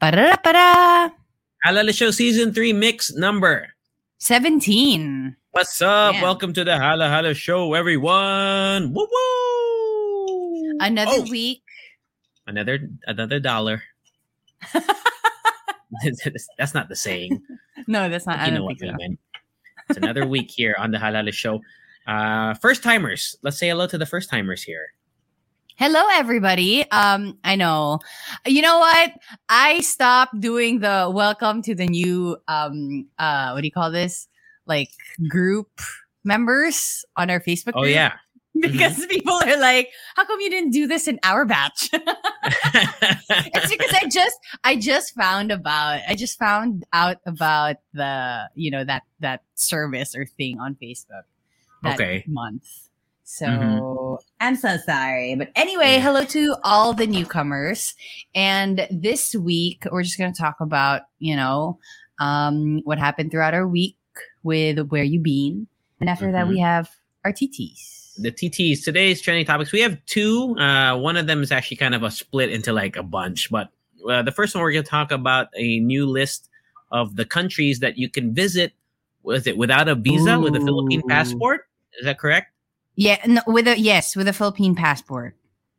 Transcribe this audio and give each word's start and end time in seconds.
Para-para! 0.00 1.10
Halo 1.64 1.80
Halo 1.80 1.90
Show 1.92 2.10
Season 2.12 2.52
3 2.54 2.72
mix 2.72 3.12
number. 3.14 3.74
17. 4.18 5.34
What's 5.50 5.82
up? 5.82 6.14
Welcome 6.22 6.52
to 6.54 6.62
the 6.62 6.78
Halo 6.78 7.08
Halo 7.08 7.32
Show, 7.32 7.74
everyone. 7.74 8.92
Woo 8.94 9.08
woo! 9.10 10.76
Another 10.80 11.18
Oh, 11.18 11.26
week. 11.30 11.62
Another 12.46 12.78
another 13.06 13.40
dollar. 13.40 13.82
That's 16.58 16.74
not 16.74 16.88
the 16.88 16.94
saying. 16.96 17.42
No, 17.88 18.08
that's 18.08 18.26
not. 18.26 18.38
I 18.38 18.46
you 18.46 18.52
know 18.52 18.64
what 18.64 18.76
I 18.82 18.86
so. 18.86 19.18
It's 19.88 19.96
another 19.98 20.26
week 20.26 20.50
here 20.50 20.76
on 20.78 20.90
the 20.92 20.98
Halo 20.98 21.18
Halo 21.18 21.30
Show. 21.32 21.60
Uh, 22.06 22.54
first 22.54 22.82
timers. 22.84 23.36
Let's 23.42 23.58
say 23.58 23.68
hello 23.68 23.86
to 23.88 23.98
the 23.98 24.06
first 24.06 24.30
timers 24.30 24.62
here. 24.62 24.92
Hello, 25.78 26.02
everybody. 26.12 26.90
Um, 26.90 27.38
I 27.44 27.54
know. 27.54 28.00
You 28.44 28.62
know 28.62 28.78
what? 28.80 29.12
I 29.48 29.80
stopped 29.80 30.40
doing 30.40 30.80
the 30.80 31.08
welcome 31.12 31.62
to 31.62 31.74
the 31.74 31.86
new 31.86 32.36
um 32.48 33.06
uh 33.18 33.52
what 33.52 33.60
do 33.60 33.66
you 33.66 33.72
call 33.72 33.90
this? 33.92 34.26
Like 34.66 34.90
group 35.28 35.70
members 36.24 37.04
on 37.16 37.30
our 37.30 37.40
Facebook 37.40 37.72
Oh 37.76 37.82
group. 37.82 37.94
yeah. 37.94 38.14
Because 38.60 39.06
people 39.06 39.34
are 39.34 39.56
like, 39.60 39.88
how 40.16 40.24
come 40.24 40.40
you 40.40 40.50
didn't 40.50 40.70
do 40.72 40.88
this 40.88 41.06
in 41.06 41.20
our 41.22 41.44
batch? 41.44 41.90
it's 41.92 43.70
because 43.70 43.94
I 43.94 44.08
just 44.10 44.36
I 44.64 44.74
just 44.74 45.14
found 45.14 45.52
about 45.52 46.00
I 46.08 46.16
just 46.16 46.40
found 46.40 46.84
out 46.92 47.18
about 47.24 47.76
the 47.94 48.50
you 48.56 48.72
know 48.72 48.82
that 48.82 49.04
that 49.20 49.42
service 49.54 50.16
or 50.16 50.26
thing 50.26 50.58
on 50.58 50.74
Facebook 50.74 51.22
that 51.84 51.94
Okay. 51.94 52.24
month. 52.26 52.66
So 53.30 53.44
Mhm. 53.44 54.18
I'm 54.40 54.56
so 54.56 54.78
sorry. 54.78 55.34
But 55.34 55.50
anyway, 55.54 56.00
hello 56.00 56.24
to 56.24 56.56
all 56.64 56.94
the 56.94 57.06
newcomers. 57.06 57.94
And 58.34 58.88
this 58.90 59.34
week 59.34 59.84
we're 59.92 60.02
just 60.02 60.16
gonna 60.16 60.32
talk 60.32 60.56
about, 60.60 61.02
you 61.18 61.36
know, 61.36 61.78
um 62.20 62.80
what 62.84 62.98
happened 62.98 63.30
throughout 63.30 63.52
our 63.52 63.68
week 63.68 63.96
with 64.42 64.78
where 64.88 65.04
you 65.04 65.20
been. 65.20 65.66
And 66.00 66.08
after 66.08 66.32
that 66.32 66.46
Mhm. 66.46 66.48
we 66.48 66.58
have 66.60 66.88
our 67.22 67.32
TTs. 67.32 68.14
the 68.20 68.32
TTs. 68.32 68.82
Today's 68.82 69.20
trending 69.20 69.44
topics. 69.44 69.70
We 69.72 69.80
have 69.80 69.96
two. 70.06 70.56
Uh, 70.58 70.96
one 70.98 71.16
of 71.16 71.26
them 71.28 71.40
is 71.42 71.52
actually 71.52 71.76
kind 71.76 71.94
of 71.94 72.02
a 72.02 72.10
split 72.10 72.50
into 72.50 72.72
like 72.72 72.96
a 72.96 73.02
bunch. 73.04 73.48
But 73.50 73.68
uh, 74.10 74.22
the 74.22 74.32
first 74.32 74.54
one 74.56 74.62
we're 74.64 74.72
going 74.72 74.82
to 74.82 74.90
talk 74.90 75.12
about 75.12 75.48
a 75.54 75.78
new 75.80 76.04
list 76.06 76.48
of 76.90 77.14
the 77.14 77.24
countries 77.24 77.78
that 77.80 77.96
you 77.98 78.08
can 78.08 78.34
visit. 78.34 78.72
Was 79.22 79.46
it 79.46 79.56
without 79.58 79.86
a 79.86 79.94
visa 79.94 80.40
with 80.40 80.56
a 80.56 80.60
Philippine 80.60 81.02
passport? 81.06 81.68
Is 82.00 82.06
that 82.06 82.18
correct? 82.18 82.48
Yeah, 82.98 83.18
no, 83.26 83.42
with 83.46 83.68
a 83.68 83.78
yes, 83.78 84.16
with 84.16 84.26
a 84.26 84.32
Philippine 84.32 84.74
passport. 84.74 85.36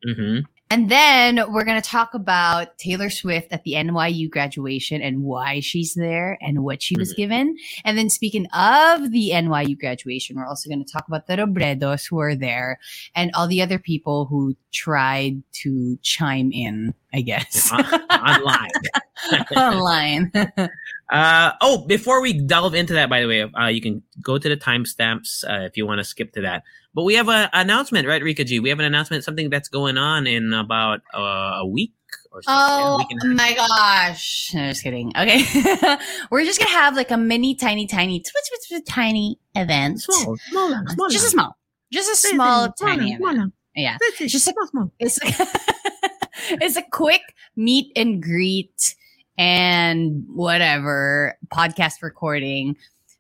Mm-hmm. 0.08 0.46
And 0.72 0.90
then 0.90 1.42
we're 1.52 1.66
going 1.66 1.82
to 1.82 1.90
talk 1.90 2.14
about 2.14 2.78
Taylor 2.78 3.10
Swift 3.10 3.52
at 3.52 3.64
the 3.64 3.74
NYU 3.74 4.30
graduation 4.30 5.02
and 5.02 5.24
why 5.24 5.60
she's 5.62 5.96
there 5.96 6.38
and 6.42 6.64
what 6.64 6.82
she 6.84 6.96
was 6.96 7.12
Mhm. 7.12 7.18
given. 7.18 7.58
And 7.84 7.98
then 7.98 8.10
speaking 8.10 8.46
of 8.54 9.12
the 9.12 9.32
NYU 9.34 9.76
graduation, 9.78 10.38
we're 10.38 10.46
also 10.46 10.70
going 10.70 10.86
to 10.86 10.90
talk 10.90 11.08
about 11.08 11.26
the 11.28 11.38
Robredos 11.38 12.08
who 12.08 12.20
are 12.20 12.36
there 12.36 12.80
and 13.16 13.32
all 13.34 13.48
the 13.48 13.64
other 13.64 13.80
people 13.80 14.26
who 14.28 14.56
tried 14.72 15.42
to 15.64 15.98
chime 16.04 16.52
in, 16.54 16.94
I 17.14 17.22
guess, 17.22 17.70
Online. 17.74 18.70
online. 19.58 20.32
Uh, 21.12 21.54
oh, 21.62 21.88
before 21.88 22.22
we 22.22 22.34
delve 22.34 22.76
into 22.76 22.94
that, 22.94 23.10
by 23.10 23.20
the 23.20 23.28
way, 23.28 23.42
uh, 23.42 23.66
you 23.66 23.82
can 23.82 24.04
go 24.22 24.38
to 24.38 24.48
the 24.48 24.56
timestamps 24.56 25.44
uh, 25.50 25.66
if 25.66 25.76
you 25.76 25.84
want 25.84 25.98
to 25.98 26.04
skip 26.04 26.32
to 26.34 26.42
that. 26.42 26.62
But 26.94 27.04
we 27.04 27.16
have 27.16 27.30
an 27.30 27.50
announcement, 27.54 28.08
right, 28.08 28.22
Rica 28.22 28.44
G? 28.44 28.60
We 28.60 28.70
have 28.70 28.80
an 28.80 28.86
announcement, 28.86 29.24
something 29.24 29.50
that's 29.50 29.70
going 29.70 29.98
on 29.98 30.26
in 30.26 30.54
about 30.54 31.02
uh, 31.14 31.60
a 31.60 31.68
week 31.68 31.94
or 32.32 32.42
so. 32.42 32.52
Oh 32.52 32.98
week 32.98 33.08
and 33.12 33.40
a 33.40 33.44
half. 33.44 33.58
my 33.58 33.68
gosh. 33.68 34.52
No, 34.54 34.70
just 34.70 34.84
kidding. 34.84 35.12
Okay. 35.18 35.44
We're 36.32 36.46
just 36.46 36.60
going 36.60 36.70
to 36.70 36.76
have 36.76 36.96
like 36.96 37.12
a 37.12 37.18
mini, 37.18 37.56
tiny, 37.56 37.88
tiny, 37.88 38.24
tiny 38.88 39.40
event. 39.56 40.02
Small, 40.02 40.38
small, 40.50 40.84
small. 40.88 41.10
Just 41.10 41.28
a 41.28 41.30
small, 41.30 41.58
just 41.92 42.12
a 42.12 42.16
small, 42.16 42.72
tiny 42.72 43.14
event. 43.14 43.54
Yeah. 43.76 43.98
Just 44.18 44.48
a, 44.48 44.54
it's, 45.00 45.20
it's 46.50 46.76
a 46.76 46.84
quick 46.92 47.22
meet 47.56 47.92
and 47.96 48.22
greet 48.22 48.96
and 49.38 50.26
whatever 50.28 51.38
podcast 51.54 52.02
recording 52.02 52.76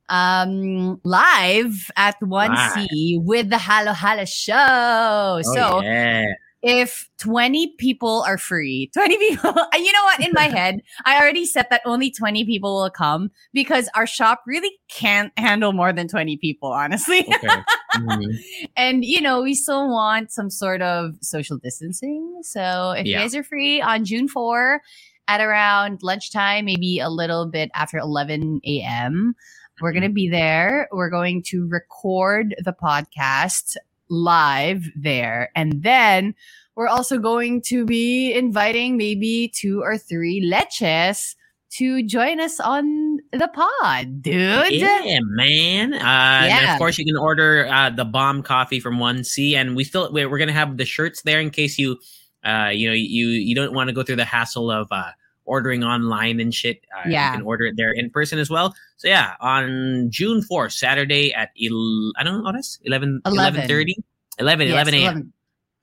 um 0.10 1.00
live 1.04 1.90
at 1.96 2.20
1C 2.22 3.24
with 3.24 3.50
the 3.50 3.58
Halo 3.58 3.94
Halo 3.94 4.26
show. 4.26 4.56
Oh, 4.58 5.42
so 5.44 5.82
yeah. 5.82 6.26
if 6.62 7.08
20 7.20 7.76
people 7.78 8.24
are 8.28 8.38
free, 8.38 8.90
20 8.94 9.18
people, 9.18 9.50
and 9.50 9.86
you 9.86 9.92
know 9.94 10.04
what? 10.04 10.20
In 10.26 10.34
my 10.34 10.48
head, 10.48 10.82
I 11.06 11.20
already 11.22 11.46
said 11.46 11.68
that 11.70 11.82
only 11.86 12.12
20 12.12 12.44
people 12.46 12.76
will 12.82 12.90
come 12.90 13.30
because 13.54 13.90
our 13.96 14.08
shop 14.08 14.42
really 14.48 14.72
can't 14.90 15.32
handle 15.38 15.72
more 15.74 15.94
than 15.94 16.08
20 16.08 16.38
people, 16.38 16.72
honestly. 16.72 17.20
Okay. 17.22 17.48
Mhm. 17.98 18.38
and, 18.78 19.04
you 19.04 19.20
know, 19.20 19.42
we 19.42 19.54
still 19.56 19.90
want 19.90 20.32
some 20.32 20.50
sort 20.52 20.82
of 20.82 21.16
social 21.22 21.58
distancing. 21.58 22.40
So 22.44 22.92
if 22.92 23.06
Yeah. 23.06 23.18
you 23.18 23.24
guys 23.24 23.36
are 23.36 23.44
free 23.44 23.82
on 23.82 24.06
June 24.06 24.28
4 24.28 24.80
at 25.28 25.42
around 25.42 26.00
lunchtime, 26.04 26.66
maybe 26.66 27.00
a 27.00 27.10
little 27.10 27.48
bit 27.48 27.72
after 27.74 27.98
11 27.98 28.62
a.m., 28.64 29.34
we're 29.82 29.92
Mm-hmm. 29.92 30.00
going 30.00 30.10
to 30.12 30.14
be 30.14 30.30
there. 30.30 30.88
We're 30.92 31.10
going 31.10 31.44
to 31.44 31.68
record 31.68 32.56
the 32.64 32.74
podcast 32.74 33.78
live 34.10 34.86
there. 34.96 35.52
And 35.56 35.84
then 35.84 36.34
we're 36.76 36.88
also 36.88 37.18
going 37.18 37.62
to 37.64 37.86
be 37.86 38.34
inviting 38.34 38.98
maybe 38.98 39.52
two 39.54 39.82
or 39.82 39.98
three 39.98 40.42
leches 40.50 41.36
to 41.72 42.02
join 42.04 42.40
us 42.40 42.60
on 42.60 43.20
the 43.32 43.48
pod, 43.50 44.24
dude. 44.24 44.72
Yeah, 44.72 45.20
man. 45.22 45.94
Uh, 45.94 45.98
And 45.98 46.48
Yeah. 46.48 46.74
of 46.74 46.80
course, 46.80 46.98
you 46.98 47.06
can 47.06 47.18
order 47.18 47.68
uh, 47.68 47.92
the 47.92 48.06
bomb 48.06 48.42
coffee 48.42 48.80
from 48.80 48.98
One 48.98 49.24
C, 49.24 49.56
and 49.56 49.76
we 49.76 49.84
still 49.84 50.12
we're, 50.12 50.28
we're 50.30 50.40
gonna 50.40 50.52
have 50.52 50.78
the 50.78 50.86
shirts 50.86 51.22
there 51.22 51.40
in 51.40 51.52
case 51.52 51.78
you, 51.78 52.00
uh, 52.44 52.72
you 52.74 52.88
know, 52.88 52.94
you 52.96 53.28
you 53.28 53.54
don't 53.54 53.74
want 53.74 53.88
to 53.90 53.94
go 53.94 54.02
through 54.02 54.16
the 54.16 54.26
hassle 54.26 54.72
of 54.72 54.88
uh, 54.90 55.12
ordering 55.50 55.84
online 55.84 56.40
and 56.40 56.54
shit. 56.54 56.86
Uh, 56.96 57.10
Yeah. 57.10 57.32
you 57.32 57.38
can 57.40 57.46
order 57.46 57.66
it 57.66 57.76
there 57.76 57.92
in 57.92 58.10
person 58.10 58.38
as 58.40 58.50
well. 58.50 58.76
So 58.98 59.08
yeah, 59.10 59.34
on 59.42 60.08
June 60.10 60.42
fourth, 60.42 60.74
Saturday 60.74 61.34
at 61.34 61.50
el- 61.60 62.12
I 62.18 62.24
don't 62.24 62.38
know 62.38 62.44
what 62.44 62.56
is 62.56 62.80
11, 62.84 63.22
11. 63.26 63.62
11.30? 63.68 63.94
11, 64.38 64.68
Yes, 64.68 64.74
11 64.74 64.94
a.m. 64.94 65.04
11. 65.04 65.34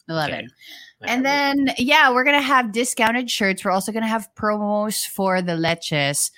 11. 0.08 0.34
Okay. 1.02 1.12
And 1.12 1.26
then, 1.26 1.74
yeah, 1.76 2.10
we're 2.12 2.24
going 2.24 2.38
to 2.40 2.42
have 2.54 2.72
discounted 2.72 3.30
shirts. 3.30 3.64
We're 3.64 3.70
also 3.72 3.92
going 3.92 4.04
to 4.04 4.08
have 4.08 4.30
promos 4.34 5.04
for 5.04 5.42
the 5.42 5.52
leches 5.52 6.30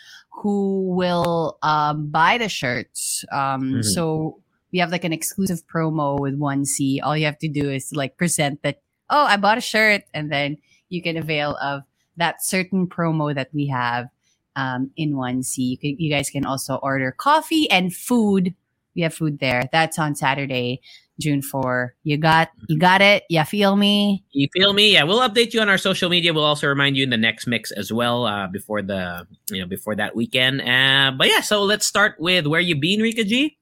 who 0.43 0.89
will 0.97 1.59
um, 1.63 2.11
buy 2.11 2.39
the 2.39 2.49
shirts. 2.49 3.25
Um, 3.31 3.75
Mhm. 3.79 3.85
So 3.85 4.41
we 4.73 4.81
have 4.81 4.91
like 4.91 5.05
an 5.05 5.13
exclusive 5.13 5.63
promo 5.67 6.19
with 6.19 6.35
1C. 6.39 6.99
All 7.03 7.17
you 7.17 7.27
have 7.27 7.39
to 7.39 7.49
do 7.49 7.71
is 7.71 7.93
like 7.93 8.17
present 8.17 8.63
that, 8.63 8.83
oh, 9.11 9.25
I 9.25 9.37
bought 9.37 9.59
a 9.59 9.63
shirt. 9.63 10.03
And 10.13 10.31
then 10.33 10.57
you 10.89 11.03
can 11.03 11.17
avail 11.17 11.55
of 11.63 11.83
that 12.19 12.45
certain 12.45 12.87
promo 12.87 13.35
that 13.35 13.49
we 13.53 13.67
have 13.69 14.09
um, 14.57 14.91
in 14.97 15.15
1C. 15.15 15.59
You, 15.59 15.79
can, 15.79 15.97
you 15.99 16.11
guys 16.11 16.31
can 16.31 16.45
also 16.45 16.77
order 16.77 17.13
coffee 17.13 17.71
and 17.71 17.95
food. 17.95 18.55
We 18.95 19.03
have 19.03 19.15
food 19.15 19.39
there. 19.39 19.69
That's 19.71 19.99
on 19.99 20.17
Saturday, 20.17 20.81
June 21.21 21.41
4. 21.41 21.95
You 22.03 22.17
got, 22.17 22.51
you 22.69 22.77
got 22.79 23.01
it. 23.01 23.23
You 23.29 23.45
feel 23.45 23.77
me? 23.77 24.25
You 24.33 24.49
feel 24.53 24.73
me? 24.73 24.93
Yeah, 24.93 25.05
we'll 25.05 25.21
update 25.21 25.55
you 25.55 25.61
on 25.61 25.69
our 25.69 25.79
social 25.79 26.11
media. 26.11 26.35
We'll 26.35 26.45
also 26.45 26.67
remind 26.67 26.97
you 26.97 27.05
in 27.05 27.11
the 27.11 27.17
next 27.17 27.47
mix 27.47 27.71
as 27.71 27.93
well 27.93 28.27
uh, 28.27 28.49
before 28.49 28.83
the 28.83 29.27
you 29.51 29.61
know 29.61 29.67
before 29.69 29.95
that 29.95 30.17
weekend. 30.17 30.61
Uh, 30.61 31.13
but 31.17 31.29
yeah, 31.29 31.41
so 31.41 31.63
let's 31.63 31.87
start 31.87 32.17
with 32.19 32.47
where 32.49 32.61
you 32.61 32.75
been, 32.75 33.01
Rica 33.01 33.23
G. 33.23 33.57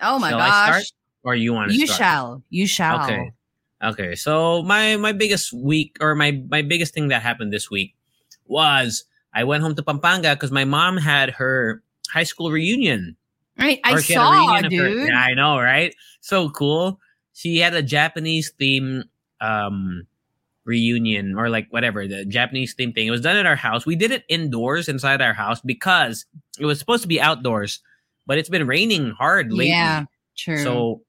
Oh 0.00 0.18
my 0.18 0.30
Shall 0.30 0.38
gosh. 0.38 0.92
Or 1.24 1.34
you 1.34 1.52
want 1.52 1.70
to 1.72 1.76
You 1.76 1.86
start? 1.86 1.98
shall. 1.98 2.42
You 2.48 2.66
shall. 2.66 3.04
Okay. 3.04 3.32
Okay. 3.82 4.14
So 4.14 4.62
my 4.62 4.96
my 4.96 5.12
biggest 5.12 5.52
week 5.52 5.96
or 6.00 6.14
my 6.14 6.42
my 6.50 6.62
biggest 6.62 6.94
thing 6.94 7.08
that 7.08 7.22
happened 7.22 7.52
this 7.52 7.70
week 7.70 7.94
was 8.46 9.04
I 9.34 9.44
went 9.44 9.62
home 9.62 9.74
to 9.76 9.82
Pampanga 9.82 10.34
because 10.34 10.50
my 10.50 10.64
mom 10.64 10.96
had 10.96 11.30
her 11.30 11.82
high 12.10 12.24
school 12.24 12.50
reunion. 12.50 13.16
Right. 13.58 13.80
I 13.84 13.94
Or 13.94 14.00
she 14.02 14.14
had 14.14 14.20
a 14.22 14.24
saw, 14.24 14.54
her- 14.62 14.68
dude. 14.68 15.08
Yeah, 15.08 15.18
I 15.20 15.34
know, 15.34 15.58
right? 15.58 15.94
So 16.20 16.48
cool. 16.50 16.98
She 17.34 17.58
had 17.58 17.74
a 17.74 17.82
Japanese 17.82 18.50
theme 18.58 19.04
um 19.40 20.06
reunion 20.64 21.34
or 21.38 21.48
like 21.48 21.66
whatever 21.70 22.06
the 22.06 22.24
Japanese 22.24 22.74
theme 22.74 22.92
thing. 22.92 23.06
It 23.06 23.10
was 23.10 23.20
done 23.20 23.36
at 23.36 23.46
our 23.46 23.56
house. 23.56 23.86
We 23.86 23.96
did 23.96 24.10
it 24.10 24.24
indoors 24.28 24.88
inside 24.88 25.22
our 25.22 25.32
house 25.34 25.60
because 25.60 26.26
it 26.58 26.66
was 26.66 26.78
supposed 26.78 27.02
to 27.02 27.08
be 27.08 27.20
outdoors, 27.20 27.80
but 28.26 28.38
it's 28.38 28.48
been 28.50 28.66
raining 28.66 29.10
hard 29.12 29.50
lately. 29.52 29.68
Yeah, 29.68 30.04
true. 30.36 30.62
So 30.62 31.02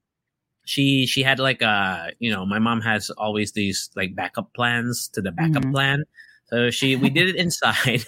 she 0.70 1.08
she 1.08 1.24
had 1.24 1.40
like 1.40 1.62
a 1.64 2.12
you 2.20 2.30
know 2.32 2.46
my 2.46 2.60
mom 2.60 2.80
has 2.82 3.10
always 3.18 3.54
these 3.54 3.90
like 3.96 4.14
backup 4.16 4.54
plans 4.54 5.10
to 5.14 5.20
the 5.22 5.32
backup 5.32 5.64
Mhm. 5.66 5.72
plan. 5.74 6.04
So 6.50 6.70
she 6.70 6.96
we 6.96 7.10
did 7.10 7.28
it 7.30 7.36
inside, 7.36 8.06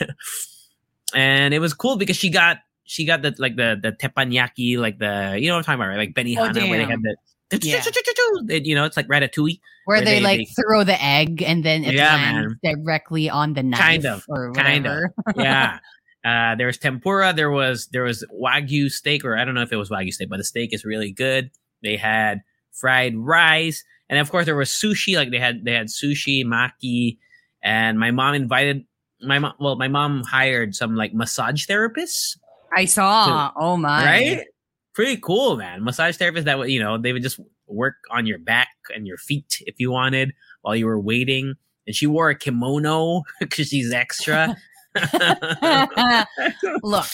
and 1.15 1.53
it 1.53 1.59
was 1.59 1.73
cool 1.73 1.97
because 1.97 2.17
she 2.17 2.29
got 2.29 2.57
she 2.85 3.05
got 3.05 3.21
the 3.21 3.33
like 3.39 3.55
the 3.55 3.79
the 3.81 3.91
teppanyaki 3.91 4.77
like 4.77 4.99
the 4.99 5.37
you 5.39 5.47
know 5.49 5.55
what 5.55 5.59
I'm 5.59 5.63
talking 5.65 5.81
about 5.81 5.87
right 5.89 5.97
like 6.05 6.13
Benihana 6.13 6.69
where 6.69 6.77
they 6.77 6.85
had 6.85 7.01
the 7.01 7.15
Yeah. 7.61 8.59
You 8.63 8.75
know 8.75 8.85
it's 8.85 8.95
like 8.97 9.07
ratatouille. 9.07 9.59
where 9.85 9.97
where 9.97 10.05
they, 10.05 10.15
they- 10.19 10.21
like 10.21 10.39
they- 10.39 10.45
throw 10.61 10.83
the 10.83 11.01
egg 11.03 11.41
and 11.41 11.63
then 11.65 11.83
it 11.83 11.93
Yeah, 11.95 12.15
lands 12.15 12.55
directly 12.63 13.29
on 13.29 13.53
the 13.53 13.63
knife 13.63 13.79
Kind 13.79 14.05
of, 14.05 14.23
or 14.29 14.53
kind 14.53 14.85
of. 14.85 15.03
yeah. 15.35 15.79
Uh, 16.23 16.53
there 16.55 16.67
was 16.67 16.77
tempura. 16.77 17.33
There 17.33 17.49
was 17.49 17.87
there 17.87 18.03
was 18.03 18.23
wagyu 18.31 18.91
steak, 18.91 19.25
or 19.25 19.35
I 19.35 19.43
don't 19.43 19.55
know 19.55 19.63
if 19.63 19.73
it 19.73 19.77
was 19.77 19.89
wagyu 19.89 20.13
steak, 20.13 20.29
but 20.29 20.37
the 20.37 20.43
steak 20.43 20.71
is 20.73 20.85
really 20.85 21.11
good. 21.11 21.49
They 21.81 21.97
had 21.97 22.41
fried 22.73 23.15
rice, 23.17 23.83
and 24.09 24.19
of 24.19 24.29
course 24.31 24.45
there 24.45 24.55
was 24.55 24.69
sushi. 24.69 25.15
Like 25.15 25.31
they 25.31 25.39
had 25.39 25.63
they 25.65 25.73
had 25.73 25.87
sushi, 25.87 26.45
maki, 26.45 27.17
and 27.63 27.99
my 27.99 28.11
mom 28.11 28.33
invited 28.35 28.85
my 29.21 29.39
mom. 29.39 29.53
Well, 29.59 29.75
my 29.75 29.87
mom 29.87 30.23
hired 30.23 30.75
some 30.75 30.95
like 30.95 31.13
massage 31.13 31.65
therapists, 31.65 32.37
I 32.75 32.85
saw. 32.85 33.51
oh 33.55 33.77
my! 33.77 34.05
right? 34.05 34.47
Pretty 34.93 35.17
cool, 35.17 35.57
man. 35.57 35.83
Massage 35.83 36.17
therapists 36.17 36.45
that 36.45 36.57
would 36.57 36.69
you 36.69 36.81
know 36.81 36.97
they 36.97 37.13
would 37.13 37.23
just 37.23 37.39
work 37.67 37.95
on 38.11 38.25
your 38.25 38.37
back 38.37 38.69
and 38.93 39.07
your 39.07 39.17
feet 39.17 39.61
if 39.61 39.75
you 39.79 39.91
wanted 39.91 40.33
while 40.61 40.75
you 40.75 40.85
were 40.85 40.99
waiting. 40.99 41.55
And 41.87 41.95
she 41.95 42.05
wore 42.07 42.29
a 42.29 42.35
kimono 42.35 43.23
because 43.39 43.67
she's 43.69 43.91
extra. 43.91 44.55
look, 46.83 47.07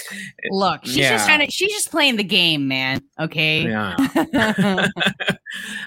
look. 0.49 0.85
She's 0.85 0.97
Yeah. 0.97 1.09
just 1.11 1.27
trying 1.27 1.45
to. 1.45 1.51
She's 1.51 1.71
just 1.71 1.91
playing 1.91 2.15
the 2.15 2.23
game, 2.23 2.67
man. 2.67 3.01
Okay. 3.19 3.63
Yeah. 3.69 3.95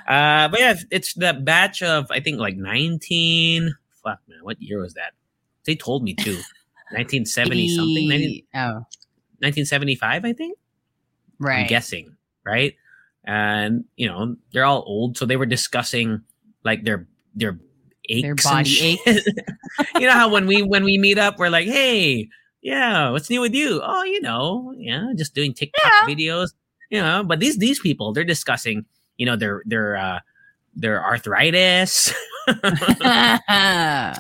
uh, 0.09 0.49
but 0.49 0.61
yeah, 0.61 0.75
it's- 0.91 1.15
the 1.15 1.33
batch 1.35 1.83
of 1.83 2.07
I 2.11 2.21
think 2.21 2.39
like 2.39 2.57
nineteen. 2.57 3.75
Fuck 4.03 4.21
man, 4.29 4.39
what 4.43 4.61
year 4.63 4.81
was 4.81 4.95
that? 4.95 5.13
They 5.65 5.75
told 5.75 6.03
me 6.03 6.15
too. 6.15 6.39
1970 6.93 7.77
something, 7.77 8.09
19, 8.09 8.43
Oh, 8.53 8.73
1975, 9.39 10.25
I 10.25 10.33
think. 10.33 10.59
Right. 11.39 11.53
I'm 11.55 11.61
right. 11.61 11.69
guessing, 11.69 12.17
right? 12.45 12.75
And 13.25 13.85
you 13.97 14.09
know 14.09 14.35
they're 14.53 14.65
all 14.65 14.83
old, 14.87 15.17
so 15.17 15.25
they 15.25 15.37
were 15.37 15.47
discussing 15.47 16.23
like 16.65 16.83
their 16.85 17.07
their 17.35 17.61
aches, 18.11 18.23
Their 18.23 18.35
body 18.35 18.69
shit. 18.69 19.01
you 19.95 20.07
know 20.07 20.12
how 20.12 20.29
when 20.29 20.47
we 20.47 20.62
when 20.62 20.85
we 20.85 20.99
meet 20.99 21.19
up, 21.19 21.39
we're 21.39 21.49
like, 21.51 21.67
hey, 21.67 22.29
yeah, 22.62 23.11
what's 23.11 23.31
new 23.31 23.41
with 23.41 23.55
you? 23.55 23.81
Oh, 23.83 24.03
you 24.05 24.21
know, 24.21 24.75
yeah, 24.77 25.12
just 25.17 25.35
doing 25.35 25.55
TikTok 25.55 26.09
videos, 26.09 26.51
you 26.91 27.01
know. 27.01 27.23
But 27.25 27.41
these 27.41 27.59
these 27.59 27.81
people, 27.81 28.12
they're 28.12 28.25
discussing, 28.25 28.85
you 29.17 29.27
know, 29.27 29.37
their 29.37 29.62
their 29.67 29.97
uh 29.97 30.21
their 30.75 31.05
arthritis. 31.05 32.12
they're 32.47 34.15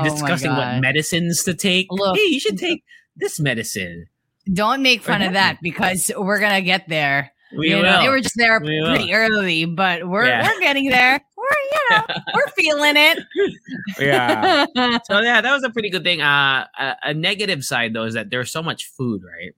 Oh 0.00 0.04
discussing 0.04 0.52
what 0.52 0.80
medicines 0.80 1.44
to 1.44 1.54
take. 1.54 1.86
Look. 1.90 2.16
hey, 2.16 2.26
you 2.26 2.40
should 2.40 2.58
take 2.58 2.84
this 3.16 3.40
medicine. 3.40 4.06
Don't 4.52 4.82
make 4.82 5.02
fun 5.02 5.22
of 5.22 5.32
that 5.32 5.58
because 5.62 6.10
we're 6.16 6.40
gonna 6.40 6.60
get 6.62 6.88
there. 6.88 7.32
We 7.56 7.70
you 7.70 7.76
will. 7.76 7.82
know, 7.84 8.02
they 8.02 8.08
were 8.08 8.20
just 8.20 8.34
there 8.36 8.60
We 8.60 8.80
will. 8.80 8.88
pretty 8.90 9.14
early, 9.14 9.64
but 9.64 10.06
we're 10.08 10.26
Yeah. 10.26 10.46
we're 10.46 10.60
getting 10.60 10.90
there. 10.90 11.20
We're 11.50 11.56
you 11.72 11.80
know 11.90 12.02
we're 12.34 12.48
feeling 12.48 12.94
it. 12.96 13.18
yeah. 13.98 14.66
so 15.04 15.20
yeah, 15.20 15.40
that 15.40 15.52
was 15.52 15.62
a 15.64 15.70
pretty 15.70 15.90
good 15.90 16.04
thing. 16.04 16.20
Uh, 16.22 16.66
a, 16.78 16.96
a 17.04 17.14
negative 17.14 17.64
side 17.64 17.92
though 17.94 18.04
is 18.04 18.14
that 18.14 18.30
there's 18.30 18.50
so 18.50 18.62
much 18.62 18.86
food, 18.96 19.22
right? 19.24 19.52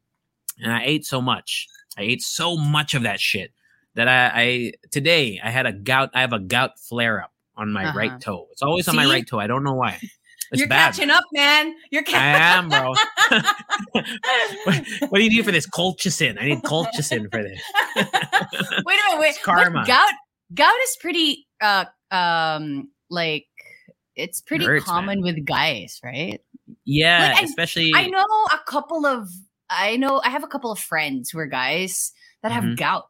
And 0.62 0.72
I 0.72 0.82
ate 0.84 1.04
so 1.04 1.20
much. 1.22 1.66
I 1.98 2.02
ate 2.02 2.22
so 2.22 2.56
much 2.56 2.94
of 2.94 3.02
that 3.02 3.20
shit 3.20 3.52
that 3.94 4.08
I, 4.08 4.30
I 4.42 4.72
today 4.90 5.40
I 5.42 5.50
had 5.50 5.66
a 5.66 5.72
gout. 5.72 6.10
I 6.14 6.20
have 6.22 6.32
a 6.32 6.38
gout 6.40 6.78
flare 6.78 7.22
up 7.22 7.32
on 7.56 7.72
my 7.72 7.86
Uh-huh. 7.86 7.98
right 7.98 8.20
toe. 8.20 8.48
It's 8.52 8.62
always 8.62 8.88
on 8.88 8.96
my 8.96 9.06
right 9.06 9.26
toe. 9.26 9.38
I 9.38 9.46
don't 9.46 9.64
know 9.64 9.74
why. 9.74 9.98
It's 10.52 10.60
You're 10.60 10.68
bad. 10.68 10.94
catching 10.94 11.10
up, 11.10 11.24
man. 11.32 11.74
You're 11.90 12.02
I 12.02 12.04
catching. 12.04 12.22
am, 12.64 12.68
bro. 12.68 12.94
what, 13.92 14.04
what 15.10 15.18
do 15.18 15.24
you 15.24 15.30
need 15.30 15.44
for 15.44 15.52
this 15.52 15.66
colchicine? 15.68 16.40
I 16.40 16.44
need 16.46 16.62
colchicine 16.62 17.30
for 17.32 17.42
this. 17.42 17.60
wait 17.96 18.04
a 18.06 18.84
minute, 18.84 19.18
wait. 19.18 19.28
It's 19.30 19.42
karma. 19.42 19.80
But 19.80 19.86
gout 19.86 20.12
gout 20.54 20.74
is 20.84 20.96
pretty 21.00 21.45
uh 21.60 21.84
um 22.10 22.88
like 23.10 23.46
it's 24.14 24.40
pretty 24.40 24.64
Hurts, 24.64 24.84
common 24.84 25.22
with 25.22 25.44
guys, 25.44 26.00
right? 26.04 26.40
Yeah, 26.84 27.32
Like, 27.34 27.42
I- 27.42 27.44
especially 27.44 27.92
I 27.94 28.06
know 28.08 28.24
a 28.52 28.58
couple 28.66 29.04
of 29.06 29.28
I 29.68 29.96
know 29.96 30.20
I 30.24 30.30
have 30.30 30.44
a 30.44 30.48
couple 30.48 30.70
of 30.72 30.78
friends 30.78 31.30
who 31.30 31.38
are 31.38 31.46
guys 31.46 32.12
that 32.42 32.52
have 32.52 32.64
Mhm. 32.64 32.76
gout. 32.76 33.08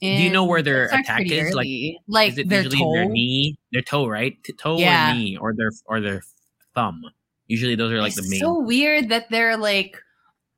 Do 0.00 0.06
you 0.08 0.30
know 0.30 0.44
where 0.46 0.62
their 0.62 0.86
attack 0.86 1.26
is? 1.26 1.52
Like, 1.54 1.66
early. 1.66 2.00
like 2.08 2.32
is 2.32 2.38
it 2.38 2.48
their 2.48 2.62
usually 2.62 2.78
toe. 2.78 2.92
their 2.94 3.04
knee, 3.08 3.58
their 3.72 3.82
toe, 3.82 4.06
right? 4.06 4.34
Toe 4.58 4.78
Yeah. 4.78 5.10
or 5.10 5.14
knee, 5.14 5.36
or 5.36 5.54
their 5.54 5.70
or 5.84 6.00
their 6.00 6.22
thumb. 6.74 7.02
Usually, 7.48 7.74
those 7.74 7.92
are 7.92 8.00
like 8.00 8.12
it's 8.16 8.22
the 8.22 8.30
main. 8.30 8.40
so 8.40 8.58
weird 8.60 9.10
that 9.10 9.28
they're 9.28 9.56
like 9.58 9.98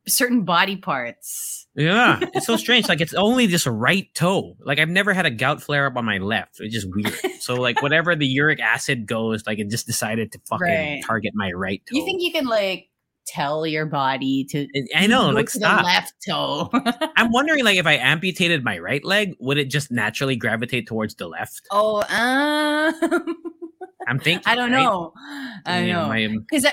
certain 0.08 0.44
body 0.44 0.76
parts. 0.76 1.66
Yeah, 1.74 2.18
it's 2.34 2.46
so 2.46 2.56
strange. 2.56 2.88
Like 2.88 3.00
it's 3.00 3.14
only 3.14 3.46
this 3.46 3.66
right 3.66 4.06
toe. 4.14 4.56
Like 4.60 4.78
I've 4.78 4.88
never 4.88 5.12
had 5.14 5.26
a 5.26 5.30
gout 5.30 5.62
flare 5.62 5.86
up 5.86 5.96
on 5.96 6.04
my 6.04 6.18
left. 6.18 6.56
It's 6.60 6.74
just 6.74 6.88
weird. 6.94 7.14
So 7.42 7.54
like 7.54 7.82
whatever 7.82 8.14
the 8.14 8.26
uric 8.26 8.60
acid 8.60 9.04
goes, 9.06 9.44
like 9.48 9.58
it 9.58 9.68
just 9.68 9.86
decided 9.86 10.30
to 10.32 10.40
fucking 10.48 10.64
Right. 10.64 11.02
target 11.04 11.32
my 11.34 11.50
right 11.52 11.82
toe. 11.90 11.96
You 11.98 12.04
think 12.04 12.22
you 12.22 12.30
can 12.30 12.46
like 12.46 12.88
tell 13.26 13.66
your 13.66 13.84
body 13.86 14.44
to 14.50 14.66
I 14.94 15.06
know, 15.08 15.30
like 15.30 15.46
to 15.46 15.52
stop. 15.52 15.80
the 15.80 15.84
left 15.86 16.14
toe. 16.28 16.70
I'm 17.16 17.32
wondering 17.32 17.64
like 17.64 17.78
if 17.78 17.86
I 17.86 17.94
amputated 17.94 18.62
my 18.62 18.78
right 18.78 19.04
leg, 19.04 19.34
would 19.40 19.58
it 19.58 19.70
just 19.70 19.90
naturally 19.90 20.36
gravitate 20.36 20.86
towards 20.86 21.16
the 21.16 21.26
left? 21.26 21.62
oh, 21.72 22.02
um, 22.08 23.34
I'm 24.08 24.18
thinking. 24.18 24.42
I 24.46 24.54
don't 24.54 24.72
right? 24.72 24.82
know. 24.82 25.12
I 25.64 25.84
Yeah, 25.84 26.06
know. 26.06 26.40
Because 26.50 26.66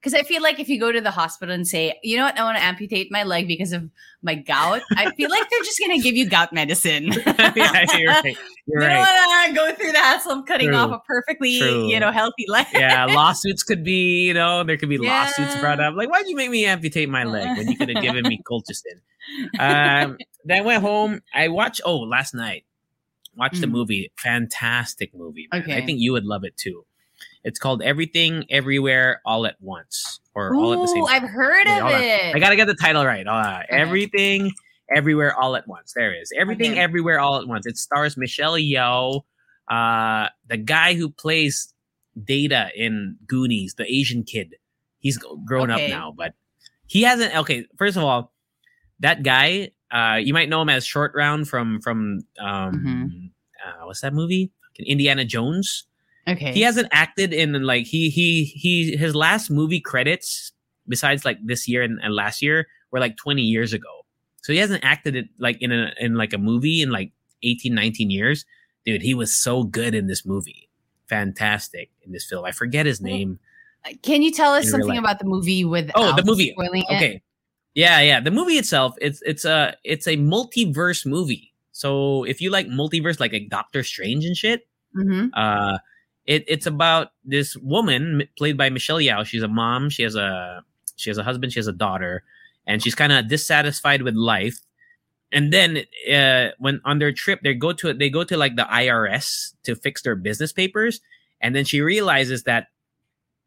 because 0.00 0.14
I 0.14 0.22
feel 0.22 0.42
like 0.42 0.60
if 0.60 0.68
you 0.68 0.78
go 0.78 0.92
to 0.92 1.00
the 1.00 1.10
hospital 1.10 1.54
and 1.54 1.66
say, 1.66 1.98
you 2.02 2.16
know 2.16 2.24
what, 2.24 2.38
I 2.38 2.44
want 2.44 2.58
to 2.58 2.62
amputate 2.64 3.10
my 3.10 3.22
leg 3.24 3.48
because 3.48 3.72
of 3.72 3.88
my 4.22 4.34
gout, 4.34 4.82
I 4.96 5.10
feel 5.14 5.30
like 5.30 5.48
they're 5.50 5.62
just 5.62 5.80
gonna 5.80 5.98
give 5.98 6.14
you 6.14 6.28
gout 6.28 6.52
medicine. 6.52 7.12
yeah, 7.26 7.84
you're 7.94 8.08
right. 8.10 8.36
You're 8.66 8.82
you 8.82 8.86
right. 8.88 9.04
don't 9.04 9.28
want 9.28 9.48
to 9.48 9.54
go 9.54 9.74
through 9.74 9.92
the 9.92 9.98
hassle 9.98 10.32
of 10.32 10.46
cutting 10.46 10.68
True. 10.68 10.76
off 10.76 10.90
a 10.90 10.98
perfectly, 11.06 11.58
True. 11.58 11.88
you 11.88 12.00
know, 12.00 12.10
healthy 12.10 12.44
leg. 12.48 12.66
yeah, 12.72 13.04
lawsuits 13.10 13.62
could 13.62 13.84
be, 13.84 14.26
you 14.26 14.34
know, 14.34 14.64
there 14.64 14.76
could 14.76 14.88
be 14.88 14.98
lawsuits 14.98 15.56
brought 15.60 15.80
up. 15.80 15.94
Like, 15.94 16.10
why'd 16.10 16.26
you 16.26 16.36
make 16.36 16.50
me 16.50 16.64
amputate 16.66 17.08
my 17.08 17.24
leg 17.24 17.56
when 17.56 17.68
you 17.68 17.76
could 17.76 17.88
have 17.88 18.02
given 18.02 18.26
me 18.26 18.40
colchicine? 18.50 19.00
Um, 19.58 20.18
then 20.44 20.58
I 20.58 20.60
went 20.62 20.82
home. 20.82 21.22
I 21.32 21.48
watched, 21.48 21.80
oh, 21.84 21.98
last 21.98 22.34
night, 22.34 22.64
watched 23.36 23.60
the 23.60 23.66
Mm. 23.66 23.72
movie. 23.72 24.12
Fantastic 24.18 25.14
movie. 25.14 25.48
man. 25.52 25.70
I 25.70 25.84
think 25.84 26.00
you 26.00 26.12
would 26.12 26.24
love 26.24 26.44
it 26.44 26.56
too. 26.56 26.84
It's 27.44 27.58
called 27.58 27.82
Everything, 27.82 28.44
Everywhere, 28.50 29.20
All 29.24 29.46
at 29.46 29.56
Once, 29.60 30.20
or 30.34 30.54
All 30.54 30.72
at 30.72 30.80
the 30.80 30.88
Same 30.88 31.02
Ooh, 31.04 31.06
I've 31.06 31.22
heard 31.28 31.66
Wait, 31.66 31.78
of 31.78 31.84
on. 31.86 32.02
it. 32.02 32.34
I 32.34 32.38
gotta 32.38 32.56
get 32.56 32.66
the 32.66 32.74
title 32.74 33.04
right. 33.06 33.26
Uh, 33.26 33.62
Okay. 33.64 33.66
Everything, 33.80 34.52
Everywhere, 34.94 35.34
All 35.34 35.54
at 35.56 35.66
Once. 35.68 35.92
There 35.94 36.12
it 36.12 36.18
is. 36.22 36.32
Everything, 36.36 36.72
Okay. 36.72 36.80
Everywhere, 36.80 37.20
All 37.20 37.40
at 37.40 37.46
Once. 37.48 37.66
It 37.66 37.76
stars 37.78 38.16
Michelle 38.16 38.54
Yeoh, 38.56 39.22
uh, 39.70 40.28
the 40.48 40.56
guy 40.56 40.94
who 40.94 41.10
plays 41.10 41.72
Data 42.22 42.70
in 42.74 43.16
Goonies, 43.26 43.74
the 43.74 43.84
Asian 43.92 44.24
kid. 44.24 44.54
He's 44.98 45.18
grown 45.44 45.70
Okay. 45.70 45.84
up 45.86 45.90
now, 45.90 46.14
but 46.16 46.34
he 46.86 47.02
hasn't. 47.02 47.34
Okay, 47.36 47.66
first 47.76 47.96
of 47.96 48.02
all, 48.02 48.32
that 49.00 49.22
guy, 49.22 49.70
uh, 49.92 50.16
you 50.22 50.32
might 50.34 50.48
know 50.48 50.62
him 50.62 50.68
as 50.68 50.84
Short 50.86 51.12
Round 51.14 51.48
from 51.48 51.80
from 51.80 52.20
um, 52.40 52.72
Mm-hmm. 52.84 53.26
uh, 53.82 53.86
what's 53.86 54.00
that 54.00 54.12
movie? 54.14 54.50
Indiana 54.78 55.24
Jones 55.24 55.84
okay. 56.28 56.52
he 56.52 56.60
hasn't 56.60 56.88
acted 56.92 57.32
in 57.32 57.52
like 57.62 57.86
he 57.86 58.10
he 58.10 58.44
he 58.44 58.94
his 58.96 59.14
last 59.14 59.50
movie 59.50 59.80
credits 59.80 60.52
besides 60.86 61.24
like 61.24 61.38
this 61.42 61.66
year 61.66 61.82
and, 61.82 61.98
and 62.02 62.14
last 62.14 62.42
year 62.42 62.66
were 62.90 63.00
like 63.00 63.16
20 63.16 63.40
years 63.40 63.72
ago 63.72 63.88
so 64.42 64.52
he 64.52 64.58
hasn't 64.58 64.84
acted 64.84 65.16
it 65.16 65.28
like 65.38 65.56
in 65.62 65.72
a 65.72 65.92
in 65.98 66.14
like 66.14 66.34
a 66.34 66.38
movie 66.38 66.82
in 66.82 66.90
like 66.90 67.10
18 67.42 67.74
19 67.74 68.10
years 68.10 68.44
dude 68.84 69.00
he 69.00 69.14
was 69.14 69.34
so 69.34 69.62
good 69.64 69.94
in 69.94 70.08
this 70.08 70.26
movie 70.26 70.68
fantastic 71.08 71.88
in 72.04 72.12
this 72.12 72.26
film 72.28 72.44
i 72.44 72.52
forget 72.52 72.84
his 72.84 73.00
name 73.00 73.38
Can 74.02 74.20
you 74.20 74.30
tell 74.30 74.52
us 74.52 74.68
something 74.70 74.98
about 74.98 75.20
the 75.20 75.24
movie 75.24 75.64
with 75.64 75.90
Oh, 75.94 76.14
the 76.14 76.24
movie. 76.24 76.50
spoiling 76.50 76.84
it? 76.90 77.22
Yeah 77.76 78.00
yeah 78.00 78.20
the 78.24 78.30
movie 78.32 78.56
itself 78.56 78.96
it's 79.04 79.20
it's 79.22 79.44
a 79.44 79.76
it's 79.84 80.06
a 80.08 80.16
multiverse 80.16 81.04
movie 81.04 81.52
so 81.72 82.24
if 82.24 82.40
you 82.40 82.48
like 82.50 82.66
multiverse 82.68 83.20
like, 83.20 83.32
like 83.36 83.50
doctor 83.50 83.84
strange 83.84 84.24
and 84.24 84.36
shit 84.36 84.66
Mhm. 84.96 85.28
uh 85.36 85.76
it, 86.24 86.44
it's 86.48 86.66
about 86.66 87.12
this 87.24 87.54
woman 87.58 88.26
played 88.36 88.56
by 88.58 88.68
Michelle 88.68 88.98
Yeoh. 88.98 89.24
She's 89.24 89.44
a 89.44 89.48
mom. 89.48 89.90
She 89.90 90.02
has 90.02 90.16
a 90.16 90.64
she 90.96 91.10
has 91.10 91.18
a 91.18 91.22
husband. 91.22 91.52
She 91.52 91.60
has 91.60 91.68
a 91.68 91.72
daughter, 91.72 92.24
and 92.66 92.82
she's 92.82 92.96
kind 92.96 93.12
of 93.12 93.28
dissatisfied 93.28 94.02
with 94.02 94.16
life. 94.16 94.58
And 95.30 95.52
then 95.52 95.84
uh, 96.10 96.50
when 96.58 96.80
on 96.84 96.98
their 96.98 97.12
trip, 97.12 97.42
they 97.44 97.54
go 97.54 97.72
to 97.74 97.92
they 97.94 98.10
go 98.10 98.24
to 98.24 98.36
like 98.36 98.56
the 98.56 98.64
IRS 98.64 99.52
to 99.64 99.76
fix 99.76 100.02
their 100.02 100.16
business 100.16 100.52
papers, 100.52 101.00
and 101.40 101.54
then 101.54 101.64
she 101.64 101.80
realizes 101.80 102.42
that 102.42 102.68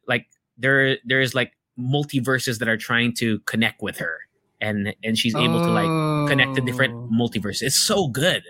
like 0.07 0.27
there 0.57 0.99
there's 1.03 1.35
like 1.35 1.51
multiverses 1.79 2.59
that 2.59 2.67
are 2.67 2.77
trying 2.77 3.13
to 3.13 3.39
connect 3.39 3.81
with 3.81 3.97
her. 3.97 4.19
And 4.61 4.93
and 5.03 5.17
she's 5.17 5.35
able 5.35 5.59
to 5.61 5.71
like 5.71 6.29
connect 6.29 6.55
to 6.55 6.61
different 6.61 6.93
Oh. 6.93 7.09
multiverses. 7.13 7.61
It's 7.63 7.75
so 7.79 8.07
good. 8.09 8.43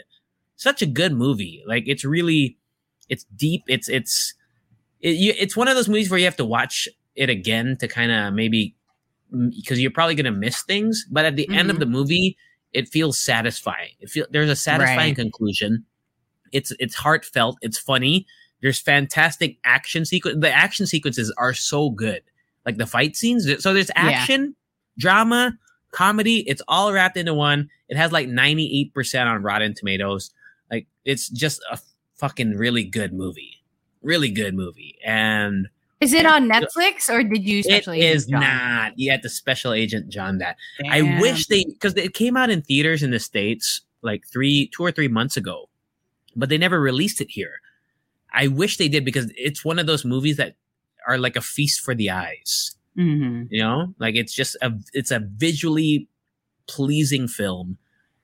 Such 0.56 0.82
a 0.82 0.86
good 0.88 1.14
movie. 1.14 1.64
Like 1.68 1.84
it's 1.88 2.04
really 2.04 2.58
it's 3.10 3.26
deep. 3.36 3.64
It's 3.68 3.88
it's 3.88 4.34
it, 5.02 5.12
you, 5.16 5.34
it's 5.38 5.56
one 5.56 5.68
of 5.68 5.76
those 5.76 5.88
movies 5.88 6.10
where 6.10 6.18
you 6.20 6.26
have 6.26 6.36
to 6.38 6.46
watch 6.46 6.88
it 7.16 7.30
again 7.30 7.78
to 7.80 7.88
kind 7.88 8.12
of 8.12 8.34
maybe 8.34 8.76
because 9.56 9.80
you're 9.80 9.92
probably 9.92 10.16
gonna 10.16 10.32
miss 10.32 10.64
things. 10.64 11.06
But 11.12 11.26
at 11.26 11.36
the 11.36 11.48
end 11.50 11.70
of 11.70 11.76
Mhm. 11.78 11.80
the 11.82 11.86
movie 11.86 12.38
it 12.74 12.88
feels 12.90 13.20
satisfying. 13.20 13.92
It 14.00 14.10
feel 14.10 14.26
there's 14.32 14.50
a 14.50 14.56
satisfying 14.56 15.10
Right. 15.10 15.16
conclusion. 15.16 15.86
It's 16.52 16.72
it's 16.80 16.96
heartfelt. 16.96 17.58
It's 17.62 17.78
funny. 17.78 18.26
There's 18.62 18.80
fantastic 18.80 19.58
action 19.64 20.06
sequence 20.06 20.38
the 20.42 20.52
action 20.52 20.88
sequences 20.88 21.32
are 21.38 21.54
so 21.54 21.92
good 21.92 22.22
like 22.66 22.78
the 22.78 22.86
fight 22.88 23.16
scenes. 23.16 23.48
So 23.64 23.74
there's 23.74 23.90
Yeah. 23.96 24.04
action 24.04 24.56
drama 24.98 25.58
comedy. 25.92 26.40
It's 26.48 26.62
all 26.68 26.92
wrapped 26.94 27.18
into 27.18 27.34
one. 27.34 27.70
It 27.88 27.98
has 27.98 28.12
like 28.12 28.28
98% 28.28 29.28
on 29.28 29.42
rotten 29.42 29.74
tomatoes. 29.74 30.32
Like 30.72 30.88
it's 31.06 31.30
just 31.30 31.62
a 31.72 31.80
fucking 32.16 32.52
really 32.58 32.84
good 32.84 33.14
movie. 33.14 33.56
Really 34.02 34.30
good 34.30 34.54
movie. 34.54 34.98
And 35.06 35.68
Is 36.00 36.14
it 36.14 36.26
on 36.26 36.48
Netflix 36.50 37.10
or 37.10 37.24
did 37.24 37.44
you 37.46 37.60
it 37.60 37.66
special 37.66 37.94
Agent 37.94 38.16
is 38.16 38.26
John? 38.28 38.40
not. 38.42 38.94
Yet 38.98 39.22
the 39.24 39.30
special 39.30 39.74
agent 39.74 40.10
john 40.10 40.38
that. 40.38 40.56
I 40.90 41.20
wish 41.20 41.48
they 41.48 41.66
because 41.66 41.96
it 41.96 42.14
came 42.14 42.38
out 42.38 42.50
in 42.50 42.62
theaters 42.62 43.04
in 43.04 43.12
the 43.12 43.20
states 43.20 43.82
like 44.02 44.26
three, 44.32 44.68
two 44.74 44.84
or 44.84 44.92
three 44.92 45.10
months 45.10 45.36
ago, 45.36 45.70
but 46.36 46.48
they 46.50 46.58
never 46.58 46.80
released 46.80 47.20
it 47.20 47.30
here. 47.32 47.60
I 48.32 48.48
wish 48.48 48.78
they 48.78 48.88
did 48.88 49.04
because 49.04 49.30
it's 49.36 49.66
one 49.66 49.80
of 49.80 49.88
those 49.88 50.06
movies 50.06 50.38
that 50.38 50.56
are 51.10 51.18
like 51.18 51.36
a 51.36 51.42
feast 51.42 51.82
for 51.82 51.96
the 51.96 52.10
eyes. 52.12 52.76
Mhm. 52.98 53.48
You 53.50 53.62
know, 53.62 53.94
like 54.00 54.16
it's 54.16 54.34
just 54.34 54.56
a 54.62 54.72
it's 54.94 55.12
a 55.12 55.20
visually 55.20 56.08
pleasing 56.68 57.28
film, 57.28 57.78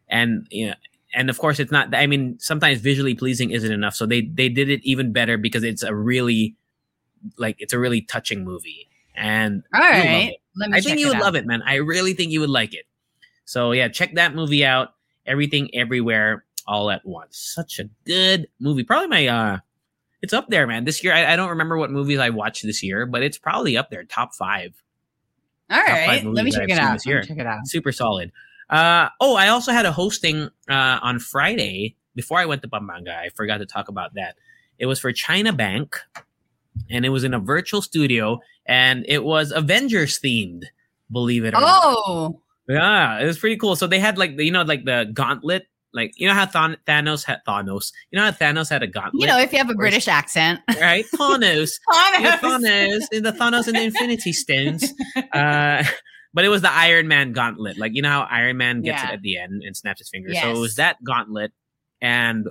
and 0.10 0.48
you 0.52 0.68
know, 0.68 0.74
and 1.14 1.30
of 1.30 1.38
course 1.40 1.60
it's 1.60 1.72
not. 1.72 1.94
I 1.96 2.08
mean, 2.08 2.38
sometimes 2.40 2.80
visually 2.80 3.16
pleasing 3.16 3.52
isn't 3.52 3.72
enough, 3.72 3.96
so 3.96 4.06
they 4.06 4.22
they 4.22 4.50
did 4.50 4.70
it 4.70 4.82
even 4.84 5.12
better 5.12 5.38
because 5.38 5.64
it's 5.64 5.84
a 5.84 5.96
really 5.96 6.56
like 7.38 7.56
it's 7.60 7.74
a 7.74 7.80
really 7.80 8.02
touching 8.02 8.44
movie, 8.44 8.88
and 9.16 9.64
All 9.74 9.82
right. 9.82 10.30
it. 10.34 10.38
Let 10.58 10.70
me 10.72 10.78
I 10.78 10.82
think 10.82 11.00
you 11.00 11.08
would 11.08 11.18
out. 11.18 11.24
love 11.24 11.36
it, 11.36 11.46
man. 11.46 11.62
I 11.66 11.76
really 11.76 12.14
think 12.14 12.32
you 12.32 12.40
would 12.42 12.50
like 12.50 12.74
it. 12.74 12.86
So 13.46 13.72
yeah, 13.72 13.88
check 13.88 14.16
that 14.16 14.36
movie 14.36 14.66
out. 14.66 14.94
Everything, 15.26 15.74
everywhere, 15.74 16.46
all 16.68 16.92
at 16.92 17.06
once. 17.06 17.38
Such 17.38 17.80
a 17.80 17.90
good 18.06 18.48
movie. 18.60 18.84
Probably 18.84 19.08
my 19.08 19.28
uh, 19.28 19.58
it's 20.22 20.34
up 20.34 20.48
there, 20.50 20.66
man. 20.68 20.86
This 20.86 21.04
year, 21.04 21.14
I, 21.14 21.34
I 21.34 21.36
don't 21.36 21.50
remember 21.50 21.78
what 21.78 21.92
movies 21.92 22.20
I 22.20 22.30
watched 22.30 22.64
this 22.64 22.82
year, 22.84 23.06
but 23.06 23.24
it's 23.24 23.38
probably 23.38 23.78
up 23.78 23.90
there, 23.90 24.04
top 24.04 24.34
five. 24.34 24.74
All 25.70 25.78
five 25.78 25.88
right. 26.08 26.24
movies 26.24 26.36
Let 26.36 26.46
me 26.46 26.52
check 26.52 26.70
it 26.70 26.78
out. 26.80 26.94
this 26.94 27.06
year. 27.06 27.24
check 27.24 27.38
it 27.38 27.48
out. 27.48 27.68
Super 27.68 27.92
solid. 27.92 28.32
Uh 28.70 29.10
oh, 29.20 29.36
I 29.36 29.50
also 29.50 29.72
had 29.72 29.86
a 29.86 29.92
hosting 29.92 30.50
uh 30.70 31.00
on 31.02 31.20
Friday 31.20 31.96
before 32.16 32.40
I 32.40 32.46
went 32.46 32.62
to 32.64 32.68
Pampanga. 32.68 33.16
I 33.16 33.30
forgot 33.30 33.58
to 33.58 33.66
talk 33.66 33.88
about 33.90 34.14
that. 34.16 34.36
It 34.80 34.88
was 34.88 35.00
for 35.00 35.12
China 35.12 35.54
Bank, 35.54 35.98
and 36.90 37.06
it 37.06 37.10
was 37.10 37.24
in 37.24 37.34
a 37.34 37.40
virtual 37.40 37.82
studio, 37.82 38.40
and 38.66 39.06
it 39.08 39.24
was 39.24 39.52
Avengers 39.52 40.20
themed. 40.20 40.66
Believe 41.12 41.46
it 41.46 41.54
or 41.54 41.62
not. 41.62 41.82
Oh, 41.86 42.42
Yeah, 42.68 43.20
it 43.20 43.26
was 43.26 43.38
pretty 43.38 43.58
cool. 43.58 43.76
So 43.76 43.86
they 43.88 44.00
had 44.00 44.18
like 44.18 44.38
the, 44.38 44.44
you 44.46 44.52
know 44.52 44.64
like 44.64 44.86
the 44.86 45.10
gauntlet, 45.14 45.68
like 45.96 46.14
you 46.18 46.28
know 46.28 46.34
how 46.34 46.46
Thon- 46.46 46.78
Thanos 46.86 47.24
had 47.24 47.40
Thanos. 47.48 47.92
You 48.12 48.20
know 48.20 48.26
how 48.26 48.32
Thanos 48.32 48.70
had 48.70 48.84
a 48.84 48.88
gauntlet, 48.88 49.22
you 49.22 49.26
know, 49.28 49.40
if 49.40 49.52
you 49.52 49.58
have 49.58 49.70
a 49.70 49.74
British 49.76 50.08
accent. 50.08 50.60
right? 50.80 51.06
Thanos, 51.16 51.72
Thanos, 51.90 53.02
in 53.12 53.24
the 53.24 53.32
Thanos 53.32 53.68
and 53.68 53.76
the 53.76 53.84
Infinity 53.84 54.34
Stones. 54.34 54.94
Uh, 55.34 55.84
but 56.34 56.44
it 56.44 56.50
was 56.50 56.62
the 56.62 56.72
Iron 56.72 57.08
Man 57.08 57.32
gauntlet, 57.32 57.78
like 57.78 57.94
you 57.96 58.02
know 58.02 58.10
how 58.10 58.22
Iron 58.30 58.58
Man 58.58 58.82
gets 58.82 59.02
Yeah. 59.02 59.10
it 59.10 59.14
at 59.14 59.22
the 59.22 59.38
end 59.38 59.64
and 59.64 59.76
snaps 59.76 60.00
his 60.00 60.10
finger. 60.10 60.34
So 60.36 60.54
it 60.54 60.60
was 60.60 60.76
that 60.76 61.02
gauntlet, 61.04 61.54
and 62.02 62.48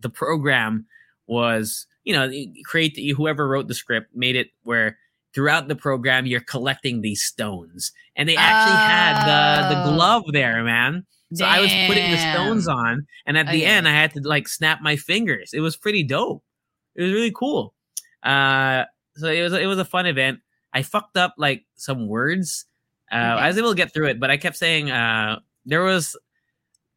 the 0.00 0.10
program 0.10 0.86
was 1.26 1.86
you 2.04 2.12
know 2.12 2.30
create 2.66 2.98
whoever 3.16 3.48
wrote 3.48 3.68
the 3.68 3.74
script 3.74 4.14
made 4.14 4.36
it 4.36 4.48
where 4.62 4.98
throughout 5.34 5.68
the 5.68 5.76
program 5.76 6.26
you're 6.26 6.40
collecting 6.40 7.00
these 7.00 7.22
stones. 7.22 7.92
And 8.16 8.28
they 8.28 8.36
actually 8.36 8.76
had 8.76 9.14
the 9.26 9.74
the 9.74 9.80
Oh. 9.82 9.94
glove 9.94 10.24
there 10.32 10.62
man. 10.64 11.04
So 11.34 11.44
i 11.44 11.58
was 11.60 11.72
putting 11.88 12.10
the 12.10 12.18
stones 12.18 12.68
on 12.68 13.06
and 13.26 13.36
at 13.36 13.46
the 13.46 13.62
Okay. 13.62 13.64
end 13.64 13.88
i 13.88 13.92
had 13.92 14.12
to 14.14 14.20
like 14.20 14.46
snap 14.48 14.80
my 14.82 14.96
fingers. 14.96 15.52
It 15.52 15.60
was 15.60 15.76
pretty 15.76 16.02
dope. 16.04 16.44
It 16.94 17.02
was 17.02 17.12
really 17.12 17.32
cool. 17.32 17.74
Uh 18.22 18.84
so 19.16 19.28
it 19.28 19.42
was 19.42 19.52
it 19.52 19.66
was 19.66 19.78
a 19.78 19.84
fun 19.84 20.06
event. 20.06 20.40
I 20.72 20.82
fucked 20.82 21.16
up 21.16 21.34
like 21.38 21.64
some 21.74 22.06
words. 22.08 22.66
Uh 23.12 23.16
Okay. 23.16 23.42
i 23.44 23.48
was 23.48 23.58
able 23.58 23.70
to 23.70 23.76
get 23.76 23.92
through 23.92 24.08
it 24.08 24.18
but 24.20 24.30
i 24.30 24.36
kept 24.36 24.56
saying 24.56 24.90
uh 24.90 25.40
there 25.66 25.82
was 25.82 26.16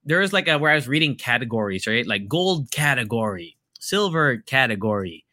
there 0.05 0.19
was 0.19 0.31
like 0.33 0.47
a 0.47 0.57
where 0.57 0.71
i 0.71 0.75
was 0.75 0.87
reading 0.87 1.15
categories 1.15 1.85
right? 1.87 2.05
Like 2.07 2.27
gold 2.29 2.71
category 2.71 3.57
silver 3.79 4.37
category 4.37 5.25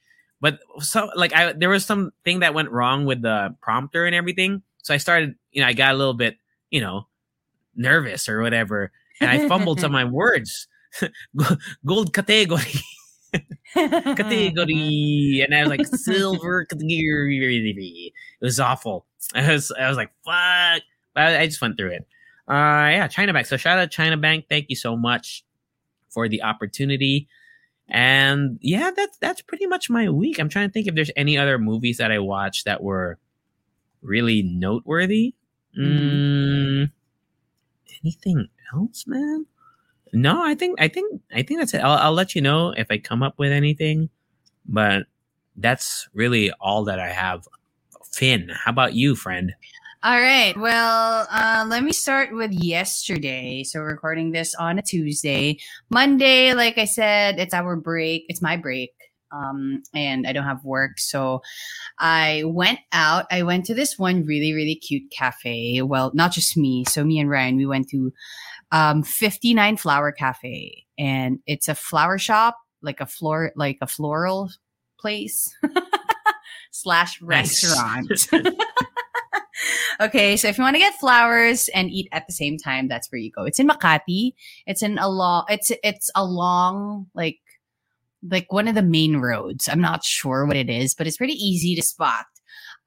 but 0.44 0.58
so 0.80 1.08
like 1.16 1.32
I 1.32 1.54
there 1.54 1.70
was 1.70 1.86
something 1.86 2.40
that 2.40 2.52
went 2.52 2.70
wrong 2.70 3.06
with 3.06 3.22
the 3.22 3.56
prompter 3.62 4.04
and 4.04 4.14
everything. 4.14 4.60
So 4.82 4.92
I 4.92 4.98
started, 4.98 5.36
you 5.52 5.62
know, 5.62 5.68
I 5.68 5.72
got 5.72 5.94
a 5.94 5.96
little 5.96 6.12
bit, 6.12 6.36
you 6.70 6.82
know, 6.82 7.06
nervous 7.74 8.28
or 8.28 8.42
whatever, 8.42 8.92
and 9.22 9.30
I 9.30 9.48
fumbled 9.48 9.80
some 9.80 9.86
of 9.86 9.92
my 10.00 10.04
words. 10.04 10.68
Gold 11.86 12.12
category, 12.12 12.60
category, 13.72 15.40
and 15.42 15.54
I 15.54 15.62
was 15.62 15.70
like 15.70 15.86
silver 15.86 16.66
category. 16.66 18.12
It 18.38 18.44
was 18.44 18.60
awful. 18.60 19.06
I 19.34 19.50
was 19.50 19.72
I 19.72 19.88
was 19.88 19.96
like 19.96 20.12
fuck. 20.26 20.82
But 21.14 21.22
I, 21.22 21.40
I 21.40 21.46
just 21.46 21.62
went 21.62 21.78
through 21.78 21.92
it. 21.92 22.06
Uh, 22.46 22.92
yeah, 22.92 23.08
China 23.08 23.32
Bank. 23.32 23.46
So 23.46 23.56
shout 23.56 23.78
out 23.78 23.90
China 23.90 24.18
Bank. 24.18 24.44
Thank 24.50 24.66
you 24.68 24.76
so 24.76 24.94
much 24.94 25.42
for 26.10 26.28
the 26.28 26.42
opportunity. 26.42 27.28
And 27.88 28.59
yeah, 28.62 28.91
that's 28.97 29.19
that's 29.19 29.43
pretty 29.43 29.67
much 29.67 29.91
my 29.91 30.09
week. 30.09 30.38
I'm 30.38 30.49
trying 30.49 30.69
to 30.69 30.73
think 30.73 30.87
if 30.87 30.95
there's 30.95 31.11
any 31.17 31.37
other 31.37 31.59
movies 31.59 31.99
that 31.99 32.11
I 32.11 32.19
watched 32.19 32.64
that 32.64 32.83
were 32.83 33.19
really 34.03 34.43
noteworthy. 34.43 35.35
Mm, 35.79 36.91
anything 38.03 38.49
else, 38.75 39.07
man? 39.07 39.47
No, 40.12 40.45
I 40.45 40.55
think 40.55 40.81
I 40.81 40.88
think 40.88 41.21
I 41.33 41.43
think 41.43 41.61
that's 41.61 41.75
it. 41.75 41.79
I'll, 41.79 41.99
I'll 41.99 42.12
let 42.12 42.35
you 42.35 42.41
know 42.41 42.71
if 42.76 42.87
I 42.91 42.99
come 42.99 43.23
up 43.23 43.35
with 43.38 43.53
anything, 43.53 44.09
but 44.67 45.07
that's 45.57 46.09
really 46.14 46.53
all 46.61 46.85
that 46.85 47.00
I 47.00 47.11
have. 47.11 47.47
Finn, 48.12 48.50
how 48.53 48.71
about 48.71 48.95
you, 48.95 49.17
friend? 49.17 49.53
All 50.04 50.20
right. 50.20 50.54
Well, 50.54 51.26
uh, 51.30 51.64
let 51.66 51.82
me 51.82 51.94
start 51.94 52.30
with 52.30 52.52
yesterday. 52.52 53.64
So, 53.64 53.80
recording 53.80 54.32
this 54.32 54.54
on 54.54 54.78
a 54.78 54.82
Tuesday. 54.82 55.56
Monday, 55.88 56.52
like 56.52 56.76
I 56.76 56.84
said, 56.84 57.38
it's 57.38 57.54
our 57.54 57.75
break. 57.75 58.26
It's 58.28 58.42
my 58.42 58.58
break. 58.58 58.90
Um, 59.32 59.82
and 59.94 60.26
I 60.26 60.34
don't 60.34 60.44
have 60.44 60.62
work. 60.62 60.99
So, 60.99 61.40
I 61.99 62.42
went 62.44 62.80
out. 62.92 63.25
I 63.30 63.44
went 63.44 63.64
to 63.64 63.75
this 63.75 63.99
one 63.99 64.26
really, 64.26 64.52
really 64.52 64.75
cute 64.75 65.11
cafe. 65.11 65.80
Well, 65.80 66.11
not 66.12 66.32
just 66.32 66.54
me. 66.54 66.84
So, 66.87 67.02
me 67.02 67.18
and 67.18 67.30
Ryan, 67.30 67.56
we 67.56 67.64
went 67.64 67.88
to 67.88 68.12
um, 68.73 69.04
59 69.04 69.78
Flower 69.78 70.12
Cafe. 70.12 70.84
And 70.99 71.38
it's 71.46 71.66
a 71.66 71.75
flower 71.75 72.18
shop, 72.18 72.58
like 72.82 73.00
a 73.00 73.06
floor, 73.06 73.52
like 73.56 73.78
a 73.80 73.87
floral 73.87 74.50
place 74.99 75.56
slash 76.70 77.20
Nice. 77.23 77.64
restaurant. 77.64 78.28
okay, 80.00 80.37
so 80.37 80.49
if 80.49 80.58
you 80.58 80.64
want 80.64 80.75
to 80.75 80.80
get 80.80 80.94
flowers 80.94 81.68
and 81.68 81.90
eat 81.90 82.08
at 82.12 82.26
the 82.26 82.32
same 82.32 82.58
time, 82.58 82.88
that's 82.88 83.11
where 83.11 83.20
you 83.20 83.30
go. 83.30 83.44
It's 83.44 83.58
in 83.58 83.68
Makati. 83.68 84.32
It's 84.66 84.82
in 84.82 84.99
a 84.99 85.08
long. 85.08 85.44
It's 85.49 85.70
it's 85.82 86.11
along 86.14 87.06
like 87.14 87.38
like 88.28 88.52
one 88.52 88.68
of 88.68 88.75
the 88.75 88.82
main 88.82 89.18
roads. 89.18 89.68
I'm 89.68 89.80
not 89.80 90.04
sure 90.04 90.46
what 90.46 90.56
it 90.56 90.70
is, 90.70 90.94
but 90.94 91.06
it's 91.06 91.16
pretty 91.16 91.34
easy 91.34 91.75
to 91.76 91.82
spot. 91.82 92.26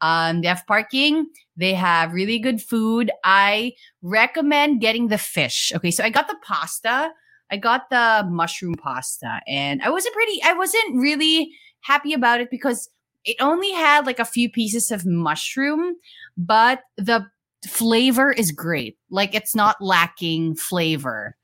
Um, 0.02 0.42
they 0.42 0.48
have 0.48 0.66
parking. 0.68 1.28
They 1.56 1.74
have 1.74 2.14
really 2.14 2.40
good 2.40 2.62
food. 2.62 3.12
I 3.24 3.74
recommend 4.02 4.82
getting 4.82 5.08
the 5.08 5.18
fish. 5.18 5.72
Okay, 5.76 5.92
so 5.92 6.04
I 6.04 6.10
got 6.10 6.28
the 6.28 6.38
pasta. 6.44 7.12
I 7.50 7.58
got 7.58 7.90
the 7.90 8.28
mushroom 8.30 8.76
pasta, 8.76 9.40
and 9.48 9.82
I 9.82 9.90
wasn't 9.90 10.14
pretty. 10.14 10.42
I 10.44 10.54
wasn't 10.54 10.98
really 10.98 11.52
happy 11.82 12.14
about 12.14 12.42
it 12.42 12.50
because 12.52 12.90
it 13.28 13.36
only 13.40 13.72
had 13.72 14.06
like 14.08 14.20
a 14.20 14.26
few 14.26 14.50
pieces 14.50 14.90
of 14.92 15.06
mushroom, 15.06 15.96
but 16.38 16.82
the 16.98 17.26
flavor 17.68 18.32
is 18.32 18.52
great. 18.52 18.98
Like 19.12 19.36
it's 19.36 19.54
not 19.56 19.76
lacking 19.82 20.56
flavor. 20.56 21.36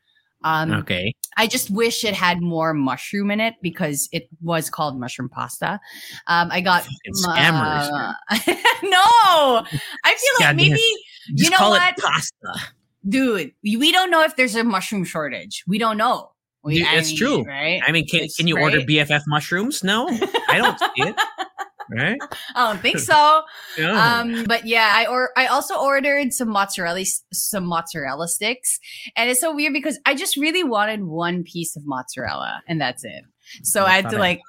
Um, 0.45 0.71
Okay, 0.73 1.13
I 1.37 1.47
just 1.47 1.69
wish 1.69 2.03
it 2.03 2.13
had 2.13 2.41
more 2.41 2.73
mushroom 2.73 3.31
in 3.31 3.39
it 3.39 3.55
because 3.61 4.09
it 4.11 4.27
was 4.41 4.69
called 4.69 4.99
mushroom 4.99 5.29
pasta. 5.29 5.79
Um, 6.27 6.49
I 6.51 6.59
got 6.61 6.83
Fucking 6.83 7.13
scammers. 7.13 7.89
uh, 7.89 8.13
no, 8.83 9.65
I 10.03 10.15
feel 10.15 10.45
like 10.47 10.55
maybe 10.57 10.81
you 11.27 11.49
know 11.49 11.69
what? 11.69 11.95
pasta. 11.97 12.71
dude, 13.07 13.53
we 13.63 13.91
don't 13.93 14.11
know 14.11 14.21
if 14.23 14.35
there's 14.35 14.55
a 14.55 14.63
mushroom 14.65 15.05
shortage. 15.05 15.63
We 15.67 15.77
don't 15.77 15.97
know. 15.97 16.31
We, 16.65 16.79
Dude, 16.79 16.87
it's 16.93 17.09
mean, 17.09 17.17
true. 17.17 17.43
right? 17.43 17.81
I 17.85 17.91
mean, 17.91 18.05
can 18.07 18.21
It's 18.23 18.37
can 18.37 18.47
you 18.47 18.57
order. 18.57 18.79
BFF 18.79 19.23
mushrooms? 19.27 19.83
No, 19.83 20.07
I 20.47 20.57
don't 20.57 20.79
see 20.79 20.87
it. 20.97 21.15
Right? 21.95 22.19
I 22.55 22.67
don't 22.67 22.81
think 22.81 22.99
so. 22.99 23.41
Yeah. 23.77 24.19
Um, 24.19 24.43
but 24.43 24.67
yeah, 24.67 24.93
I 24.95 25.07
or 25.07 25.31
I 25.35 25.47
also 25.47 25.75
ordered 25.75 26.31
some 26.31 26.49
mozzarella 26.49 27.03
some 27.31 27.65
mozzarella 27.65 28.27
sticks, 28.27 28.79
and 29.15 29.29
it's 29.29 29.41
so 29.41 29.53
weird 29.55 29.73
because 29.73 29.99
I 30.05 30.13
just 30.13 30.37
really 30.37 30.63
wanted 30.63 31.03
one 31.03 31.43
piece 31.43 31.75
of 31.75 31.83
mozzarella, 31.85 32.61
and 32.67 32.79
that's 32.79 33.03
it. 33.03 33.23
So 33.63 33.85
I 33.85 33.95
had 33.95 34.09
to 34.11 34.17
like 34.17 34.41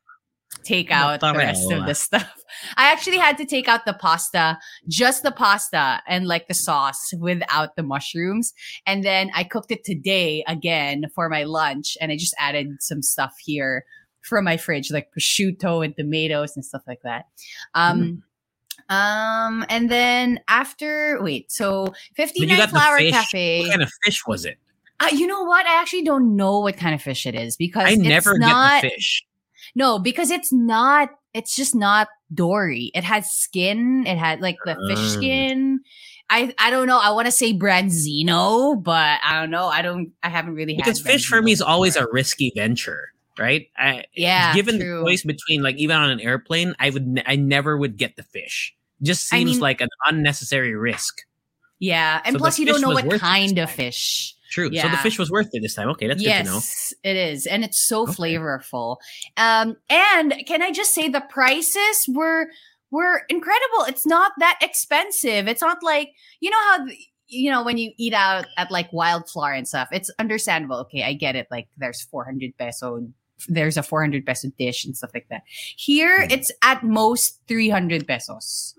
take 0.62 0.90
out 0.90 1.20
the 1.20 1.32
rest 1.32 1.70
of 1.70 1.86
the 1.86 1.94
stuff. 1.94 2.34
I 2.76 2.92
actually 2.92 3.18
had 3.18 3.36
to 3.38 3.44
take 3.44 3.68
out 3.68 3.84
the 3.84 3.94
pasta, 3.94 4.58
just 4.88 5.22
the 5.22 5.32
pasta 5.32 6.00
and 6.06 6.26
like 6.26 6.48
the 6.48 6.54
sauce 6.54 7.12
without 7.18 7.76
the 7.76 7.82
mushrooms. 7.82 8.52
And 8.86 9.04
then 9.04 9.30
I 9.34 9.44
cooked 9.44 9.70
it 9.70 9.84
today 9.84 10.44
again 10.46 11.06
for 11.14 11.28
my 11.28 11.44
lunch 11.44 11.96
and 12.00 12.12
I 12.12 12.16
just 12.16 12.34
added 12.38 12.68
some 12.80 13.02
stuff 13.02 13.34
here 13.44 13.84
from 14.24 14.44
my 14.44 14.56
fridge, 14.56 14.90
like 14.90 15.08
prosciutto 15.16 15.84
and 15.84 15.96
tomatoes 15.96 16.56
and 16.56 16.64
stuff 16.64 16.82
like 16.86 17.02
that. 17.02 17.26
Um, 17.74 18.22
um, 18.88 19.64
and 19.68 19.90
then 19.90 20.40
after, 20.48 21.18
wait, 21.22 21.50
so 21.50 21.86
But 22.16 22.36
you 22.36 22.46
59 22.48 22.68
Flower. 22.68 22.98
Cafe. 22.98 23.60
What 23.60 23.70
kind 23.70 23.82
of 23.82 23.90
fish 24.04 24.26
was 24.26 24.44
it? 24.44 24.58
Uh, 25.00 25.08
you 25.12 25.26
know 25.26 25.42
what? 25.42 25.66
I 25.66 25.80
actually 25.80 26.02
don't 26.04 26.36
know 26.36 26.60
what 26.60 26.76
kind 26.76 26.94
of 26.94 27.02
fish 27.02 27.26
it 27.26 27.34
is 27.34 27.56
because 27.56 27.84
I 27.84 27.90
it's 27.92 27.98
never 28.02 28.38
not, 28.38 28.82
get 28.82 28.88
the 28.90 28.94
fish. 28.94 29.24
No, 29.74 29.98
because 29.98 30.30
it's 30.30 30.52
not. 30.52 31.10
It's 31.32 31.56
just 31.56 31.74
not 31.74 32.08
dory. 32.32 32.92
It 32.94 33.02
had 33.02 33.24
skin. 33.24 34.04
It 34.06 34.16
had 34.16 34.40
like 34.40 34.56
the 34.64 34.76
fish 34.88 34.98
Mm. 35.00 35.14
skin. 35.14 35.80
I 36.30 36.54
I 36.58 36.70
don't 36.70 36.86
know. 36.86 36.98
I 36.98 37.10
want 37.10 37.26
to 37.26 37.32
say 37.32 37.52
branzino, 37.52 38.80
but 38.80 39.18
I 39.24 39.40
don't 39.40 39.50
know. 39.50 39.66
I 39.66 39.82
don't. 39.82 40.12
I 40.22 40.28
haven't 40.28 40.54
really 40.54 40.76
Because 40.76 40.98
had 41.02 41.06
fish 41.12 41.26
for 41.26 41.42
me 41.42 41.50
is 41.52 41.60
always 41.60 41.96
a 41.96 42.06
risky 42.12 42.52
venture, 42.54 43.08
right? 43.38 43.66
I, 43.76 44.04
Yeah, 44.14 44.54
Given 44.54 44.78
true. 44.78 44.98
the 45.00 45.04
choice 45.10 45.22
between 45.24 45.62
like 45.62 45.76
even 45.76 45.96
on 45.96 46.10
an 46.10 46.20
airplane, 46.20 46.74
I 46.78 46.90
would 46.90 47.22
I 47.26 47.36
never 47.36 47.76
would 47.76 47.96
get 47.96 48.16
the 48.16 48.22
fish. 48.22 48.74
Just 49.02 49.32
I 49.32 49.38
seems 49.38 49.52
mean- 49.52 49.60
like 49.60 49.80
an 49.80 49.88
unnecessary 50.06 50.74
risk. 50.74 51.22
yeah, 51.80 52.20
and 52.24 52.34
So 52.34 52.38
plus 52.38 52.58
you 52.58 52.66
don't 52.66 52.80
know 52.80 52.90
what 52.90 53.20
kind 53.20 53.58
of 53.58 53.70
fish. 53.70 54.34
True. 54.50 54.72
So 54.72 54.88
the 54.88 54.96
fish 54.98 55.18
was 55.18 55.32
worth 55.32 55.48
it 55.52 55.62
this 55.62 55.74
time. 55.74 55.88
Okay, 55.90 56.06
that's 56.06 56.22
good 56.22 56.28
to 56.32 56.44
know. 56.44 56.54
yes, 56.54 56.94
it 57.02 57.16
is, 57.16 57.44
and 57.46 57.64
it's 57.64 57.78
so 57.80 58.02
Okay. 58.02 58.12
flavorful. 58.12 58.98
Um, 59.36 59.76
and 59.90 60.32
can 60.46 60.62
I 60.62 60.70
just 60.70 60.94
say 60.94 61.08
the 61.08 61.22
prices 61.28 62.06
were 62.08 62.46
were 62.92 63.22
incredible. 63.28 63.82
It's 63.88 64.06
not 64.06 64.30
that 64.38 64.56
expensive. 64.62 65.48
It's 65.48 65.60
not 65.62 65.82
like 65.82 66.10
you 66.38 66.50
know 66.50 66.60
how 66.70 66.84
the- 66.84 66.96
you 67.26 67.50
know 67.50 67.64
when 67.64 67.78
you 67.78 67.90
eat 67.98 68.14
out 68.14 68.46
at 68.56 68.70
like 68.70 68.92
Wildflower 68.92 69.54
and 69.54 69.66
stuff. 69.66 69.88
It's 69.90 70.10
understandable. 70.20 70.76
Okay, 70.82 71.02
I 71.02 71.14
get 71.14 71.34
it. 71.34 71.48
Like 71.50 71.66
there's 71.76 72.02
400 72.02 72.56
peso. 72.56 73.08
There's 73.48 73.76
a 73.76 73.82
400 73.82 74.24
peso 74.24 74.48
dish 74.58 74.84
and 74.84 74.96
stuff 74.96 75.10
like 75.14 75.26
that. 75.30 75.42
Here, 75.76 76.20
Mm. 76.20 76.32
it's 76.32 76.50
at 76.62 76.82
most 76.82 77.40
300 77.48 78.06
pesos 78.06 78.74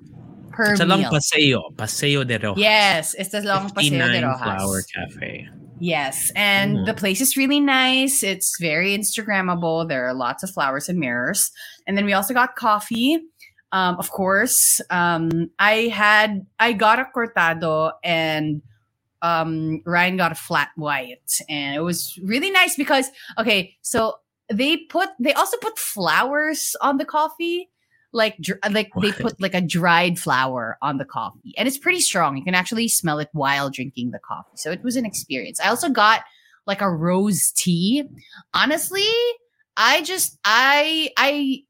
per 0.52 0.72
It's 0.72 0.82
a 0.82 0.86
long 0.86 1.02
meal. 1.02 1.12
paseo. 1.12 1.70
Paseo 1.78 2.24
de 2.24 2.38
Roxas. 2.40 2.62
Yes, 2.62 3.14
it's 3.20 3.34
a 3.34 3.42
long 3.42 3.70
paseo 3.70 3.92
de 3.92 4.04
59 4.04 4.24
Roxas. 4.24 4.44
Flower 4.44 4.82
Cafe. 4.94 5.50
Yes, 5.80 6.32
and 6.36 6.78
Mm. 6.78 6.86
the 6.86 6.94
place 6.94 7.20
is 7.20 7.36
really 7.36 7.60
nice. 7.60 8.24
It's 8.24 8.58
very 8.62 8.98
Instagrammable. 8.98 9.88
There 9.90 10.08
are 10.08 10.14
lots 10.14 10.42
of 10.42 10.50
flowers 10.50 10.88
and 10.88 10.98
mirrors. 11.00 11.52
And 11.86 11.98
then 11.98 12.06
we 12.06 12.14
also 12.14 12.34
got 12.34 12.56
coffee. 12.56 13.20
Um, 13.74 13.98
of 14.00 14.10
course, 14.10 14.80
um, 14.90 15.50
I 15.60 15.92
had 15.92 16.46
I 16.60 16.72
got 16.72 17.00
a 17.00 17.06
cortado 17.14 17.92
and 18.06 18.62
um, 19.22 19.82
Ryan 19.86 20.16
got 20.18 20.32
a 20.32 20.36
flat 20.36 20.70
white, 20.78 21.42
and 21.50 21.76
it 21.76 21.80
was 21.82 22.18
really 22.24 22.52
nice 22.52 22.76
because 22.78 23.10
okay, 23.38 23.76
so 23.82 24.20
they 24.50 24.78
put 24.78 25.10
they 25.20 25.34
also 25.34 25.58
put 25.58 25.78
flowers 25.78 26.76
on 26.82 26.98
the 26.98 27.06
coffee. 27.06 27.70
Like, 28.12 28.38
dr- 28.38 28.60
like 28.72 28.92
they 29.02 29.12
put 29.12 29.42
like 29.42 29.54
a 29.54 29.60
dried 29.60 30.18
flower 30.18 30.78
on 30.82 31.00
the 31.00 31.04
coffee, 31.04 31.54
and 31.58 31.68
it's 31.68 31.78
pretty 31.78 32.00
strong. 32.00 32.38
You 32.38 32.46
can 32.46 32.56
actually 32.56 32.88
smell 32.88 33.20
it 33.20 33.28
while 33.34 33.70
drinking 33.70 34.12
the 34.12 34.20
coffee. 34.20 34.56
So 34.56 34.72
it 34.72 34.82
was 34.84 34.96
an 34.96 35.06
experience. 35.06 35.60
I 35.60 35.68
also 35.68 35.90
got 35.90 36.22
like 36.66 36.80
a 36.80 36.90
rose 36.90 37.52
tea. 37.52 38.06
Honestly, 38.54 39.10
I 39.76 40.02
just 40.02 40.40
I 40.46 41.10
I 41.18 41.64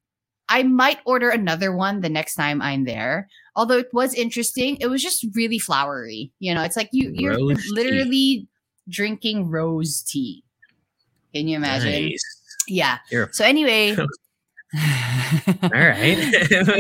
I 0.48 0.64
might 0.64 1.00
order 1.06 1.30
another 1.30 1.76
one 1.76 2.02
the 2.02 2.10
next 2.10 2.36
time 2.36 2.62
I'm 2.62 2.86
there. 2.86 3.28
Although 3.56 3.80
it 3.80 3.92
was 3.94 4.14
interesting, 4.14 4.78
it 4.80 4.88
was 4.88 5.02
just 5.02 5.26
really 5.34 5.58
flowery. 5.58 6.32
You 6.40 6.54
know, 6.54 6.62
it's 6.62 6.78
like 6.78 6.90
you 6.92 7.12
you're 7.16 7.38
Rose 7.38 7.64
tea. 7.64 7.72
literally 7.72 8.48
drinking 8.88 9.50
rose 9.50 10.04
tea. 10.04 10.44
Can 11.34 11.48
you 11.48 11.58
imagine? 11.58 12.10
Nice. 12.10 12.42
Yeah. 12.68 12.98
You're- 13.12 13.28
So 13.32 13.46
anyway, 13.46 13.96
All 13.96 14.06
right. 15.72 16.18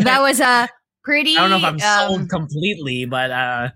that 0.03 0.17
was 0.21 0.39
a 0.39 0.67
pretty. 1.03 1.37
I 1.37 1.47
don't 1.47 1.49
know 1.51 1.57
if 1.57 1.63
I'm 1.63 1.75
um, 1.75 2.17
sold 2.17 2.29
completely, 2.29 3.05
but 3.05 3.31
uh, 3.31 3.69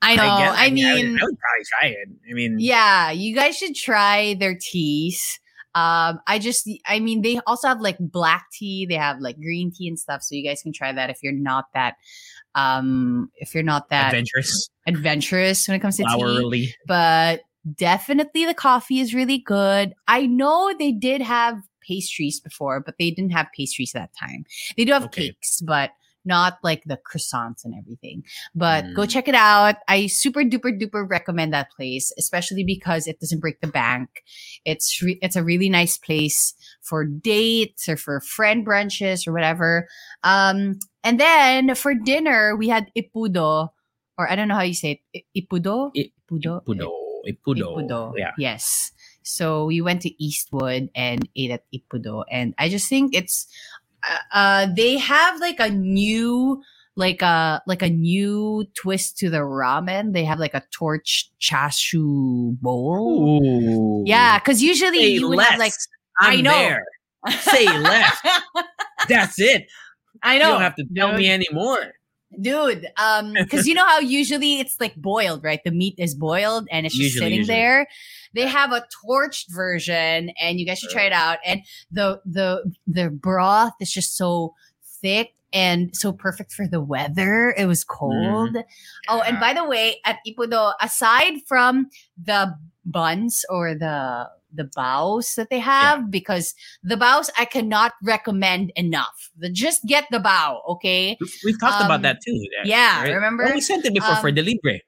I 0.00 0.16
know. 0.16 0.22
I, 0.22 0.38
guess, 0.38 0.56
I, 0.56 0.64
I 0.66 0.70
mean, 0.70 0.86
I 0.86 0.94
would, 0.94 1.04
I 1.04 1.24
would 1.24 1.38
probably 1.38 1.64
try 1.78 1.88
it. 1.88 2.08
I 2.30 2.34
mean, 2.34 2.56
yeah, 2.58 3.10
you 3.10 3.34
guys 3.34 3.56
should 3.58 3.74
try 3.74 4.34
their 4.34 4.56
teas. 4.58 5.40
Um, 5.74 6.20
I 6.26 6.38
just, 6.38 6.68
I 6.86 6.98
mean, 6.98 7.22
they 7.22 7.40
also 7.46 7.68
have 7.68 7.80
like 7.80 7.96
black 8.00 8.46
tea. 8.52 8.86
They 8.86 8.94
have 8.94 9.20
like 9.20 9.36
green 9.36 9.70
tea 9.70 9.88
and 9.88 9.98
stuff. 9.98 10.22
So 10.22 10.34
you 10.34 10.42
guys 10.42 10.62
can 10.62 10.72
try 10.72 10.92
that 10.92 11.10
if 11.10 11.22
you're 11.22 11.32
not 11.32 11.66
that, 11.74 11.96
um, 12.54 13.30
if 13.36 13.54
you're 13.54 13.62
not 13.62 13.88
that 13.90 14.06
adventurous, 14.08 14.70
adventurous 14.86 15.68
when 15.68 15.76
it 15.76 15.80
comes 15.80 15.98
to 15.98 16.04
tea. 16.04 16.08
flowery. 16.08 16.74
But 16.86 17.42
definitely 17.76 18.44
the 18.44 18.54
coffee 18.54 19.00
is 19.00 19.14
really 19.14 19.38
good. 19.38 19.94
I 20.06 20.26
know 20.26 20.72
they 20.78 20.92
did 20.92 21.20
have 21.22 21.56
pastries 21.86 22.40
before, 22.40 22.80
but 22.80 22.94
they 22.98 23.10
didn't 23.10 23.32
have 23.32 23.48
pastries 23.56 23.92
that 23.92 24.10
time. 24.18 24.44
They 24.76 24.84
do 24.84 24.92
have 24.92 25.04
Okay. 25.06 25.28
cakes, 25.28 25.60
but 25.60 25.90
not 26.24 26.58
like 26.62 26.82
the 26.84 26.98
croissants 27.10 27.64
and 27.64 27.74
everything. 27.78 28.22
But 28.54 28.84
go 28.92 29.02
Mm. 29.02 29.08
check 29.10 29.28
it 29.28 29.34
out. 29.34 29.76
I 29.88 30.08
super 30.08 30.42
duper 30.42 30.78
duper 30.78 31.08
recommend 31.08 31.54
that 31.54 31.70
place, 31.70 32.12
especially 32.18 32.64
because 32.64 33.06
it 33.06 33.18
doesn't 33.20 33.40
break 33.40 33.60
the 33.62 33.68
bank. 33.68 34.22
It's 34.66 35.00
re- 35.00 35.18
it's 35.22 35.36
a 35.36 35.44
really 35.44 35.70
nice 35.70 35.96
place 35.96 36.52
for 36.82 37.04
dates 37.06 37.88
or 37.88 37.96
for 37.96 38.20
friend 38.20 38.66
brunches 38.66 39.26
or 39.26 39.32
whatever. 39.32 39.88
Um, 40.22 40.78
and 41.02 41.18
then 41.18 41.74
for 41.74 41.94
dinner 41.94 42.54
we 42.56 42.68
had 42.68 42.90
Ippudo, 42.94 43.70
or 44.18 44.30
I 44.30 44.36
don't 44.36 44.48
know 44.48 44.56
how 44.56 44.62
you 44.62 44.74
say 44.74 45.00
it. 45.00 45.00
I- 45.16 45.40
Ippudo. 45.40 45.92
I- 45.96 46.10
Ippudo. 46.30 46.62
Ippudo. 46.66 47.07
Ippudo. 47.28 47.76
Ippudo. 47.76 48.12
Yeah. 48.16 48.32
Yes. 48.38 48.92
So 49.22 49.66
we 49.66 49.80
went 49.80 50.02
to 50.02 50.24
Eastwood 50.24 50.88
and 50.94 51.28
ate 51.36 51.50
at 51.50 51.64
Ippudo, 51.74 52.24
and 52.30 52.54
I 52.58 52.68
just 52.68 52.88
think 52.88 53.14
it's 53.14 53.46
uh, 54.08 54.16
uh 54.32 54.66
they 54.74 54.96
have 54.96 55.40
like 55.40 55.60
a 55.60 55.68
new 55.68 56.62
like 56.96 57.22
a 57.22 57.62
like 57.66 57.82
a 57.82 57.88
new 57.90 58.64
twist 58.74 59.18
to 59.18 59.30
the 59.30 59.38
ramen. 59.38 60.12
They 60.12 60.24
have 60.24 60.38
like 60.38 60.54
a 60.54 60.62
torch 60.72 61.30
chashu 61.40 62.58
bowl. 62.60 63.40
Ooh. 63.42 64.02
Yeah, 64.06 64.38
because 64.38 64.62
usually 64.62 64.98
Say 64.98 65.08
you 65.08 65.28
would 65.28 65.38
less. 65.38 65.50
have 65.50 65.58
like 65.58 65.72
I'm 66.20 66.38
I 66.38 66.40
know. 66.40 66.50
there. 66.50 66.84
Say 67.40 67.66
less. 67.78 68.18
That's 69.08 69.38
it. 69.40 69.66
I 70.22 70.38
know. 70.38 70.46
You 70.46 70.52
don't 70.54 70.62
have 70.62 70.74
to 70.76 70.84
tell 70.96 71.10
dude. 71.10 71.18
me 71.18 71.30
anymore. 71.30 71.92
Dude, 72.40 72.86
um, 72.96 73.32
because 73.38 73.66
you 73.66 73.74
know 73.74 73.86
how 73.86 74.00
usually 74.00 74.60
it's 74.60 74.76
like 74.80 74.94
boiled, 74.96 75.42
right? 75.42 75.60
The 75.64 75.70
meat 75.70 75.94
is 75.98 76.14
boiled 76.14 76.68
and 76.70 76.86
it's 76.86 76.94
just 76.94 77.14
Usually, 77.14 77.24
sitting 77.24 77.38
usually. 77.38 77.56
there. 77.56 77.88
They 78.34 78.46
have 78.46 78.72
a 78.72 78.84
torched 79.04 79.46
version, 79.50 80.30
and 80.40 80.60
you 80.60 80.66
guys 80.66 80.78
should 80.78 80.90
try 80.90 81.04
it 81.04 81.12
out. 81.12 81.38
And 81.44 81.62
the 81.90 82.20
the 82.26 82.70
the 82.86 83.08
broth 83.10 83.72
is 83.80 83.90
just 83.90 84.16
so 84.16 84.54
thick 85.00 85.32
and 85.52 85.96
so 85.96 86.12
perfect 86.12 86.52
for 86.52 86.66
the 86.68 86.80
weather. 86.80 87.54
It 87.56 87.64
was 87.64 87.84
cold. 87.84 88.56
Oh, 89.08 89.22
and 89.22 89.40
by 89.40 89.54
the 89.54 89.64
way, 89.64 89.96
at 90.04 90.18
Ippudo, 90.26 90.74
aside 90.80 91.40
from 91.46 91.88
the 92.22 92.54
buns 92.84 93.44
or 93.48 93.74
the 93.74 94.28
the 94.52 94.64
bows 94.74 95.34
that 95.34 95.50
they 95.50 95.58
have, 95.58 96.10
because 96.10 96.54
the 96.82 96.96
bows 96.96 97.30
I 97.38 97.44
cannot 97.44 97.92
recommend 98.02 98.72
enough. 98.76 99.30
The, 99.38 99.50
just 99.50 99.84
get 99.86 100.06
the 100.10 100.20
bow, 100.20 100.62
okay? 100.68 101.16
We've, 101.44 101.60
talked 101.60 101.80
Um, 101.80 101.86
about 101.86 102.02
that 102.02 102.18
too. 102.24 102.38
yeah, 102.64 103.02
right? 103.02 103.12
remember? 103.12 103.44
Well, 103.44 103.54
we 103.54 103.60
sent 103.60 103.84
it 103.84 103.94
before 103.94 104.16
for 104.16 104.28
Um, 104.28 104.34
Delibre. 104.34 104.80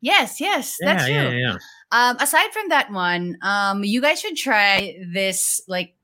Yes, 0.00 0.40
yes, 0.40 0.76
Yeah, 0.80 0.94
that's 0.94 1.04
true. 1.06 1.14
yeah, 1.14 1.30
yeah. 1.30 1.56
Um, 1.92 2.16
aside 2.18 2.52
from 2.52 2.68
that 2.70 2.90
one, 2.90 3.36
um, 3.42 3.84
you 3.84 4.00
guys 4.00 4.20
should 4.20 4.36
try 4.36 4.96
this 5.12 5.60
like 5.68 5.94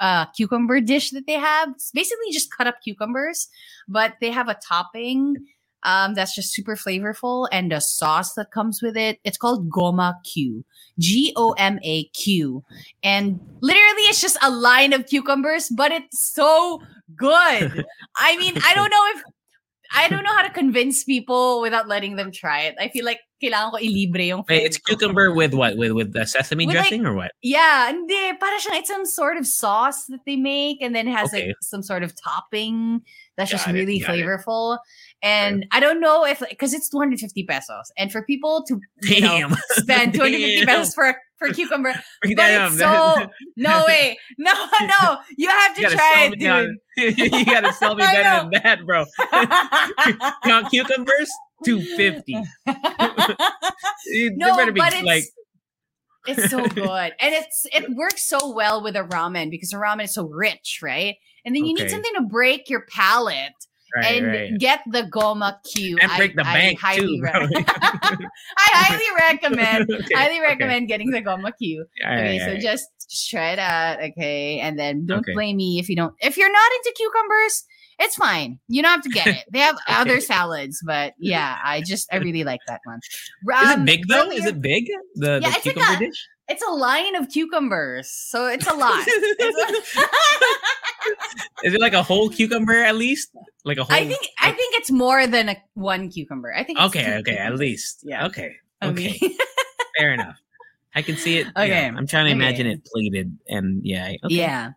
uh, 0.00 0.26
cucumber 0.36 0.80
dish 0.80 1.10
that 1.10 1.26
they 1.26 1.34
have. 1.34 1.70
It's 1.70 1.90
basically 1.92 2.30
just 2.32 2.50
cut 2.54 2.66
up 2.66 2.82
cucumbers, 2.82 3.48
but 3.86 4.14
they 4.20 4.30
have 4.30 4.48
a 4.48 4.54
topping 4.54 5.36
um, 5.82 6.14
that's 6.14 6.34
just 6.34 6.52
super 6.52 6.74
flavorful 6.76 7.48
and 7.52 7.70
the 7.72 7.80
sauce 7.80 8.34
that 8.34 8.50
comes 8.50 8.82
with 8.82 8.96
it. 8.96 9.18
It's 9.24 9.38
called 9.38 9.70
Goma 9.70 10.14
Q, 10.24 10.64
G 10.98 11.32
O 11.36 11.52
M 11.58 11.78
A 11.84 12.04
Q, 12.08 12.64
and 13.02 13.38
literally 13.60 14.02
it's 14.10 14.20
just 14.20 14.38
a 14.42 14.50
line 14.50 14.92
of 14.92 15.06
cucumbers, 15.06 15.68
but 15.68 15.92
it's 15.92 16.34
so 16.34 16.82
good. 17.16 17.84
I 18.16 18.36
mean, 18.36 18.54
I 18.64 18.74
don't 18.74 18.90
know 18.90 19.04
if 19.14 19.22
I 19.94 20.08
don't 20.08 20.22
know 20.22 20.34
how 20.34 20.42
to 20.42 20.50
convince 20.50 21.04
people 21.04 21.62
without 21.62 21.88
letting 21.88 22.16
them 22.16 22.30
try 22.30 22.62
it. 22.64 22.74
I 22.78 22.88
feel 22.88 23.06
like 23.06 23.20
kailangan 23.42 23.70
ko 23.70 23.78
ilibre 23.78 24.24
yung 24.24 24.44
Wait, 24.48 24.64
it's 24.64 24.76
cucumber 24.76 25.32
with 25.32 25.54
what? 25.54 25.78
With 25.78 25.92
with 25.92 26.12
the 26.12 26.26
sesame 26.26 26.66
With, 26.66 26.76
like, 26.76 26.88
dressing 26.90 27.06
or 27.06 27.14
what? 27.14 27.32
Yeah, 27.40 27.86
hindi. 27.88 28.36
Para 28.36 28.58
siyang 28.60 28.80
it's 28.84 28.88
some 28.90 29.06
sort 29.06 29.38
of 29.38 29.46
sauce 29.46 30.04
that 30.12 30.20
they 30.26 30.36
make 30.36 30.82
and 30.82 30.94
then 30.94 31.08
it 31.08 31.12
has 31.12 31.32
Okay. 31.32 31.46
like 31.48 31.56
some 31.62 31.82
sort 31.82 32.02
of 32.02 32.12
topping 32.20 33.00
that's 33.38 33.50
just 33.50 33.64
Got 33.64 33.76
it, 33.76 33.78
really 33.78 34.00
flavorful. 34.00 34.74
it. 34.76 34.80
And 35.22 35.66
I 35.72 35.80
don't 35.80 36.00
know 36.00 36.24
if 36.24 36.42
because 36.48 36.72
it's 36.72 36.88
250 36.88 37.44
pesos. 37.44 37.90
And 37.96 38.12
for 38.12 38.22
people 38.22 38.64
to 38.68 38.80
you 39.02 39.20
know, 39.20 39.48
spend 39.70 40.14
250 40.14 40.64
pesos 40.66 40.94
for 40.94 41.16
for 41.38 41.52
cucumber, 41.52 41.92
but 42.22 42.36
Damn, 42.36 42.72
it's 42.72 42.78
so 42.78 43.26
no 43.56 43.84
way. 43.86 44.16
No, 44.38 44.52
no. 44.52 45.18
You 45.36 45.48
have 45.48 45.74
to 45.74 45.82
You 45.82 45.90
try 45.90 46.30
it, 46.32 46.38
dude. 46.38 47.18
you 47.18 47.44
gotta 47.44 47.72
sell 47.72 47.94
me 47.94 48.02
better 48.02 48.48
than 48.50 48.62
that, 48.62 48.86
bro. 48.86 49.04
Now, 50.44 50.68
cucumbers, 50.68 51.30
two 51.64 51.80
fifty. 51.80 52.34
no, 52.66 54.56
better 54.56 54.72
be 54.72 54.80
but 54.80 54.94
it's 54.94 55.02
like 55.02 55.24
it's 56.28 56.50
so 56.50 56.64
good, 56.66 57.12
and 57.20 57.34
it's 57.34 57.66
it 57.72 57.90
works 57.96 58.28
so 58.28 58.52
well 58.52 58.82
with 58.82 58.94
a 58.96 59.02
ramen 59.02 59.50
because 59.50 59.72
a 59.72 59.76
ramen 59.76 60.04
is 60.04 60.14
so 60.14 60.26
rich, 60.28 60.80
right? 60.82 61.16
And 61.44 61.56
then 61.56 61.64
you 61.64 61.74
need 61.74 61.90
something 61.90 62.12
to 62.16 62.22
break 62.22 62.68
your 62.68 62.84
palate 62.92 63.52
right, 63.96 64.16
and 64.16 64.26
right. 64.26 64.58
get 64.58 64.80
the 64.90 65.02
Goma 65.02 65.58
Q. 65.64 65.98
and 66.00 66.10
break 66.16 66.34
the 66.36 66.46
I, 66.46 66.52
bank 66.54 66.78
I 66.84 66.86
highly 66.94 67.18
too, 67.18 67.22
re- 67.22 67.66
I 68.56 68.68
highly 68.72 69.04
recommend. 69.30 69.90
Okay, 69.98 70.14
highly 70.14 70.38
okay. 70.38 70.40
recommend 70.40 70.88
getting 70.88 71.10
the 71.10 71.22
Goma 71.22 71.52
Q. 71.60 71.84
All 72.06 72.12
Okay, 72.12 72.38
so 72.40 72.52
right. 72.52 72.60
just, 72.60 72.88
just 73.10 73.30
try 73.30 73.52
it 73.52 73.58
out, 73.58 74.02
okay? 74.02 74.60
And 74.60 74.78
then 74.78 75.06
don't 75.06 75.20
Okay. 75.20 75.32
blame 75.34 75.56
me 75.56 75.78
if 75.78 75.88
you 75.88 75.96
don't. 75.96 76.14
If 76.20 76.36
you're 76.36 76.52
not 76.52 76.72
into 76.76 76.94
cucumbers, 76.96 77.64
it's 77.98 78.16
fine. 78.16 78.58
You 78.68 78.82
don't 78.82 78.90
have 78.92 79.02
to 79.02 79.08
get 79.10 79.26
it. 79.26 79.44
They 79.52 79.58
have 79.60 79.76
other 79.88 80.20
salads, 80.20 80.80
but 80.86 81.14
yeah, 81.18 81.58
I 81.64 81.80
just 81.82 82.12
I 82.12 82.16
really 82.18 82.44
like 82.44 82.60
that 82.66 82.80
one. 82.84 83.00
Is 83.02 83.72
Um, 83.72 83.82
it 83.82 83.86
big 83.86 84.08
though? 84.08 84.30
Is 84.30 84.46
it 84.46 84.60
big? 84.60 84.86
The, 85.16 85.40
Yeah, 85.42 85.50
the 85.50 85.56
it's 85.56 85.66
like 85.66 85.74
cucumber 85.74 85.94
a- 86.04 86.06
dish? 86.06 86.28
It's 86.50 86.62
a 86.66 86.70
line 86.70 87.14
of 87.14 87.28
cucumbers, 87.28 88.08
so 88.10 88.46
it's 88.46 88.66
a 88.66 88.72
lot. 88.72 89.04
It's 89.06 89.96
a- 89.96 90.02
Is 91.64 91.74
it 91.74 91.80
like 91.80 91.92
a 91.92 92.02
whole 92.02 92.28
cucumber 92.30 92.72
at 92.84 92.96
least? 92.96 93.30
Like 93.64 93.78
a 93.78 93.84
whole? 93.84 93.94
I 93.96 94.06
think 94.06 94.20
I 94.40 94.52
think 94.52 94.74
it's 94.76 94.90
more 94.90 95.26
than 95.26 95.48
a 95.48 95.56
one 95.74 96.08
cucumber. 96.10 96.54
I 96.54 96.62
think. 96.64 96.78
It's 96.78 96.86
Okay, 96.94 97.18
okay, 97.18 97.36
at 97.36 97.56
least. 97.56 98.00
Yeah. 98.04 98.26
Okay. 98.26 98.54
I 98.80 98.88
Okay. 98.88 99.18
Fair 99.98 100.12
enough. 100.14 100.36
I 100.94 101.02
can 101.02 101.16
see 101.16 101.38
it. 101.38 101.48
Okay, 101.48 101.68
Yeah, 101.68 101.92
I'm 101.96 102.06
trying 102.06 102.26
to 102.26 102.30
imagine 102.32 102.66
it 102.66 102.84
plated, 102.84 103.36
and 103.48 103.84
yeah. 103.84 104.12
Okay. 104.24 104.34
Yeah. 104.36 104.72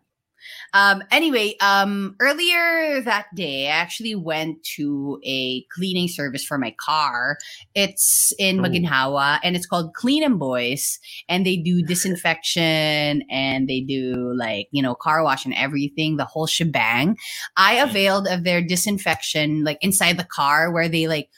Um, 0.72 1.02
anyway, 1.10 1.54
um, 1.60 2.16
earlier 2.20 3.00
that 3.02 3.26
day, 3.34 3.68
I 3.68 3.72
actually 3.72 4.14
went 4.14 4.62
to 4.76 5.20
a 5.24 5.64
cleaning 5.74 6.08
service 6.08 6.44
for 6.44 6.58
my 6.58 6.74
car. 6.80 7.38
It's 7.74 8.32
in 8.38 8.60
Oh. 8.60 8.62
Maginhawa 8.68 9.38
and 9.42 9.56
it's 9.56 9.66
called 9.66 9.94
Clean 9.94 10.22
and 10.22 10.38
Boys. 10.38 10.98
And 11.28 11.44
they 11.46 11.56
do 11.56 11.82
disinfection 11.82 13.22
and 13.30 13.68
they 13.68 13.80
do 13.80 14.32
like, 14.36 14.68
you 14.72 14.82
know, 14.82 14.94
car 14.94 15.22
wash 15.22 15.44
and 15.44 15.54
everything, 15.54 16.16
the 16.16 16.24
whole 16.24 16.46
shebang. 16.46 17.16
I 17.56 17.76
Mm. 17.76 17.90
availed 17.90 18.26
of 18.28 18.44
their 18.44 18.62
disinfection, 18.62 19.64
like 19.64 19.78
inside 19.82 20.16
the 20.18 20.24
car 20.24 20.70
where 20.72 20.88
they 20.88 21.06
like, 21.08 21.28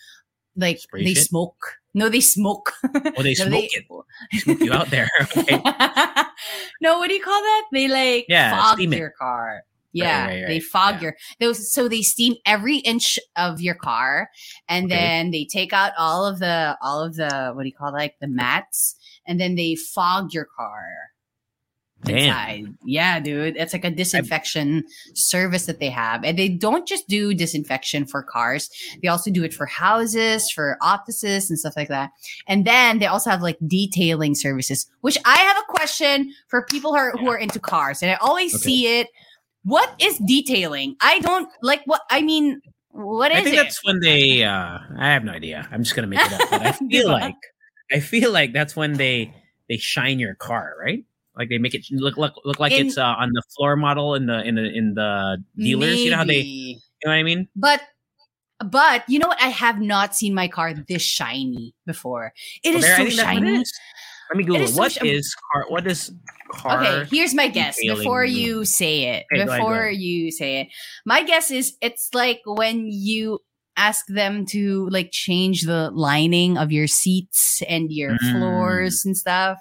like 0.57 0.79
Spray 0.79 1.05
they 1.05 1.15
shit? 1.15 1.25
smoke. 1.27 1.77
No, 1.95 2.09
they 2.09 2.21
smoke. 2.21 2.73
Oh, 3.17 3.23
they 3.23 3.35
No, 3.39 3.47
smoke 3.47 3.65
it. 3.73 3.85
They 4.33 4.39
smoke 4.39 4.61
you 4.61 4.73
out 4.73 4.91
there. 4.91 5.09
Okay. 5.37 5.61
no, 6.81 6.99
what 6.99 7.09
do 7.09 7.15
you 7.15 7.23
call 7.23 7.41
that? 7.41 7.65
They 7.73 7.89
like 7.89 8.27
Yeah, 8.29 8.51
fog 8.61 8.77
steam 8.77 8.93
it. 8.93 8.99
your 8.99 9.11
car. 9.11 9.63
Yeah, 9.93 10.27
right, 10.27 10.45
they 10.49 10.55
right. 10.55 10.63
fog 10.63 10.95
Yeah. 10.97 11.01
your 11.03 11.17
those 11.39 11.73
so 11.73 11.89
they 11.89 12.03
steam 12.03 12.35
every 12.45 12.79
inch 12.79 13.17
of 13.37 13.61
your 13.61 13.77
car 13.77 14.29
and 14.69 14.87
Okay. 14.87 14.95
then 14.97 15.31
they 15.31 15.45
take 15.45 15.73
out 15.73 15.93
all 15.97 16.27
of 16.27 16.41
the 16.41 16.77
all 16.83 17.01
of 17.01 17.15
the 17.15 17.53
what 17.55 17.63
do 17.63 17.69
you 17.69 17.75
call 17.75 17.91
it, 17.91 17.99
like 17.99 18.17
the 18.21 18.27
mats 18.27 18.97
and 19.25 19.39
then 19.41 19.55
they 19.55 19.77
fog 19.77 20.35
your 20.35 20.47
car. 20.57 20.83
Damn. 22.05 22.79
Yeah, 22.85 23.21
dude. 23.21 23.57
It's 23.57 23.73
like 23.73 23.85
a 23.85 23.91
disinfection 23.91 24.85
service 25.15 25.67
that 25.67 25.81
they 25.81 25.91
have. 25.91 26.25
And 26.25 26.39
they 26.39 26.49
don't 26.49 26.87
just 26.87 27.09
do 27.09 27.35
disinfection 27.35 28.07
for 28.07 28.23
cars. 28.23 28.69
They 29.03 29.09
also 29.09 29.31
do 29.31 29.43
it 29.45 29.55
for 29.55 29.67
houses, 29.67 30.51
for 30.51 30.77
offices 30.83 31.51
and 31.51 31.59
stuff 31.59 31.75
like 31.77 31.89
that. 31.89 32.11
And 32.47 32.65
then 32.67 32.99
they 32.99 33.07
also 33.07 33.31
have 33.31 33.43
like 33.43 33.59
detailing 33.67 34.35
services, 34.35 34.87
which 35.01 35.19
I 35.25 35.37
have 35.37 35.57
a 35.57 35.73
question 35.73 36.33
for 36.49 36.65
people 36.67 36.93
who 36.93 36.99
are, 36.99 37.11
who 37.13 37.29
are 37.29 37.39
into 37.39 37.59
cars. 37.61 38.03
And 38.03 38.11
I 38.11 38.15
always 38.21 38.55
Okay. 38.55 38.63
see 38.65 38.87
it. 39.01 39.09
What 39.65 39.95
is 39.99 40.19
detailing? 40.19 40.97
I 41.01 41.21
don't 41.21 41.49
like 41.63 41.83
what 41.87 42.03
I 42.11 42.21
mean. 42.21 42.61
What 42.91 43.33
is 43.33 43.39
I 43.39 43.43
think 43.45 43.55
it? 43.57 43.59
that's 43.59 43.83
when 43.85 43.99
they. 44.01 44.45
uh 44.45 44.79
I 44.99 45.09
have 45.13 45.25
no 45.25 45.33
idea. 45.33 45.67
I'm 45.73 45.83
just 45.83 45.97
gonna 45.97 46.07
make 46.07 46.21
it 46.21 46.33
up. 46.33 46.53
I 46.53 46.73
feel 46.91 47.09
like, 47.09 47.35
I 47.91 48.01
feel 48.01 48.31
like 48.31 48.53
that's 48.53 48.77
when 48.77 48.93
they 48.99 49.33
they 49.69 49.79
shine 49.79 50.19
your 50.19 50.35
car, 50.35 50.75
right? 50.79 51.05
Like 51.37 51.49
they 51.49 51.59
make 51.59 51.75
it 51.75 51.85
look 51.91 52.17
look 52.17 52.35
look 52.45 52.61
like 52.61 52.73
In- 52.73 52.87
it's 52.87 52.99
uh, 52.99 53.03
on 53.05 53.31
the 53.33 53.43
floor 53.57 53.77
model 53.77 54.15
in 54.15 54.27
the 54.27 54.43
in 54.43 54.55
the 54.55 54.65
in 54.73 54.95
the 54.95 55.43
dealers. 55.57 56.01
You 56.01 56.11
know 56.11 56.17
how 56.19 56.25
they, 56.25 56.41
you 56.41 56.77
know 57.05 57.11
what 57.11 57.15
I 57.17 57.23
mean? 57.23 57.49
But 57.57 57.81
but 58.65 59.03
you 59.09 59.19
know 59.19 59.29
what? 59.29 59.43
I 59.43 59.49
have 59.49 59.81
not 59.81 60.15
seen 60.15 60.33
my 60.35 60.47
car 60.49 60.75
this 60.89 61.03
shiny 61.03 61.75
before. 61.87 62.33
It 62.63 62.71
Well, 62.71 62.79
is 62.79 62.83
there, 62.85 62.97
so 62.97 63.05
think 63.05 63.17
that's 63.17 63.27
what 63.27 63.37
it 63.43 63.47
shiny. 63.47 63.61
is. 63.63 63.73
Let 64.31 64.37
me 64.39 64.45
Google. 64.45 64.63
is 64.63 64.75
so 64.75 64.89
sh- 64.89 65.03
is 65.03 65.35
car? 65.53 65.65
What 65.69 65.87
is 65.87 66.13
car? 66.53 66.81
Okay, 66.83 67.05
here's 67.17 67.35
my 67.35 67.49
guess 67.49 67.77
before 67.81 68.25
you 68.25 68.65
say 68.65 69.03
it. 69.17 69.27
Okay, 69.33 69.45
go 69.45 69.51
ahead, 69.51 69.61
go 69.61 69.69
before 69.69 69.79
ahead. 69.89 69.97
you 69.97 70.31
say 70.31 70.61
it. 70.63 70.69
My 71.05 71.25
guess 71.25 71.51
is 71.51 71.77
it's 71.83 72.09
like 72.15 72.41
when 72.47 72.87
you 72.87 73.41
ask 73.77 74.07
them 74.07 74.47
to 74.47 74.89
like 74.91 75.11
change 75.11 75.63
the 75.63 75.91
lining 75.93 76.57
of 76.57 76.71
your 76.71 76.87
seats 76.87 77.61
and 77.69 77.91
your 77.93 78.13
Mm. 78.13 78.33
floors 78.33 79.05
and 79.05 79.17
stuff. 79.17 79.59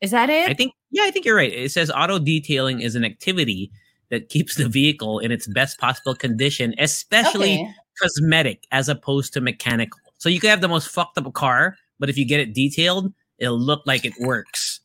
Is 0.00 0.10
that 0.12 0.30
it? 0.30 0.48
I 0.48 0.54
think 0.54 0.72
yeah, 0.90 1.02
I 1.04 1.10
think 1.10 1.24
you're 1.24 1.36
right. 1.36 1.52
It 1.52 1.70
says 1.70 1.90
auto 1.90 2.18
detailing 2.18 2.80
is 2.80 2.94
an 2.94 3.04
activity 3.04 3.70
that 4.10 4.28
keeps 4.28 4.54
the 4.54 4.68
vehicle 4.68 5.18
in 5.18 5.30
its 5.30 5.46
best 5.46 5.78
possible 5.78 6.14
condition, 6.14 6.74
especially 6.78 7.54
Okay. 7.54 7.74
cosmetic 8.00 8.66
as 8.70 8.88
opposed 8.88 9.32
to 9.34 9.40
mechanical. 9.40 10.00
So 10.18 10.28
you 10.28 10.40
could 10.40 10.50
have 10.50 10.60
the 10.60 10.68
most 10.68 10.88
fucked 10.88 11.18
up 11.18 11.32
car, 11.34 11.76
but 11.98 12.08
if 12.08 12.16
you 12.16 12.24
get 12.24 12.40
it 12.40 12.54
detailed, 12.54 13.12
it'll 13.38 13.58
look 13.60 13.82
like 13.86 14.04
it 14.04 14.14
works. 14.20 14.80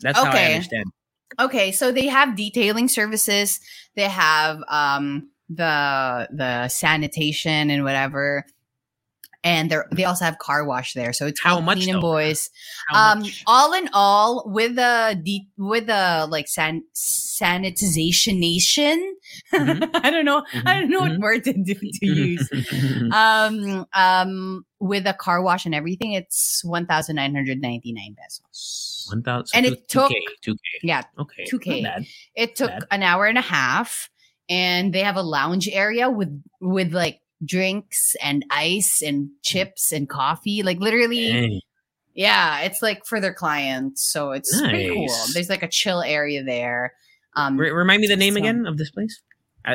That's 0.00 0.18
how 0.18 0.30
I 0.32 0.44
understand. 0.44 0.84
Okay, 1.40 1.72
so 1.72 1.92
they 1.92 2.06
have 2.06 2.36
detailing 2.36 2.88
services. 2.88 3.60
They 3.94 4.08
have 4.08 4.62
um 4.68 5.28
the 5.48 6.28
the 6.32 6.68
sanitation 6.68 7.70
and 7.70 7.84
whatever. 7.84 8.44
And 9.44 9.70
they 9.70 9.76
they 9.92 10.04
also 10.04 10.24
have 10.24 10.38
car 10.38 10.64
wash 10.66 10.94
there. 10.94 11.12
So 11.12 11.26
it's 11.26 11.40
How 11.40 11.60
much, 11.60 11.78
Clean 11.78 11.90
and? 11.94 12.00
Boys. 12.00 12.50
Um 12.92 13.20
much? 13.20 13.44
all 13.46 13.72
in 13.72 13.88
all 13.92 14.42
with 14.46 14.74
the 14.74 15.20
de- 15.24 15.48
with 15.56 15.86
the 15.86 16.26
like 16.28 16.48
san- 16.48 16.82
sanitization 16.94 18.40
Mhm. 19.52 19.90
i 20.04 20.10
don't 20.10 20.24
know 20.24 20.42
i 20.66 20.80
don't 20.80 20.90
know 20.90 21.02
Mhm. 21.02 21.10
what 21.10 21.18
word 21.20 21.44
to, 21.44 21.52
do, 21.52 21.74
to 21.74 22.06
use 22.06 22.48
um 23.12 23.86
um 23.94 24.64
with 24.80 25.06
a 25.06 25.14
car 25.14 25.42
wash 25.42 25.66
and 25.66 25.74
everything 25.74 26.12
it's 26.12 26.62
1999 26.64 28.16
pesos 28.18 29.06
One 29.10 29.22
thousand 29.22 29.56
and 29.56 29.66
it 29.66 29.88
took- 29.88 30.12
two 30.42 30.54
K. 30.54 30.60
yeah 30.82 31.02
Okay, 31.18 31.44
2K. 31.50 32.06
it 32.34 32.56
took 32.56 32.70
an 32.90 33.02
hour 33.02 33.26
and 33.26 33.38
a 33.38 33.42
half 33.42 34.10
and 34.48 34.92
they 34.92 35.00
have 35.00 35.16
a 35.16 35.22
lounge 35.22 35.68
area 35.68 36.10
with 36.10 36.42
with 36.60 36.92
like 36.92 37.20
drinks 37.44 38.16
and 38.22 38.44
ice 38.50 39.00
and 39.02 39.30
chips 39.42 39.92
and 39.92 40.08
coffee 40.08 40.62
like 40.62 40.78
literally 40.80 41.62
yeah, 42.18 42.62
it's 42.62 42.82
like 42.82 43.06
for 43.06 43.20
their 43.20 43.32
clients, 43.32 44.02
so 44.02 44.32
it's 44.32 44.60
pretty 44.60 44.88
cool. 44.92 45.06
There's 45.34 45.48
like 45.48 45.62
a 45.62 45.68
chill 45.68 46.02
area 46.02 46.42
there. 46.42 46.94
Um, 47.36 47.56
Re- 47.56 47.70
remind 47.70 48.00
me 48.00 48.08
the 48.08 48.16
name 48.16 48.34
so- 48.34 48.40
again 48.40 48.66
of 48.66 48.76
this 48.76 48.90
place. 48.90 49.22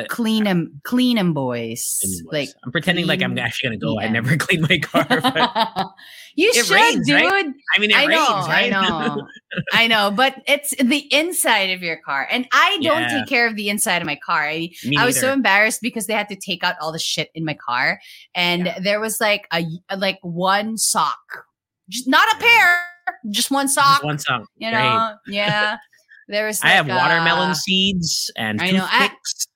Clean 0.08 0.44
them, 0.44 0.80
clean 0.84 1.18
and 1.18 1.34
boys. 1.34 2.00
Like 2.30 2.48
I'm 2.64 2.72
pretending 2.72 3.06
like 3.06 3.22
I'm 3.22 3.38
actually 3.38 3.68
gonna 3.70 3.78
go. 3.78 4.00
I 4.00 4.08
never 4.08 4.36
clean 4.38 4.62
my 4.62 4.78
car. 4.78 5.06
But, 5.08 5.86
you 6.36 6.52
should, 6.54 6.68
rains, 6.70 7.06
dude. 7.06 7.16
right? 7.16 7.46
I 7.76 7.78
mean, 7.78 7.90
it 7.90 7.96
I 7.96 8.06
know, 8.06 8.34
rains, 8.34 8.48
right? 8.48 8.72
I 8.74 8.88
know, 8.88 9.28
I 9.72 9.86
know. 9.86 10.10
But 10.10 10.42
it's 10.46 10.74
the 10.76 11.06
inside 11.14 11.70
of 11.70 11.82
your 11.82 11.96
car, 11.98 12.26
and 12.30 12.46
I 12.52 12.78
don't 12.82 13.02
Yeah. 13.02 13.18
take 13.20 13.28
care 13.28 13.46
of 13.46 13.56
the 13.56 13.68
inside 13.68 14.02
of 14.02 14.06
my 14.06 14.16
car. 14.24 14.42
I, 14.42 14.70
I 14.98 15.04
was 15.06 15.18
so 15.20 15.32
embarrassed 15.32 15.80
because 15.82 16.06
they 16.06 16.14
had 16.14 16.28
to 16.28 16.36
take 16.36 16.64
out 16.64 16.74
all 16.80 16.90
the 16.92 16.98
shit 16.98 17.30
in 17.34 17.44
my 17.44 17.54
car, 17.54 18.00
and 18.34 18.66
Yeah. 18.66 18.78
there 18.80 19.00
was 19.00 19.20
like 19.20 19.46
a 19.52 19.64
like 19.96 20.18
one 20.22 20.76
sock, 20.76 21.44
just, 21.88 22.08
not 22.08 22.26
a 22.34 22.38
pair, 22.40 22.78
just 23.30 23.50
one 23.50 23.68
sock. 23.68 23.96
Just 23.98 24.04
one 24.04 24.18
sock. 24.18 24.42
you 24.56 24.70
Great. 24.70 24.80
know, 24.82 25.14
yeah. 25.28 25.76
There 26.26 26.46
was. 26.46 26.60
I 26.62 26.68
have 26.68 26.88
like, 26.88 26.96
watermelon 26.98 27.50
uh, 27.50 27.54
seeds 27.54 28.30
and 28.36 28.60
I 28.60 28.70
know, 28.70 28.86
I- 28.90 29.08
toothpicks 29.08 29.46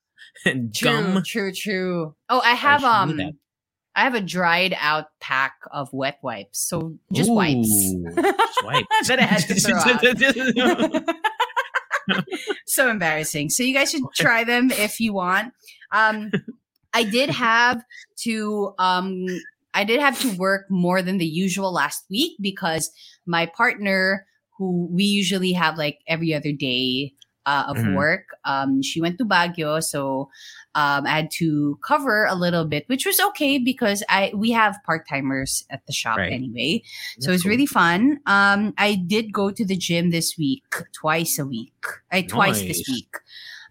and 0.54 0.74
True, 0.74 0.90
gum. 0.90 1.22
true, 1.24 1.52
true. 1.52 2.14
Oh, 2.28 2.40
I 2.44 2.54
have 2.54 2.80
do 2.80 2.86
um. 2.86 3.20
I 3.94 4.02
have 4.02 4.14
a 4.14 4.20
dried 4.20 4.76
out 4.80 5.06
pack 5.18 5.54
of 5.72 5.92
wet 5.92 6.20
wipes, 6.22 6.60
so 6.60 6.94
just 7.12 7.32
wipes. 7.32 7.94
Just 8.14 8.64
wipes. 8.64 8.86
That 9.08 9.18
I 9.18 9.22
had 9.22 9.42
to 9.48 9.54
throw 10.94 12.24
so 12.66 12.90
embarrassing. 12.90 13.50
So 13.50 13.64
you 13.64 13.74
guys 13.74 13.90
should 13.90 14.04
try 14.14 14.44
them 14.44 14.70
if 14.70 15.00
you 15.00 15.12
want. 15.12 15.52
Um, 15.90 16.30
I 16.94 17.02
did 17.02 17.30
have 17.30 17.82
to 18.20 18.74
um 18.78 19.26
I 19.74 19.84
did 19.84 20.00
have 20.00 20.20
to 20.20 20.36
work 20.36 20.66
more 20.70 21.02
than 21.02 21.18
the 21.18 21.26
usual 21.26 21.72
last 21.72 22.04
week 22.10 22.36
because 22.40 22.90
my 23.26 23.46
partner 23.46 24.26
who 24.58 24.88
we 24.90 25.04
usually 25.04 25.52
have 25.52 25.76
like 25.76 25.98
every 26.06 26.34
other 26.34 26.52
day 26.52 27.14
uh, 27.48 27.64
of 27.72 27.76
Mhm. 27.80 27.94
work 27.96 28.26
um 28.44 28.82
she 28.84 29.00
went 29.00 29.16
to 29.18 29.24
Baguio 29.24 29.80
so 29.82 30.28
um 30.76 31.02
I 31.08 31.14
had 31.24 31.30
to 31.40 31.78
cover 31.90 32.26
a 32.28 32.36
little 32.44 32.66
bit 32.68 32.84
which 32.92 33.06
was 33.08 33.18
okay 33.28 33.56
because 33.70 34.04
I 34.08 34.30
we 34.36 34.50
have 34.52 34.76
part-timers 34.84 35.64
at 35.74 35.80
the 35.88 35.94
shop 36.00 36.18
Right. 36.20 36.32
anyway 36.38 36.82
so 37.18 37.30
That's 37.32 37.36
it's 37.36 37.42
cool. 37.44 37.50
really 37.56 37.66
fun 37.80 38.20
um 38.26 38.74
I 38.76 38.90
did 39.14 39.32
go 39.32 39.50
to 39.50 39.64
the 39.64 39.76
gym 39.86 40.10
this 40.12 40.36
week 40.36 40.68
twice 41.00 41.38
a 41.40 41.46
week 41.46 41.72
I 42.12 42.22
twice 42.28 42.60
this 42.68 42.84
week 42.88 43.12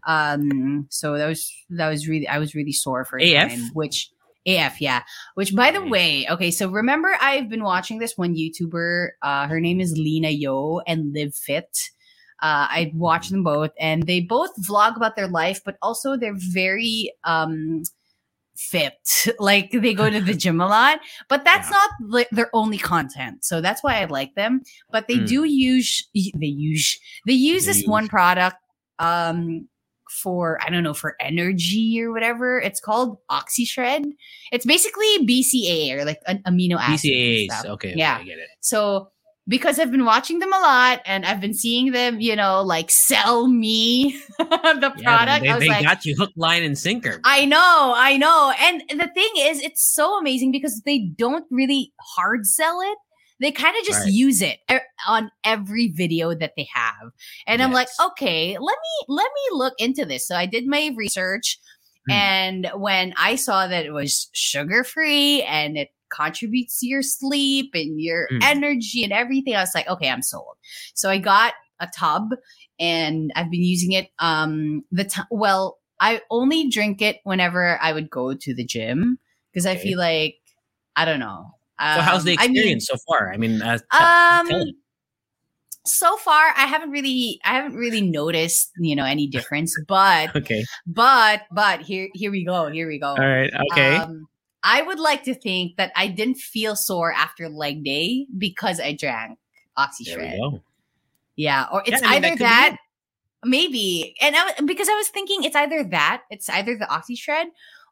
um 0.08 0.88
so 0.90 1.18
that 1.18 1.28
was 1.28 1.52
that 1.70 1.90
was 1.90 2.08
really 2.08 2.28
I 2.28 2.40
was 2.40 2.56
really 2.56 2.72
sore 2.72 3.06
for 3.06 3.20
a 3.20 3.36
AF? 3.36 3.50
time 3.52 3.70
which 3.74 4.10
AF, 4.48 4.80
yeah. 4.80 5.04
Which, 5.36 5.52
by 5.54 5.72
the 5.76 5.84
way, 5.84 6.26
okay, 6.32 6.52
so 6.52 6.70
remember 6.72 7.12
I've 7.20 7.50
been 7.50 7.66
watching 7.68 8.00
this 8.00 8.14
one 8.16 8.32
YouTuber. 8.34 9.10
Uh, 9.22 9.44
her 9.52 9.60
name 9.60 9.82
is 9.82 9.92
Lena 10.00 10.30
Yo 10.32 10.80
and 10.88 11.12
Live 11.14 11.36
Fit. 11.36 11.68
Uh, 12.42 12.68
I 12.70 12.92
watch 12.96 13.30
them 13.30 13.44
both, 13.44 13.72
and 13.80 14.04
they 14.04 14.20
both 14.22 14.52
vlog 14.62 14.96
about 14.96 15.16
their 15.16 15.28
life, 15.28 15.62
but 15.66 15.78
also 15.82 16.16
they're 16.18 16.36
very 16.38 17.12
um 17.24 17.84
fit. 18.56 18.94
Like 19.40 19.72
they 19.72 19.94
go 19.94 20.10
to 20.10 20.20
the 20.22 20.34
gym 20.44 20.60
a 20.62 20.68
lot, 20.68 21.00
but 21.30 21.44
that's 21.44 21.70
Yeah. 21.70 21.78
not 21.78 21.90
li- 22.02 22.26
their 22.32 22.50
only 22.54 22.78
content. 22.78 23.44
So 23.46 23.62
that's 23.62 23.84
why 23.84 24.02
I 24.02 24.06
like 24.06 24.36
them. 24.36 24.62
But 24.92 25.08
they 25.08 25.18
Mm. 25.20 25.28
do 25.28 25.44
use 25.44 26.08
they 26.14 26.48
use 26.48 27.00
they 27.28 27.34
use 27.34 27.66
They 27.66 27.72
this 27.72 27.82
use. 27.82 27.88
one 27.88 28.08
product 28.08 28.58
um 29.00 29.68
for 30.10 30.58
I 30.66 30.70
don't 30.70 30.84
know 30.84 30.94
for 30.94 31.16
energy 31.20 32.02
or 32.02 32.12
whatever. 32.12 32.60
It's 32.60 32.80
called 32.80 33.18
OxyShred. 33.30 34.06
It's 34.52 34.66
basically 34.66 35.06
BCA 35.28 35.92
or 36.00 36.06
like 36.06 36.22
an 36.28 36.42
amino 36.48 36.78
acid. 36.80 37.12
BCAAs. 37.12 37.66
Okay, 37.66 37.94
Yeah. 37.96 38.14
okay, 38.16 38.22
I 38.22 38.26
get 38.26 38.38
it. 38.40 38.50
So 38.62 39.10
because 39.48 39.80
I've 39.80 39.92
been 39.92 40.06
watching 40.06 40.40
them 40.40 40.54
a 40.54 40.60
lot 40.60 41.02
and 41.06 41.26
I've 41.26 41.40
been 41.42 41.54
seeing 41.54 41.92
them, 41.92 42.20
you 42.20 42.36
know, 42.36 42.62
like 42.62 42.92
sell 42.92 43.48
me 43.48 44.20
the 44.38 44.94
Yeah, 44.96 45.04
product. 45.04 45.42
they, 45.42 45.54
they 45.60 45.70
like, 45.70 45.86
got 45.86 46.06
you 46.06 46.16
hook, 46.18 46.32
line, 46.36 46.64
and 46.64 46.78
sinker. 46.78 47.22
I 47.24 47.46
know, 47.46 47.94
I 47.96 48.18
know. 48.18 48.54
And 48.60 48.84
the 49.00 49.08
thing 49.14 49.30
is, 49.38 49.60
it's 49.62 49.84
so 49.94 50.18
amazing 50.20 50.52
because 50.52 50.82
they 50.86 51.00
don't 51.18 51.46
really 51.52 51.94
hard 52.16 52.46
sell 52.46 52.80
it. 52.82 52.98
They 53.40 53.52
kind 53.52 53.76
of 53.78 53.86
just 53.86 54.04
Right. 54.04 54.14
use 54.14 54.42
it 54.42 54.60
on 55.08 55.30
every 55.44 55.90
video 55.90 56.34
that 56.34 56.54
they 56.58 56.68
have. 56.74 57.12
And 57.46 57.62
I'm 57.62 57.72
like, 57.72 57.90
okay, 58.00 58.58
let 58.60 58.78
me 58.78 59.06
let 59.08 59.30
me 59.32 59.58
look 59.58 59.74
into 59.78 60.06
this. 60.06 60.28
So 60.28 60.36
I 60.36 60.46
did 60.48 60.66
my 60.66 60.92
research 60.96 61.60
Hmm. 62.08 62.14
and 62.14 62.72
when 62.76 63.14
I 63.18 63.36
saw 63.36 63.68
that 63.68 63.86
it 63.86 63.92
was 63.92 64.30
sugar 64.34 64.84
free 64.84 65.44
and 65.44 65.78
it 65.78 65.90
contributes 66.10 66.80
to 66.80 66.88
your 66.88 67.02
sleep 67.02 67.72
and 67.74 68.00
your 68.02 68.28
Hmm. 68.30 68.40
energy 68.42 69.04
and 69.04 69.14
everything, 69.14 69.56
I 69.56 69.62
was 69.62 69.76
like, 69.76 69.88
okay, 69.88 70.10
I'm 70.10 70.22
sold. 70.22 70.56
So 70.94 71.10
I 71.10 71.18
got 71.18 71.54
a 71.80 71.88
tub 71.96 72.30
and 72.80 73.32
I've 73.36 73.52
been 73.52 73.64
using 73.64 73.92
it. 73.92 74.10
Um, 74.20 74.84
the 74.92 75.06
t- 75.06 75.22
well, 75.32 75.78
I 76.00 76.22
only 76.30 76.70
drink 76.70 77.02
it 77.02 77.20
whenever 77.24 77.80
I 77.82 77.94
would 77.94 78.10
go 78.10 78.34
to 78.34 78.54
the 78.54 78.66
gym 78.66 79.20
because 79.52 79.66
I 79.66 79.76
feel 79.76 79.98
like 79.98 80.36
I 80.96 81.06
don't 81.06 81.20
know. 81.20 81.52
So 81.96 82.02
how's 82.02 82.24
the 82.24 82.34
Um, 82.34 82.40
I 82.40 82.48
mean, 82.48 82.56
experience 82.58 82.88
so 82.88 82.98
far? 83.08 83.32
I 83.32 83.38
mean, 83.38 83.62
uh, 83.62 83.78
um, 83.92 84.50
so 85.86 86.18
far 86.18 86.54
I 86.56 86.66
haven't 86.66 86.92
really, 86.92 87.40
I 87.46 87.54
haven't 87.54 87.76
really 87.76 88.02
noticed, 88.02 88.72
you 88.80 88.96
know, 88.96 89.06
any 89.06 89.28
difference. 89.32 89.76
But, 89.88 90.36
okay, 90.36 90.66
but, 90.86 91.44
but 91.52 91.82
here, 91.82 92.10
here 92.14 92.32
we 92.32 92.44
go. 92.46 92.70
Here 92.70 92.88
we 92.88 93.00
go. 93.00 93.08
all 93.08 93.18
right, 93.18 93.52
okay. 93.72 93.98
Um, 93.98 94.28
I 94.68 94.82
would 94.82 95.00
like 95.00 95.24
to 95.24 95.34
think 95.34 95.78
that 95.78 95.94
I 95.96 96.08
didn't 96.08 96.38
feel 96.38 96.76
sore 96.76 97.14
after 97.14 97.48
leg 97.48 97.86
day 97.86 98.28
because 98.38 98.82
I 98.82 98.92
drank 98.92 99.40
OxyShred. 99.78 100.62
Yeah, 101.38 101.68
or 101.72 101.84
it's 101.86 102.02
Yeah, 102.02 102.10
I 102.10 102.20
mean, 102.20 102.26
either 102.26 102.36
that, 102.40 102.74
it. 102.74 103.48
maybe, 103.48 104.14
and 104.20 104.36
I 104.36 104.60
because 104.66 104.90
I 104.90 104.96
was 104.96 105.08
thinking 105.08 105.46
it's 105.46 105.56
either 105.56 105.86
that, 105.86 106.24
it's 106.30 106.50
either 106.50 106.78
the 106.78 106.86
OxyShred, 106.86 107.46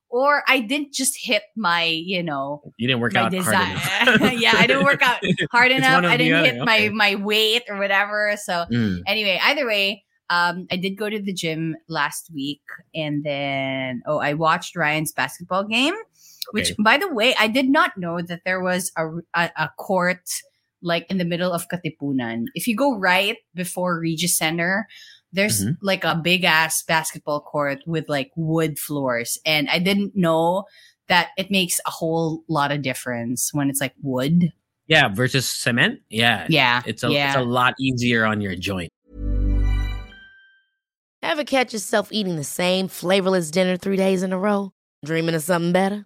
or 0.09 0.43
I 0.49 0.59
didn't 0.59 0.91
just 0.91 1.15
hit 1.17 1.43
my, 1.55 1.85
you 1.85 2.21
know, 2.21 2.61
You 2.75 2.89
didn't 2.89 2.99
work 2.99 3.15
out 3.15 3.33
hard 3.33 3.55
enough. 3.55 4.33
yeah, 4.33 4.53
I 4.55 4.67
didn't 4.67 4.83
work 4.83 5.01
out 5.01 5.19
hard 5.51 5.71
enough. 5.71 6.03
I 6.03 6.17
didn't 6.17 6.33
other, 6.33 6.45
hit 6.45 6.57
my 6.57 6.77
okay. 6.77 6.89
my 6.89 7.15
weight 7.15 7.63
or 7.69 7.77
whatever. 7.77 8.35
So 8.43 8.65
Mm, 8.69 8.99
anyway, 9.07 9.39
either 9.41 9.65
way, 9.65 10.03
um, 10.29 10.67
I 10.71 10.75
did 10.75 10.97
go 10.97 11.09
to 11.09 11.21
the 11.21 11.33
gym 11.33 11.77
last 11.87 12.31
week, 12.33 12.61
and 12.93 13.23
then 13.23 14.01
oh, 14.05 14.17
I 14.17 14.33
watched 14.33 14.75
Ryan's 14.75 15.13
basketball 15.13 15.63
game. 15.63 15.95
Which, 16.51 16.73
by 16.83 16.97
the 16.97 17.11
way, 17.13 17.35
I 17.39 17.47
did 17.47 17.69
not 17.69 17.97
know 17.97 18.21
that 18.21 18.41
there 18.45 18.61
was 18.61 18.91
a, 18.97 19.07
a, 19.33 19.51
a 19.57 19.69
court 19.77 20.21
like 20.81 21.09
in 21.09 21.17
the 21.17 21.25
middle 21.25 21.51
of 21.51 21.67
Katipunan. 21.69 22.45
If 22.53 22.67
you 22.67 22.75
go 22.75 22.97
right 22.97 23.37
before 23.55 23.99
Regis 23.99 24.37
Center, 24.37 24.87
there's 25.33 25.65
Mhm. 25.65 25.77
like 25.81 26.03
a 26.03 26.15
big 26.15 26.43
ass 26.43 26.83
basketball 26.83 27.41
court 27.41 27.79
with 27.87 28.07
like 28.07 28.31
wood 28.35 28.77
floors. 28.77 29.39
And 29.45 29.67
I 29.69 29.79
didn't 29.79 30.15
know 30.15 30.65
that 31.07 31.29
it 31.37 31.49
makes 31.51 31.79
a 31.85 31.91
whole 31.91 32.43
lot 32.47 32.71
of 32.71 32.81
difference 32.81 33.49
when 33.53 33.69
it's 33.69 33.81
like 33.81 33.93
wood. 34.01 34.51
yeah, 34.87 35.07
versus 35.07 35.47
cement. 35.47 35.99
Yeah, 36.09 36.45
Yeah. 36.49 36.83
It's 36.85 37.03
a 37.03 37.09
yeah. 37.11 37.29
it's 37.29 37.37
a 37.37 37.41
lot 37.43 37.73
easier 37.79 38.23
on 38.25 38.39
your 38.41 38.55
joint. 38.55 38.91
Ever 41.23 41.43
catch 41.43 41.73
yourself 41.73 42.11
eating 42.11 42.35
the 42.35 42.43
same 42.43 42.87
flavorless 42.87 43.49
dinner 43.49 43.77
three 43.77 43.97
days 43.97 44.21
in 44.21 44.31
a 44.31 44.37
row? 44.37 44.73
Dreaming 45.03 45.33
of 45.35 45.41
something 45.41 45.73
better? 45.73 46.05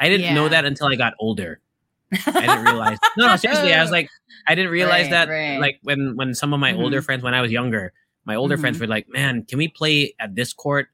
I 0.00 0.08
didn't 0.08 0.34
know 0.34 0.48
that 0.48 0.64
until 0.64 0.88
I 0.88 0.96
got 0.96 1.14
older. 1.20 1.60
I 2.12 2.40
didn't 2.40 2.64
realize. 2.64 2.98
No, 3.16 3.26
no, 3.28 3.36
seriously, 3.36 3.72
I 3.74 3.82
was 3.82 3.90
like, 3.92 4.08
I 4.48 4.54
didn't 4.56 4.72
realize 4.72 5.04
Right, 5.04 5.10
that. 5.10 5.28
right. 5.28 5.58
Like 5.60 5.78
when 5.82 6.16
when 6.16 6.34
some 6.34 6.52
of 6.52 6.58
my 6.60 6.72
older 6.74 7.00
Mhm. 7.00 7.04
friends, 7.04 7.22
when 7.22 7.34
I 7.34 7.40
was 7.40 7.52
younger, 7.52 7.92
my 8.24 8.34
older 8.34 8.56
friends 8.56 8.78
Mhm. 8.78 8.80
were 8.80 8.86
like, 8.88 9.06
"Man, 9.08 9.44
can 9.44 9.58
we 9.58 9.68
play 9.68 10.14
at 10.18 10.34
this 10.34 10.52
court?" 10.52 10.88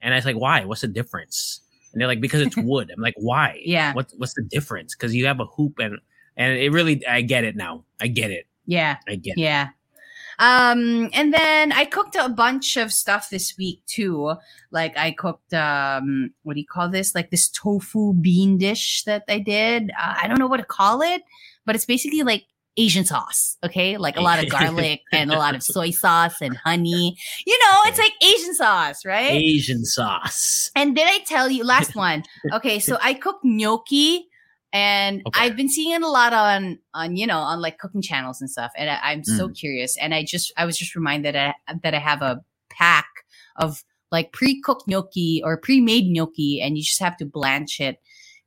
And 0.00 0.14
I 0.14 0.16
was 0.16 0.24
like, 0.24 0.36
"Why? 0.36 0.64
What's 0.64 0.80
the 0.82 0.88
difference?" 0.88 1.60
And 1.92 2.00
they're 2.00 2.08
like, 2.08 2.20
"Because 2.20 2.40
it's 2.40 2.56
wood." 2.70 2.90
I'm 2.94 3.02
like, 3.02 3.14
"Why? 3.18 3.60
Yeah. 3.64 3.92
What's 3.94 4.14
what's 4.16 4.34
the 4.34 4.42
difference? 4.42 4.94
Because 4.94 5.14
you 5.14 5.26
have 5.26 5.40
a 5.40 5.46
hoop 5.46 5.78
and 5.78 5.98
and 6.36 6.56
it 6.58 6.70
really, 6.72 7.04
I 7.06 7.20
get 7.22 7.44
it 7.44 7.56
now. 7.56 7.84
I 8.00 8.06
get 8.06 8.30
it. 8.30 8.46
yeah. 8.64 8.96
I 9.08 9.16
get 9.16 9.36
it. 9.36 9.40
Um, 10.38 11.10
and 11.12 11.32
then 11.32 11.72
I 11.72 11.84
cooked 11.84 12.16
a 12.16 12.28
bunch 12.28 12.76
of 12.76 12.92
stuff 12.92 13.30
this 13.30 13.54
week 13.58 13.82
too. 13.86 14.34
Like 14.70 14.96
I 14.96 15.12
cooked, 15.12 15.52
um, 15.54 16.30
what 16.42 16.54
do 16.54 16.60
you 16.60 16.66
call 16.66 16.88
this? 16.88 17.14
Like 17.14 17.30
this 17.30 17.48
tofu 17.48 18.14
bean 18.14 18.58
dish 18.58 19.04
that 19.04 19.24
I 19.28 19.38
did. 19.38 19.90
Uh, 19.90 20.14
I 20.22 20.28
don't 20.28 20.38
know 20.38 20.46
what 20.46 20.58
to 20.58 20.64
call 20.64 21.02
it, 21.02 21.22
but 21.64 21.74
it's 21.74 21.84
basically 21.84 22.22
like 22.22 22.44
Asian 22.76 23.04
sauce. 23.04 23.58
Okay. 23.64 23.96
Like 23.98 24.16
a 24.16 24.20
lot 24.20 24.42
of 24.42 24.48
garlic 24.48 25.02
and 25.12 25.30
a 25.30 25.38
lot 25.38 25.54
of 25.54 25.62
soy 25.62 25.90
sauce 25.90 26.40
and 26.40 26.56
honey. 26.56 27.16
You 27.46 27.58
know, 27.58 27.80
it's 27.84 27.98
like 27.98 28.12
Asian 28.22 28.54
sauce, 28.54 29.04
right? 29.04 29.32
Asian 29.32 29.84
sauce. 29.84 30.70
And 30.74 30.96
did 30.96 31.06
I 31.06 31.18
tell 31.26 31.50
you 31.50 31.64
last 31.64 31.94
one? 31.94 32.24
Okay, 32.52 32.80
so 32.80 32.98
I 33.00 33.14
cooked 33.14 33.44
gnocchi, 33.44 34.28
and 34.72 35.22
Okay. 35.26 35.40
I've 35.40 35.56
been 35.56 35.68
seeing 35.68 35.92
it 35.92 36.02
a 36.02 36.08
lot 36.08 36.32
on 36.32 36.78
on 36.94 37.16
you 37.16 37.26
know 37.26 37.38
on 37.38 37.60
like 37.60 37.78
cooking 37.78 38.02
channels 38.02 38.40
and 38.40 38.50
stuff. 38.50 38.72
And 38.76 38.90
I, 38.90 38.98
I'm 39.02 39.24
so 39.24 39.48
Mm. 39.48 39.58
curious, 39.58 39.96
and 39.98 40.14
I 40.14 40.24
just 40.24 40.52
I 40.56 40.64
was 40.64 40.76
just 40.76 40.94
reminded 40.94 41.34
that 41.34 41.56
I, 41.68 41.74
that 41.82 41.94
I 41.94 41.98
have 41.98 42.22
a 42.22 42.42
pack 42.70 43.06
of 43.56 43.84
like 44.10 44.32
pre 44.32 44.60
cooked 44.60 44.88
gnocchi 44.88 45.42
or 45.44 45.56
pre 45.56 45.80
made 45.80 46.06
gnocchi, 46.06 46.60
and 46.60 46.76
you 46.76 46.82
just 46.82 47.00
have 47.00 47.16
to 47.18 47.24
blanch 47.24 47.80
it 47.80 47.98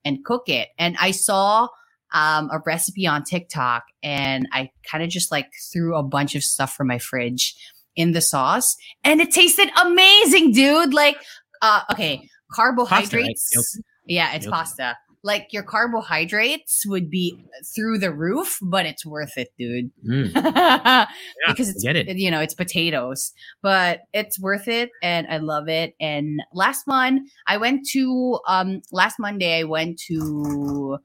and 0.03 0.23
cook 0.23 0.47
it. 0.47 0.69
And 0.77 0.95
I 0.99 1.11
saw 1.11 1.67
um, 2.13 2.49
a 2.51 2.61
recipe 2.65 3.07
on 3.07 3.23
TikTok 3.23 3.83
and 4.01 4.47
I 4.51 4.69
kind 4.89 5.03
of 5.03 5.09
just 5.09 5.31
like 5.31 5.51
threw 5.73 5.95
a 5.95 6.03
bunch 6.03 6.35
of 6.35 6.43
stuff 6.43 6.73
from 6.73 6.87
my 6.87 6.99
fridge 6.99 7.55
in 7.95 8.11
the 8.11 8.21
sauce 8.21 8.75
and 9.03 9.19
it 9.19 9.31
tasted 9.31 9.69
amazing, 9.81 10.51
dude. 10.53 10.93
Like, 10.93 11.17
uh, 11.61 11.81
okay, 11.91 12.29
carbohydrates. 12.53 13.51
Pasta, 13.53 13.79
right? 13.79 13.85
Yeah, 14.07 14.33
it's 14.33 14.45
pasta. 14.45 14.97
Like 15.25 15.51
your 15.51 15.63
carbohydrates 15.63 16.85
would 16.85 17.09
be 17.09 17.43
through 17.73 17.97
the 17.97 18.13
roof, 18.13 18.59
but 18.61 18.85
it's 18.85 19.03
worth 19.05 19.37
it, 19.37 19.49
dude. 19.57 19.89
Mm. 20.07 20.31
because 21.47 21.69
it's 21.69 21.83
it. 21.83 22.15
you 22.17 22.29
know 22.29 22.39
it's 22.39 22.53
potatoes, 22.53 23.33
but 23.63 24.01
it's 24.13 24.39
worth 24.39 24.67
it, 24.67 24.91
and 25.01 25.25
I 25.27 25.37
love 25.37 25.67
it. 25.67 25.95
And 25.99 26.41
last 26.53 26.85
one, 26.85 27.25
I 27.47 27.57
went 27.57 27.87
to 27.89 28.39
um 28.47 28.81
last 28.91 29.17
Monday 29.19 29.57
I 29.59 29.63
went 29.63 29.97
to 30.07 30.99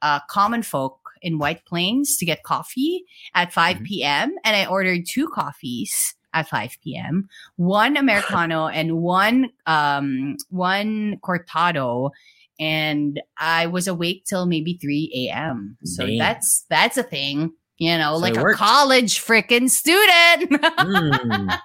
uh 0.00 0.20
Common 0.30 0.62
Folk 0.62 0.98
in 1.20 1.38
White 1.38 1.64
Plains 1.66 2.16
to 2.18 2.24
get 2.24 2.44
coffee 2.44 3.04
at 3.34 3.52
5 3.52 3.76
Mhm. 3.78 3.84
p.m. 3.84 4.34
and 4.44 4.56
I 4.56 4.64
ordered 4.66 5.04
two 5.06 5.28
coffees 5.28 6.14
at 6.32 6.48
5 6.48 6.76
p.m. 6.84 7.28
One 7.56 7.96
americano 7.96 8.68
and 8.68 8.98
one 8.98 9.50
um 9.66 10.36
one 10.50 11.18
cortado 11.22 12.10
and 12.58 13.20
I 13.38 13.66
was 13.66 13.86
awake 13.88 14.24
till 14.24 14.46
maybe 14.46 14.78
3 14.80 15.28
a.m. 15.30 15.76
So 15.84 16.06
Damn. 16.06 16.18
that's 16.18 16.64
that's 16.70 16.96
a 16.96 17.02
thing. 17.02 17.52
You 17.78 17.98
know, 17.98 18.14
So 18.14 18.20
like 18.20 18.36
a 18.36 18.54
college 18.54 19.20
freaking 19.20 19.68
student. 19.70 20.62
Mm. 20.76 21.58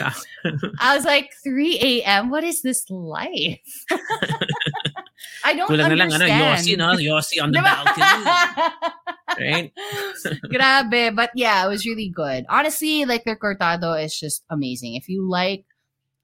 I 0.80 0.94
was 0.96 1.04
like, 1.04 1.30
3 1.44 1.78
a.m. 1.80 2.30
What 2.30 2.44
is 2.44 2.62
this 2.62 2.88
life? 2.90 3.84
I 5.44 5.54
don't 5.54 5.68
Kulang 5.68 5.90
na 5.90 5.94
lang, 5.94 6.12
ano, 6.12 6.24
understand. 6.24 6.66
Yossi, 6.66 6.76
no? 6.76 6.96
Yossi 6.96 7.42
on 7.42 7.52
the 7.52 7.62
balcony. 7.62 8.04
Right? 9.38 9.72
Grabe. 10.50 11.14
But 11.14 11.30
yeah, 11.34 11.64
it 11.64 11.68
was 11.68 11.86
really 11.86 12.08
good. 12.08 12.44
Honestly, 12.48 13.04
like 13.04 13.24
their 13.24 13.36
cortado 13.36 13.94
is 14.02 14.18
just 14.18 14.44
amazing. 14.50 14.94
If 14.94 15.08
you 15.08 15.28
like, 15.28 15.64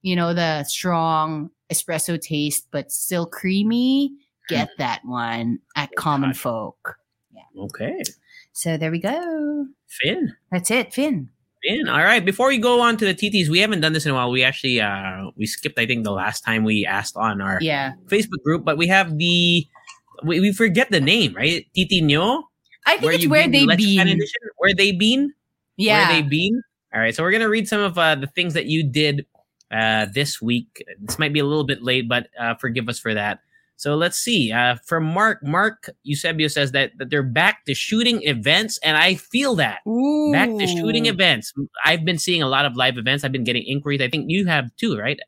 you 0.02 0.16
know, 0.16 0.34
the 0.34 0.64
strong 0.64 1.50
espresso 1.74 2.20
taste, 2.20 2.68
but 2.70 2.90
still 2.92 3.26
creamy, 3.26 4.12
get 4.48 4.70
that 4.78 5.00
one 5.04 5.58
at 5.76 5.94
Common. 5.96 6.34
Folk. 6.34 6.96
Okay. 7.58 8.02
So 8.52 8.76
there 8.76 8.90
we 8.90 9.00
go. 9.00 9.66
Finn. 9.88 10.34
That's 10.50 10.70
it, 10.70 10.92
Finn. 10.92 11.28
Finn. 11.62 11.88
All 11.88 12.02
right. 12.02 12.24
Before 12.24 12.48
we 12.48 12.58
go 12.58 12.80
on 12.80 12.96
to 12.98 13.04
the 13.04 13.14
TTs, 13.14 13.48
we 13.48 13.60
haven't 13.60 13.80
done 13.80 13.92
this 13.92 14.06
in 14.06 14.12
a 14.12 14.14
while. 14.14 14.30
We 14.30 14.42
actually 14.44 14.80
uh 14.80 15.30
we 15.36 15.46
skipped, 15.46 15.78
I 15.78 15.86
think, 15.86 16.04
the 16.04 16.12
last 16.12 16.42
time 16.42 16.64
we 16.64 16.86
asked 16.86 17.16
on 17.16 17.40
our 17.40 17.58
Yeah. 17.60 17.94
Facebook 18.06 18.42
group, 18.44 18.64
but 18.64 18.76
we 18.76 18.86
have 18.88 19.18
the 19.18 19.66
we, 20.24 20.40
we 20.40 20.52
forget 20.52 20.90
the 20.90 21.00
name, 21.00 21.34
right? 21.34 21.66
Titi 21.74 22.00
Nyo? 22.00 22.42
I 22.86 22.98
think 22.98 23.14
it's 23.14 23.26
where 23.26 23.48
Been, 23.48 23.66
they 23.66 23.76
been. 23.76 24.20
Where 24.58 24.74
they 24.74 24.92
been? 24.92 25.32
Yeah. 25.76 26.08
Where 26.08 26.22
they 26.22 26.28
been? 26.28 26.62
All 26.94 27.00
right. 27.00 27.14
So 27.14 27.22
we're 27.22 27.32
gonna 27.32 27.48
read 27.48 27.66
some 27.66 27.80
of 27.80 27.98
uh, 27.98 28.14
the 28.14 28.26
things 28.26 28.54
that 28.54 28.66
you 28.66 28.88
did 28.88 29.26
uh 29.74 30.06
this 30.14 30.40
week. 30.40 30.84
This 31.00 31.18
might 31.18 31.32
be 31.32 31.40
a 31.40 31.44
little 31.44 31.64
bit 31.64 31.82
late, 31.82 32.08
but 32.08 32.28
uh 32.40 32.54
forgive 32.54 32.88
us 32.88 32.98
for 33.00 33.12
that. 33.14 33.40
So 33.76 33.96
let's 33.96 34.16
see. 34.18 34.52
Uh 34.52 34.76
from 34.86 35.04
Mark, 35.04 35.42
Mark 35.42 35.90
Eusebio 36.04 36.48
says 36.48 36.70
that, 36.72 36.92
that 36.98 37.10
they're 37.10 37.22
back 37.24 37.64
to 37.66 37.74
shooting 37.74 38.22
events, 38.22 38.78
and 38.84 38.96
I 38.96 39.16
feel 39.16 39.56
that. 39.56 39.80
Ooh. 39.88 40.30
Back 40.32 40.48
to 40.58 40.66
shooting 40.66 41.06
events. 41.06 41.52
I've 41.84 42.04
been 42.04 42.18
seeing 42.18 42.40
a 42.42 42.48
lot 42.48 42.64
of 42.66 42.76
live 42.76 42.96
events. 42.98 43.24
I've 43.24 43.32
been 43.32 43.42
getting 43.44 43.64
inquiries. 43.64 44.00
I 44.00 44.08
think 44.08 44.26
you 44.28 44.46
have 44.46 44.70
too, 44.76 44.96
right? 44.96 45.18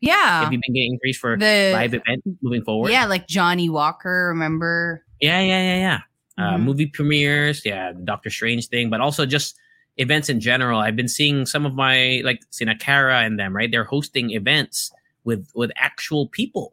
Yeah. 0.00 0.44
Have 0.44 0.50
you 0.52 0.58
been 0.64 0.72
getting 0.74 0.92
inquiries 0.94 1.18
for 1.18 1.36
The 1.36 1.72
live 1.74 1.92
events 1.92 2.26
moving 2.40 2.64
forward? 2.64 2.90
yeah, 2.90 3.04
like 3.04 3.28
Johnnie 3.28 3.68
Walker. 3.68 4.28
Remember? 4.28 5.04
Yeah, 5.20 5.40
yeah, 5.42 5.60
yeah, 5.62 5.76
yeah. 5.76 5.98
Uh, 6.38 6.56
Mhm. 6.56 6.62
movie 6.62 6.86
premieres, 6.86 7.60
yeah, 7.66 7.92
the 7.92 8.00
Doctor 8.00 8.30
Strange 8.30 8.68
thing, 8.68 8.88
but 8.88 9.02
also 9.02 9.26
just 9.26 9.58
events 10.00 10.28
in 10.28 10.40
general. 10.40 10.80
I've 10.80 10.96
been 10.96 11.08
seeing 11.08 11.46
some 11.46 11.64
of 11.66 11.74
my 11.74 12.22
like 12.24 12.40
Sinakara 12.50 13.24
and 13.24 13.38
them, 13.38 13.54
right? 13.54 13.70
They're 13.70 13.84
hosting 13.84 14.30
events 14.30 14.90
with 15.24 15.48
with 15.54 15.70
actual 15.76 16.28
people 16.28 16.72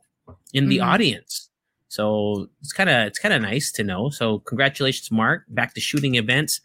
in 0.53 0.69
the 0.69 0.77
Mhm. 0.79 0.85
audience. 0.87 1.49
So 1.89 2.47
it's 2.61 2.73
kind 2.73 2.89
of 2.89 3.07
it's 3.07 3.19
kind 3.19 3.33
of 3.33 3.41
nice 3.41 3.71
to 3.73 3.83
know. 3.83 4.09
So 4.09 4.39
congratulations, 4.39 5.11
Mark. 5.11 5.43
Back 5.49 5.73
to 5.75 5.81
shooting 5.81 6.15
events. 6.15 6.61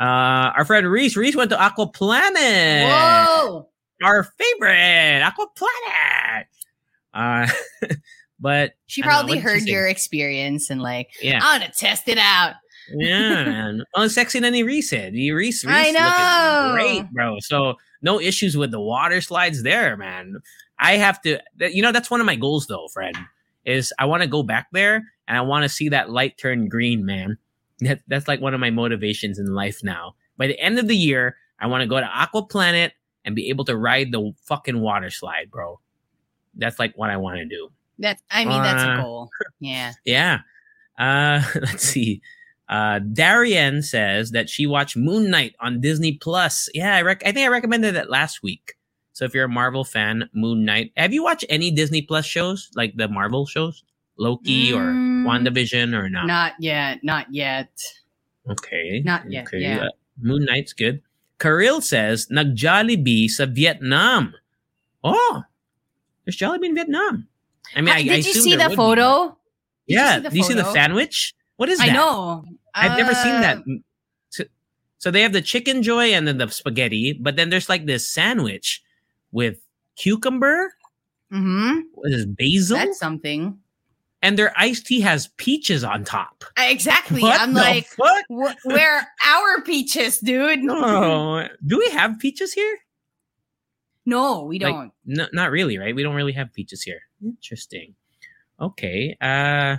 Uh, 0.00 0.52
our 0.56 0.64
friend 0.64 0.86
Reese. 0.90 1.16
Reese 1.16 1.36
went 1.36 1.50
to 1.50 1.58
Aqua 1.60 1.86
Planet. 1.86 2.88
Whoa! 2.88 3.68
Our 4.02 4.24
favorite 4.24 5.22
Aqua 5.22 5.46
Planet. 5.56 6.46
Uh, 7.14 7.48
but 8.40 8.74
She 8.86 9.00
know, 9.00 9.06
probably 9.08 9.38
she 9.38 9.40
heard 9.40 9.62
your 9.62 9.86
experience 9.86 10.68
and 10.68 10.82
like, 10.82 11.10
yeah. 11.22 11.40
I 11.42 11.58
want 11.58 11.72
to 11.72 11.78
test 11.78 12.06
it 12.08 12.18
out. 12.18 12.54
Yeah, 12.94 13.44
man. 13.44 13.82
Oh, 13.94 14.06
sexy 14.08 14.40
than 14.40 14.52
Reese 14.52 14.90
said. 14.90 15.12
Reese, 15.14 15.64
Reese 15.64 15.64
I 15.66 15.90
know. 15.90 16.72
great, 16.74 17.10
bro. 17.12 17.38
So 17.40 17.74
no 18.02 18.20
issues 18.20 18.56
with 18.56 18.70
the 18.70 18.80
water 18.80 19.20
slides 19.20 19.62
there, 19.62 19.96
man. 19.96 20.36
I 20.78 20.96
have 20.96 21.20
to, 21.22 21.40
you 21.58 21.82
know, 21.82 21.92
that's 21.92 22.10
one 22.10 22.20
of 22.20 22.26
my 22.26 22.36
goals 22.36 22.66
though, 22.66 22.88
friend, 22.88 23.16
is 23.64 23.92
I 23.98 24.04
want 24.04 24.22
to 24.22 24.28
go 24.28 24.42
back 24.42 24.68
there 24.72 25.02
and 25.26 25.36
I 25.36 25.40
want 25.40 25.62
to 25.64 25.68
see 25.68 25.88
that 25.88 26.10
light 26.10 26.38
turn 26.38 26.68
green, 26.68 27.04
man. 27.04 27.38
That, 27.80 28.00
that's 28.08 28.28
like 28.28 28.40
one 28.40 28.54
of 28.54 28.60
my 28.60 28.70
motivations 28.70 29.38
in 29.38 29.46
life 29.54 29.80
now. 29.82 30.14
By 30.36 30.46
the 30.46 30.58
end 30.60 30.78
of 30.78 30.86
the 30.88 30.96
year, 30.96 31.36
I 31.58 31.66
want 31.66 31.82
to 31.82 31.86
go 31.86 31.98
to 31.98 32.06
Aqua 32.06 32.42
Planet 32.46 32.92
and 33.24 33.34
be 33.34 33.48
able 33.48 33.64
to 33.66 33.76
ride 33.76 34.12
the 34.12 34.32
fucking 34.44 34.80
water 34.80 35.10
slide, 35.10 35.50
bro. 35.50 35.80
That's 36.54 36.78
like 36.78 36.96
what 36.96 37.10
I 37.10 37.16
want 37.16 37.38
to 37.38 37.44
do. 37.46 37.70
That's, 37.98 38.22
I 38.30 38.44
mean, 38.44 38.62
that's 38.62 38.82
Uh, 38.82 38.92
a 38.98 39.02
goal. 39.02 39.30
Yeah. 39.60 39.92
Yeah. 40.04 40.40
Uh, 40.98 41.42
let's 41.56 41.82
see. 41.82 42.20
Uh, 42.68 42.98
Darian 42.98 43.82
says 43.82 44.32
that 44.32 44.48
she 44.50 44.66
watched 44.66 44.96
Moon 44.96 45.30
Knight 45.30 45.54
on 45.60 45.80
Disney 45.80 46.14
Plus. 46.14 46.68
Yeah, 46.74 46.96
I, 46.96 47.02
rec- 47.02 47.22
I 47.24 47.32
think 47.32 47.44
I 47.46 47.48
recommended 47.48 47.94
that 47.94 48.10
last 48.10 48.42
week. 48.42 48.74
So 49.12 49.24
if 49.24 49.34
you're 49.34 49.44
a 49.44 49.48
Marvel 49.48 49.84
fan, 49.84 50.28
Moon 50.34 50.64
Knight. 50.64 50.92
Have 50.96 51.12
you 51.14 51.22
watched 51.22 51.44
any 51.48 51.70
Disney 51.70 52.02
Plus 52.02 52.26
shows 52.26 52.70
like 52.74 52.96
the 52.96 53.08
Marvel 53.08 53.46
shows, 53.46 53.84
Loki 54.18 54.72
or 54.72 54.82
Mm, 54.82 55.24
WandaVision 55.24 55.94
or 55.94 56.10
not? 56.10 56.26
Not 56.26 56.52
yet. 56.58 57.02
Not 57.04 57.26
yet. 57.32 57.70
Okay, 58.50 59.02
Not 59.04 59.30
yet, 59.30 59.46
Okay. 59.46 59.58
yeah. 59.60 59.84
uh, 59.86 59.88
Moon 60.20 60.44
Knight's 60.44 60.72
good. 60.72 61.02
Karil 61.38 61.82
says 61.82 62.28
nag-Jollibee 62.30 63.28
sa 63.28 63.46
Vietnam. 63.46 64.34
Oh, 65.02 65.42
there's 66.24 66.36
Jollibee 66.36 66.66
in 66.66 66.74
Vietnam. 66.74 67.26
I 67.74 67.80
mean, 67.80 67.88
Ha- 67.92 67.98
I, 67.98 68.02
Did 68.02 68.12
I 68.12 68.16
you 68.16 68.22
see 68.22 68.50
the 68.54 68.62
would 68.64 68.68
be, 68.70 68.76
but- 68.76 68.76
photo? 68.76 69.38
Did 69.88 69.94
you 69.94 69.98
yeah. 69.98 70.14
see 70.16 70.20
the 70.22 70.30
Do 70.30 70.36
you 70.36 70.42
see 70.44 70.54
the 70.54 70.72
sandwich? 70.72 71.34
What 71.56 71.68
is 71.68 71.78
that? 71.78 71.88
I 71.90 71.92
know. 71.92 72.44
I've 72.76 72.96
never 72.96 73.14
seen 73.14 73.40
that. 73.40 73.58
Uh, 73.58 73.80
So, 74.28 74.44
so 74.98 75.10
they 75.10 75.22
have 75.22 75.32
the 75.32 75.42
chicken 75.42 75.82
joy 75.82 76.12
and 76.12 76.28
then 76.28 76.38
the 76.38 76.48
spaghetti, 76.48 77.12
but 77.14 77.36
then 77.36 77.50
there's 77.50 77.68
like 77.68 77.86
this 77.86 78.08
sandwich 78.08 78.82
with 79.32 79.58
cucumber, 79.96 80.72
Mm-hmm. 81.32 81.80
what 81.94 82.12
is 82.12 82.24
basil, 82.26 82.76
That's 82.78 82.98
something. 83.00 83.58
and 84.22 84.38
their 84.38 84.52
iced 84.56 84.86
tea 84.86 85.00
has 85.00 85.26
peaches 85.38 85.82
on 85.82 86.04
top. 86.04 86.44
Exactly. 86.56 87.20
What 87.20 87.40
I'm 87.40 87.52
the 87.54 87.60
like, 87.60 87.86
fuck? 87.88 88.24
where 88.28 88.96
are 88.98 89.06
our 89.26 89.60
peaches, 89.62 90.18
dude? 90.20 90.60
No. 90.62 91.48
Do 91.66 91.78
we 91.78 91.88
have 91.90 92.18
peaches 92.20 92.52
here? 92.52 92.78
No, 94.08 94.44
we 94.44 94.60
don't. 94.60 94.92
No, 95.04 95.26
not 95.32 95.50
really, 95.50 95.78
right? 95.78 95.94
We 95.94 96.04
don't 96.04 96.14
really 96.14 96.32
have 96.34 96.52
peaches 96.52 96.82
here. 96.82 97.00
Interesting. 97.24 97.96
Okay. 98.60 99.16
Uh 99.20 99.76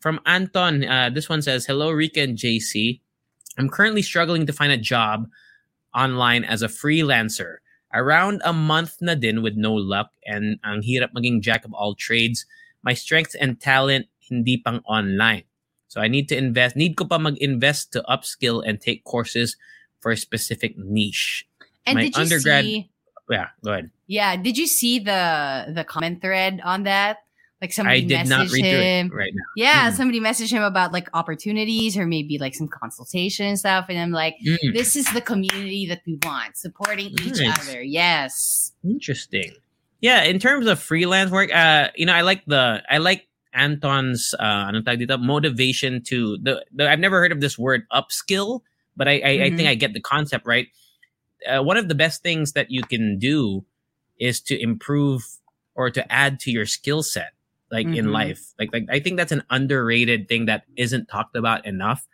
from 0.00 0.20
Anton, 0.26 0.84
uh, 0.84 1.10
this 1.10 1.28
one 1.28 1.42
says, 1.42 1.66
Hello, 1.66 1.90
Rica 1.90 2.20
and 2.20 2.36
JC. 2.36 3.00
I'm 3.58 3.68
currently 3.68 4.02
struggling 4.02 4.46
to 4.46 4.52
find 4.52 4.72
a 4.72 4.76
job 4.76 5.28
online 5.94 6.44
as 6.44 6.62
a 6.62 6.68
freelancer. 6.68 7.56
Around 7.92 8.40
a 8.44 8.52
month 8.52 8.96
na 9.00 9.14
din 9.14 9.42
with 9.42 9.56
no 9.56 9.74
luck 9.74 10.10
and 10.24 10.58
ang 10.64 10.82
hirap 10.82 11.10
maging 11.12 11.40
jack 11.40 11.64
of 11.64 11.74
all 11.74 11.94
trades. 11.94 12.46
My 12.82 12.94
strengths 12.94 13.34
and 13.34 13.60
talent 13.60 14.06
hindi 14.30 14.62
pang 14.62 14.78
online. 14.86 15.42
So 15.88 16.00
I 16.00 16.06
need 16.06 16.28
to 16.30 16.38
invest, 16.38 16.76
need 16.76 16.94
ko 16.94 17.04
pa 17.04 17.18
mag-invest 17.18 17.92
to 17.98 18.06
upskill 18.06 18.62
and 18.62 18.80
take 18.80 19.02
courses 19.02 19.58
for 19.98 20.14
a 20.14 20.16
specific 20.16 20.78
niche. 20.78 21.44
And 21.84 21.96
my 21.98 22.02
did 22.06 22.16
you 22.16 22.22
undergrad- 22.22 22.64
see? 22.64 22.90
Yeah, 23.28 23.50
go 23.62 23.72
ahead. 23.72 23.90
Yeah, 24.06 24.34
did 24.36 24.58
you 24.58 24.66
see 24.66 24.98
the 24.98 25.70
the 25.70 25.84
comment 25.86 26.22
thread 26.22 26.58
on 26.62 26.82
that? 26.82 27.22
Like 27.60 27.72
somebody 27.72 28.06
messaged 28.08 28.56
him. 28.64 29.10
right 29.10 29.32
now. 29.34 29.42
Yeah, 29.54 29.90
Mm. 29.90 29.94
somebody 29.94 30.18
messaged 30.20 30.50
him 30.50 30.62
about 30.62 30.92
like 30.92 31.08
opportunities 31.12 31.96
or 31.96 32.06
maybe 32.06 32.38
like 32.38 32.54
some 32.54 32.68
consultation 32.68 33.46
and 33.46 33.58
stuff, 33.58 33.86
and 33.90 33.98
I'm 33.98 34.12
like, 34.12 34.36
Mm. 34.46 34.72
this 34.72 34.96
is 34.96 35.12
the 35.12 35.20
community 35.20 35.84
that 35.86 36.00
we 36.06 36.18
want, 36.24 36.56
supporting 36.56 37.08
each 37.22 37.40
other. 37.46 37.82
Yes. 37.82 38.72
Interesting. 38.82 39.52
Yeah, 40.00 40.22
in 40.24 40.38
terms 40.38 40.66
of 40.66 40.78
freelance 40.80 41.30
work, 41.30 41.52
uh, 41.52 41.88
you 41.94 42.06
know, 42.06 42.14
I 42.14 42.22
like 42.22 42.46
the 42.46 42.82
I 42.88 42.96
like 42.96 43.28
Anton's 43.52 44.34
uh 44.38 44.70
dito, 44.72 45.20
motivation 45.20 46.02
to 46.04 46.38
the, 46.40 46.64
the 46.72 46.88
I've 46.88 46.98
never 47.00 47.20
heard 47.20 47.32
of 47.32 47.40
this 47.42 47.58
word 47.58 47.82
upskill, 47.92 48.60
but 48.96 49.06
I 49.08 49.20
I, 49.20 49.30
I 49.44 49.50
think 49.50 49.68
I 49.68 49.74
get 49.74 49.92
the 49.92 50.00
concept 50.00 50.46
right. 50.46 50.68
Uh, 51.46 51.62
one 51.62 51.76
of 51.76 51.88
the 51.88 51.94
best 51.94 52.22
things 52.22 52.52
that 52.52 52.70
you 52.70 52.82
can 52.82 53.18
do 53.18 53.64
is 54.18 54.40
to 54.42 54.58
improve 54.58 55.24
or 55.74 55.90
to 55.90 56.00
add 56.12 56.40
to 56.40 56.50
your 56.50 56.64
skill 56.66 57.02
set, 57.02 57.32
like 57.70 57.86
in 57.86 58.06
Mhm. 58.06 58.12
life. 58.12 58.40
Like 58.58 58.70
like 58.72 58.84
I 58.90 59.00
think 59.00 59.16
that's 59.16 59.32
an 59.32 59.42
underrated 59.50 60.28
thing 60.28 60.46
that 60.46 60.64
isn't 60.76 61.06
talked 61.06 61.36
about 61.36 61.66
enough. 61.66 62.06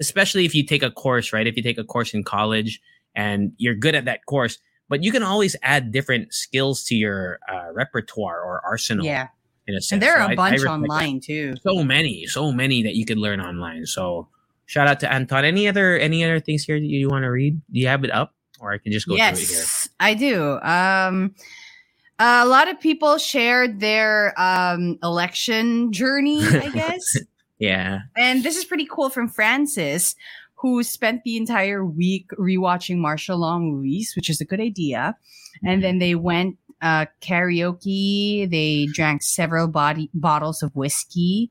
Especially 0.00 0.44
if 0.46 0.54
you 0.54 0.64
take 0.64 0.82
a 0.82 0.90
course, 0.90 1.32
right? 1.32 1.46
If 1.46 1.56
you 1.56 1.62
take 1.62 1.78
a 1.78 1.84
course 1.84 2.14
in 2.14 2.24
college 2.24 2.80
and 3.14 3.52
you're 3.58 3.74
good 3.74 3.94
at 3.94 4.06
that 4.06 4.24
course, 4.26 4.58
but 4.88 5.02
you 5.02 5.12
can 5.12 5.22
always 5.22 5.56
add 5.62 5.92
different 5.92 6.32
skills 6.32 6.84
to 6.84 6.94
your 6.94 7.38
uh, 7.52 7.72
repertoire 7.72 8.40
or 8.40 8.62
arsenal. 8.64 9.04
Yeah. 9.04 9.28
in 9.66 9.76
a 9.76 9.80
sense. 9.80 9.92
And 9.92 10.02
there 10.02 10.14
So 10.14 10.18
are 10.18 10.22
I- 10.22 10.26
a 10.26 10.32
I 10.32 10.34
bunch 10.34 10.52
respect 10.54 10.68
that 10.68 10.88
online 10.90 11.20
too. 11.20 11.54
so 11.62 11.84
many, 11.84 12.26
so 12.26 12.50
many 12.50 12.82
that 12.82 12.94
you 12.96 13.04
could 13.04 13.18
learn 13.18 13.40
online. 13.40 13.86
So 13.86 14.28
shout 14.66 14.88
out 14.88 14.98
to 15.00 15.12
Anton. 15.12 15.44
Any 15.44 15.68
other 15.68 15.96
any 15.98 16.24
other 16.24 16.40
things 16.40 16.64
here 16.64 16.80
that 16.80 16.84
you 16.86 17.08
want 17.08 17.22
to 17.24 17.28
read? 17.30 17.60
Do 17.70 17.78
you 17.78 17.86
have 17.86 18.02
it 18.02 18.10
up, 18.10 18.34
or 18.58 18.72
I 18.72 18.78
can 18.78 18.90
just 18.90 19.06
go 19.06 19.14
through 19.14 19.24
it 19.26 19.38
here? 19.38 19.46
yes, 19.58 19.88
I 20.00 20.14
do. 20.14 20.58
Um, 20.62 21.34
a 22.20 22.46
lot 22.46 22.68
of 22.68 22.78
people 22.78 23.18
shared 23.18 23.80
their 23.80 24.34
um, 24.38 24.98
election 25.02 25.92
journey, 25.92 26.44
I 26.44 26.68
guess. 26.74 27.16
Yeah, 27.58 28.00
And 28.16 28.42
this 28.42 28.56
is 28.56 28.64
pretty 28.64 28.86
cool 28.90 29.10
from 29.10 29.28
Francis, 29.28 30.14
who 30.56 30.82
spent 30.82 31.24
the 31.24 31.36
entire 31.36 31.84
week 31.84 32.30
rewatching 32.38 32.98
martial 32.98 33.38
law 33.38 33.58
movies, 33.58 34.12
which 34.16 34.30
is 34.30 34.40
a 34.40 34.44
good 34.44 34.60
idea. 34.60 35.16
And 35.64 35.82
then 35.82 35.98
they 35.98 36.14
went 36.14 36.56
uh, 36.82 37.06
karaoke. 37.20 38.48
They 38.50 38.86
drank 38.92 39.22
several 39.22 39.68
body 39.68 40.10
bottles 40.14 40.62
of 40.62 40.74
whiskey 40.74 41.50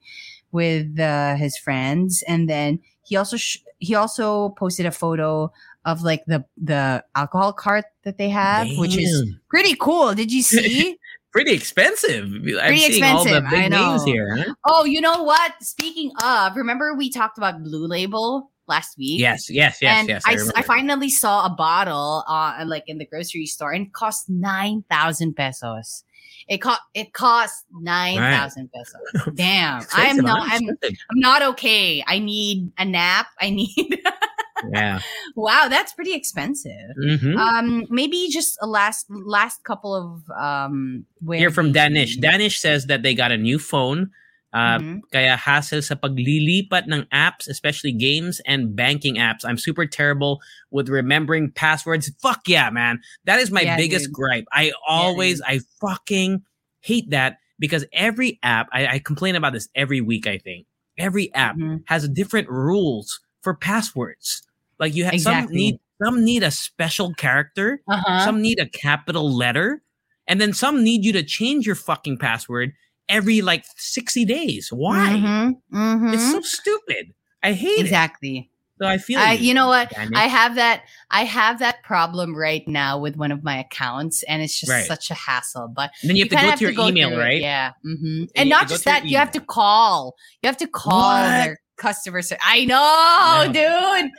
with 0.52 1.00
uh, 1.00 1.36
his 1.36 1.58
friends, 1.58 2.24
and 2.28 2.50
then 2.50 2.80
he 3.04 3.16
also 3.16 3.38
sh- 3.38 3.60
he 3.80 3.96
also 3.96 4.50
posted 4.50 4.86
a 4.86 4.92
photo 4.92 5.52
of 5.86 6.04
like 6.04 6.24
the 6.26 6.46
the 6.58 7.04
alcohol 7.16 7.54
cart 7.54 7.86
that 8.04 8.18
they 8.18 8.30
have, 8.30 8.68
which 8.78 8.98
is 8.98 9.34
pretty 9.50 9.76
cool. 9.76 10.14
Did 10.14 10.32
you 10.32 10.42
see? 10.42 10.98
pretty 11.32 11.54
expensive. 11.54 12.26
I'm 12.26 12.42
Pretty 12.42 13.04
all 13.04 13.24
the 13.24 13.38
expensive, 13.38 13.50
big 13.50 13.60
I 13.60 13.68
know. 13.68 14.04
here. 14.06 14.38
Huh? 14.38 14.54
oh, 14.66 14.86
you 14.86 15.02
know 15.02 15.24
what? 15.24 15.54
Speaking 15.62 16.12
of, 16.24 16.56
remember 16.56 16.94
we 16.96 17.10
talked 17.10 17.38
about 17.38 17.64
Blue 17.64 17.88
Label 17.88 18.52
last 18.68 18.98
week? 18.98 19.20
Yes, 19.20 19.50
yes, 19.50 19.80
yes, 19.82 20.00
and 20.00 20.10
yes. 20.10 20.24
I, 20.26 20.34
I, 20.34 20.60
I 20.60 20.62
finally 20.64 21.10
saw 21.10 21.46
a 21.46 21.50
bottle 21.50 22.24
uh 22.28 22.64
like 22.66 22.84
in 22.88 22.98
the 22.98 23.06
grocery 23.06 23.46
store 23.46 23.72
and 23.72 23.88
it 23.88 23.94
cost 23.94 24.30
nine 24.30 24.84
thousand 24.90 25.36
pesos. 25.36 26.04
It 26.50 26.58
cost 26.58 26.82
it 26.96 27.14
cost 27.14 27.66
nine 27.80 28.18
thousand 28.18 28.72
pesos. 28.74 29.34
Damn, 29.36 29.86
I'm 29.94 30.18
not? 30.18 30.52
I'm 30.52 30.68
I'm 30.68 31.20
not 31.20 31.44
okay. 31.44 32.04
I 32.08 32.18
need 32.18 32.72
a 32.80 32.86
nap. 32.86 33.28
I 33.40 33.52
need 33.52 34.02
yeah. 34.74 35.00
wow, 35.36 35.68
that's 35.70 35.94
pretty 35.94 36.14
expensive. 36.14 36.96
Mhm. 36.98 37.38
Um, 37.38 37.86
maybe 37.92 38.30
just 38.32 38.58
a 38.62 38.68
last 38.68 39.06
last 39.12 39.64
couple 39.64 39.94
of 39.94 40.24
um. 40.32 41.06
Where 41.22 41.38
Here 41.38 41.52
from 41.52 41.72
Danish. 41.72 42.18
Danish 42.18 42.60
says 42.60 42.88
that 42.88 43.04
they 43.04 43.14
got 43.14 43.32
a 43.32 43.38
new 43.38 43.60
phone. 43.60 44.10
Uh, 44.52 44.80
Mhm. 44.80 45.02
Kaya 45.14 45.36
hassle 45.38 45.82
sa 45.82 45.94
paglilipat 45.96 46.90
ng 46.90 47.06
apps, 47.14 47.48
especially 47.48 47.92
games 47.92 48.42
and 48.48 48.76
banking 48.76 49.16
apps. 49.22 49.46
I'm 49.46 49.58
super 49.58 49.86
terrible 49.86 50.42
with 50.72 50.90
remembering 50.90 51.52
passwords. 51.52 52.10
Fuck 52.22 52.48
yeah, 52.50 52.70
man. 52.72 53.00
That 53.26 53.40
is 53.40 53.52
my 53.52 53.62
Yeah, 53.62 53.78
biggest 53.78 54.06
dude. 54.10 54.14
gripe. 54.14 54.46
I 54.52 54.72
always, 54.88 55.40
I 55.46 55.60
fucking 55.80 56.42
hate 56.82 57.12
that 57.12 57.38
because 57.60 57.86
every 57.94 58.40
app, 58.42 58.70
I, 58.74 58.88
I 58.88 59.00
complain 59.00 59.36
about 59.36 59.54
this 59.54 59.70
every 59.76 60.02
week, 60.02 60.26
I 60.26 60.40
think. 60.40 60.66
Every 60.98 61.32
app 61.36 61.56
Mhm. 61.56 61.84
has 61.86 62.10
different 62.10 62.50
rules 62.50 63.20
for 63.44 63.54
passwords. 63.54 64.42
Like 64.80 64.96
you 64.96 65.06
have 65.06 65.20
some 65.22 65.46
need 65.52 65.78
some 66.02 66.24
need 66.24 66.42
a 66.44 66.50
special 66.52 67.14
character 67.14 67.82
Uh-huh. 67.88 68.24
some 68.26 68.42
need 68.42 68.58
a 68.58 68.66
capital 68.66 69.30
letter, 69.30 69.84
and 70.26 70.40
then 70.42 70.54
some 70.54 70.82
need 70.84 71.04
you 71.06 71.12
to 71.14 71.22
change 71.24 71.68
your 71.68 71.76
fucking 71.76 72.18
password 72.18 72.72
every 73.10 73.42
like 73.42 73.66
60 73.76 74.24
days. 74.26 74.70
Why? 74.72 75.10
Mhm, 75.16 75.56
mhm. 75.74 76.14
It's 76.14 76.32
so 76.32 76.42
stupid. 76.42 77.14
I 77.44 77.54
hate 77.54 77.80
exactly. 77.80 78.38
it. 78.38 78.46
So 78.82 78.88
I 78.88 78.98
feel 78.98 79.20
I, 79.20 79.34
you 79.34 79.54
know 79.54 79.68
what? 79.68 79.92
I 80.16 80.28
have 80.28 80.56
that. 80.56 80.84
I 81.12 81.26
have 81.26 81.60
that 81.60 81.84
problem 81.84 82.34
right 82.34 82.66
now 82.66 82.98
with 82.98 83.18
one 83.18 83.34
of 83.34 83.44
my 83.44 83.60
accounts, 83.60 84.24
and 84.24 84.42
it's 84.42 84.58
just 84.58 84.72
Right. 84.72 84.86
such 84.86 85.12
a 85.12 85.16
hassle. 85.16 85.68
But 85.68 85.92
then 86.02 86.16
you 86.16 86.24
have 86.24 86.30
to 86.30 86.36
go 86.38 86.56
to 86.56 86.64
your 86.64 86.72
go 86.72 86.88
email, 86.88 87.10
through 87.10 87.20
right? 87.20 87.42
Yeah. 87.42 87.72
hmm 87.84 88.22
you 88.22 88.28
And 88.38 88.50
not 88.50 88.70
just 88.70 88.86
that, 88.86 89.06
you 89.06 89.18
have 89.18 89.32
to 89.32 89.42
call. 89.42 90.16
You 90.42 90.48
have 90.48 90.56
to 90.58 90.68
call 90.68 91.24
What? 91.26 91.36
their 91.36 91.60
customer 91.76 92.22
service. 92.22 92.42
I 92.46 92.64
know, 92.66 93.52
No. 93.52 94.02
dude. 94.02 94.12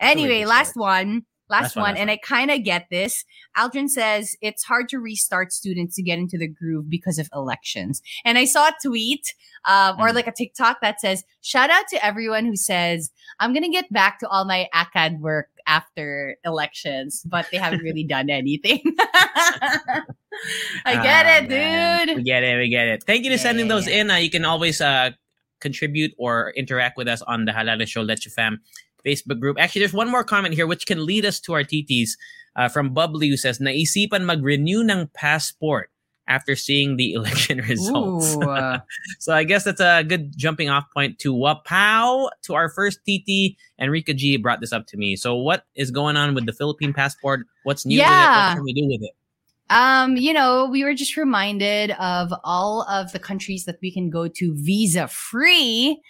Anyway, 0.00 0.46
last 0.46 0.76
one. 0.76 1.26
Last, 1.48 1.62
Last 1.62 1.76
one, 1.76 1.82
one, 1.82 1.92
last 1.94 2.00
and 2.00 2.08
one. 2.08 2.18
I 2.18 2.26
kind 2.26 2.50
of 2.50 2.64
get 2.64 2.86
this. 2.90 3.24
Aldrin 3.56 3.88
says 3.88 4.36
it's 4.40 4.64
hard 4.64 4.88
to 4.90 4.98
restart 4.98 5.52
students 5.52 5.94
to 5.96 6.02
get 6.02 6.18
into 6.18 6.36
the 6.38 6.48
groove 6.48 6.90
because 6.90 7.18
of 7.18 7.28
elections. 7.32 8.02
And 8.24 8.36
I 8.36 8.44
saw 8.46 8.68
a 8.68 8.72
tweet 8.84 9.34
um, 9.64 10.00
or 10.00 10.08
Mm. 10.08 10.14
like 10.14 10.26
a 10.26 10.32
TikTok 10.32 10.80
that 10.82 11.00
says, 11.00 11.24
shout 11.42 11.70
out 11.70 11.84
to 11.90 12.04
everyone 12.04 12.46
who 12.46 12.56
says, 12.56 13.10
I'm 13.38 13.52
going 13.52 13.62
to 13.64 13.68
get 13.70 13.92
back 13.92 14.18
to 14.20 14.28
all 14.28 14.44
my 14.44 14.68
ACAD 14.74 15.20
work 15.20 15.48
after 15.68 16.36
elections, 16.44 17.22
but 17.24 17.46
they 17.50 17.58
haven't 17.58 17.80
really 17.82 18.04
done 18.04 18.30
anything. 18.30 18.80
I 20.84 20.94
get 21.02 21.26
Ah, 21.26 21.36
it, 21.38 21.48
man. 21.48 22.16
We 22.16 22.22
get 22.22 22.42
it. 22.44 22.56
We 22.58 22.68
get 22.68 22.86
it. 22.88 23.04
Thank 23.04 23.24
you 23.24 23.30
to 23.30 23.36
Yeah, 23.36 23.42
sending 23.42 23.66
yeah, 23.66 23.74
those 23.74 23.88
yeah. 23.88 24.00
in. 24.00 24.10
Uh, 24.10 24.16
you 24.16 24.30
can 24.30 24.44
always 24.44 24.80
uh, 24.80 25.10
contribute 25.60 26.12
or 26.18 26.52
interact 26.56 26.96
with 26.96 27.08
us 27.08 27.22
on 27.22 27.44
the 27.46 27.52
Halo 27.52 27.72
Halo 27.72 27.84
Show 27.84 28.02
Leche 28.02 28.28
Fam 28.34 28.60
Facebook 29.06 29.40
group. 29.40 29.56
Actually, 29.58 29.80
there's 29.80 29.92
one 29.92 30.10
more 30.10 30.24
comment 30.24 30.54
here 30.54 30.66
which 30.66 30.86
can 30.86 31.06
lead 31.06 31.24
us 31.24 31.38
to 31.40 31.54
our 31.54 31.62
TTs 31.62 32.10
uh, 32.56 32.68
from 32.68 32.92
Bubbly 32.92 33.28
who 33.28 33.36
says, 33.36 33.58
Naisipan 33.58 34.24
mag-renew 34.24 34.82
ng 34.82 35.08
passport 35.14 35.90
after 36.28 36.56
seeing 36.56 36.96
the 36.96 37.12
election 37.18 37.58
results. 37.58 38.34
Ooh, 38.36 38.42
uh, 38.42 38.80
So 39.20 39.34
I 39.34 39.44
guess 39.44 39.64
that's 39.64 39.80
a 39.80 40.02
good 40.02 40.36
jumping 40.36 40.68
off 40.68 40.84
point 40.92 41.18
to 41.20 41.34
Wapow, 41.34 42.30
to 42.42 42.54
our 42.54 42.68
first 42.68 43.00
TT. 43.08 43.56
Enrica 43.78 44.14
G 44.14 44.36
brought 44.36 44.60
this 44.60 44.72
up 44.72 44.86
to 44.88 44.96
me. 44.96 45.16
So 45.16 45.36
what 45.36 45.64
is 45.74 45.90
going 45.90 46.16
on 46.16 46.34
with 46.34 46.46
the 46.46 46.52
Philippine 46.52 46.92
passport? 46.92 47.46
What's 47.62 47.86
new? 47.86 47.98
Yeah. 47.98 48.48
What 48.48 48.56
can 48.56 48.64
we 48.64 48.72
do 48.72 48.86
with 48.86 49.02
it? 49.02 49.12
Um, 49.68 50.16
you 50.16 50.32
know, 50.32 50.68
we 50.70 50.84
were 50.84 50.94
just 50.94 51.16
reminded 51.16 51.90
of 51.92 52.32
all 52.44 52.82
of 52.82 53.10
the 53.12 53.18
countries 53.18 53.64
that 53.64 53.78
we 53.82 53.90
can 53.90 54.10
go 54.10 54.28
to 54.28 54.54
visa 54.54 55.08
free. 55.08 56.00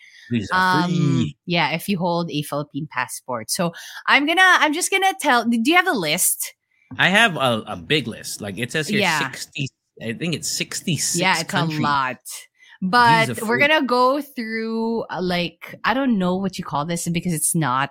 Um, 0.53 1.27
yeah, 1.47 1.71
if 1.71 1.89
you 1.89 1.99
hold 1.99 2.31
a 2.31 2.43
Philippine 2.43 2.89
passport. 2.91 3.51
So 3.51 3.73
I'm 4.07 4.27
gonna, 4.27 4.41
I'm 4.43 4.73
just 4.73 4.91
gonna 4.91 5.15
tell. 5.21 5.45
Do 5.45 5.61
you 5.65 5.77
have 5.77 5.87
a 5.87 5.93
list? 5.93 6.55
I 6.99 7.09
have 7.09 7.37
a, 7.37 7.65
a 7.67 7.77
big 7.77 8.07
list. 8.07 8.41
Like 8.41 8.59
it 8.59 8.73
says 8.73 8.89
here, 8.89 9.01
Yeah. 9.01 9.19
60, 9.19 9.69
I 10.03 10.13
think 10.13 10.35
it's 10.35 10.49
66 10.49 11.17
yeah, 11.21 11.41
it's 11.41 11.51
countries. 11.51 11.81
a 11.81 11.83
lot. 11.83 12.19
But 12.83 13.43
we're 13.43 13.59
gonna 13.59 13.83
go 13.87 14.21
through 14.21 15.03
uh, 15.05 15.21
like 15.23 15.75
I 15.85 15.95
don't 15.95 16.19
know 16.19 16.37
what 16.37 16.59
you 16.59 16.65
call 16.65 16.85
this 16.85 17.09
because 17.09 17.33
it's 17.33 17.55
not, 17.55 17.91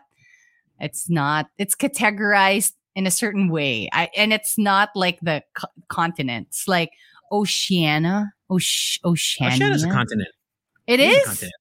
it's 0.80 1.10
not, 1.10 1.48
it's 1.58 1.76
categorized 1.76 2.74
in 2.96 3.08
a 3.08 3.12
certain 3.12 3.50
way. 3.50 3.90
I 3.92 4.10
and 4.16 4.32
it's 4.32 4.58
not 4.58 4.90
like 4.96 5.20
the 5.22 5.44
co- 5.56 5.68
continents, 5.90 6.68
like 6.68 6.92
Oceania, 7.32 8.32
Oce- 8.50 9.00
Oceania. 9.04 9.56
Oceania 9.56 9.76
is 9.76 9.84
a 9.84 9.90
continent. 9.90 10.30
It 10.88 11.00
It 11.00 11.10
is 11.10 11.24
a 11.24 11.26
continent. 11.26 11.54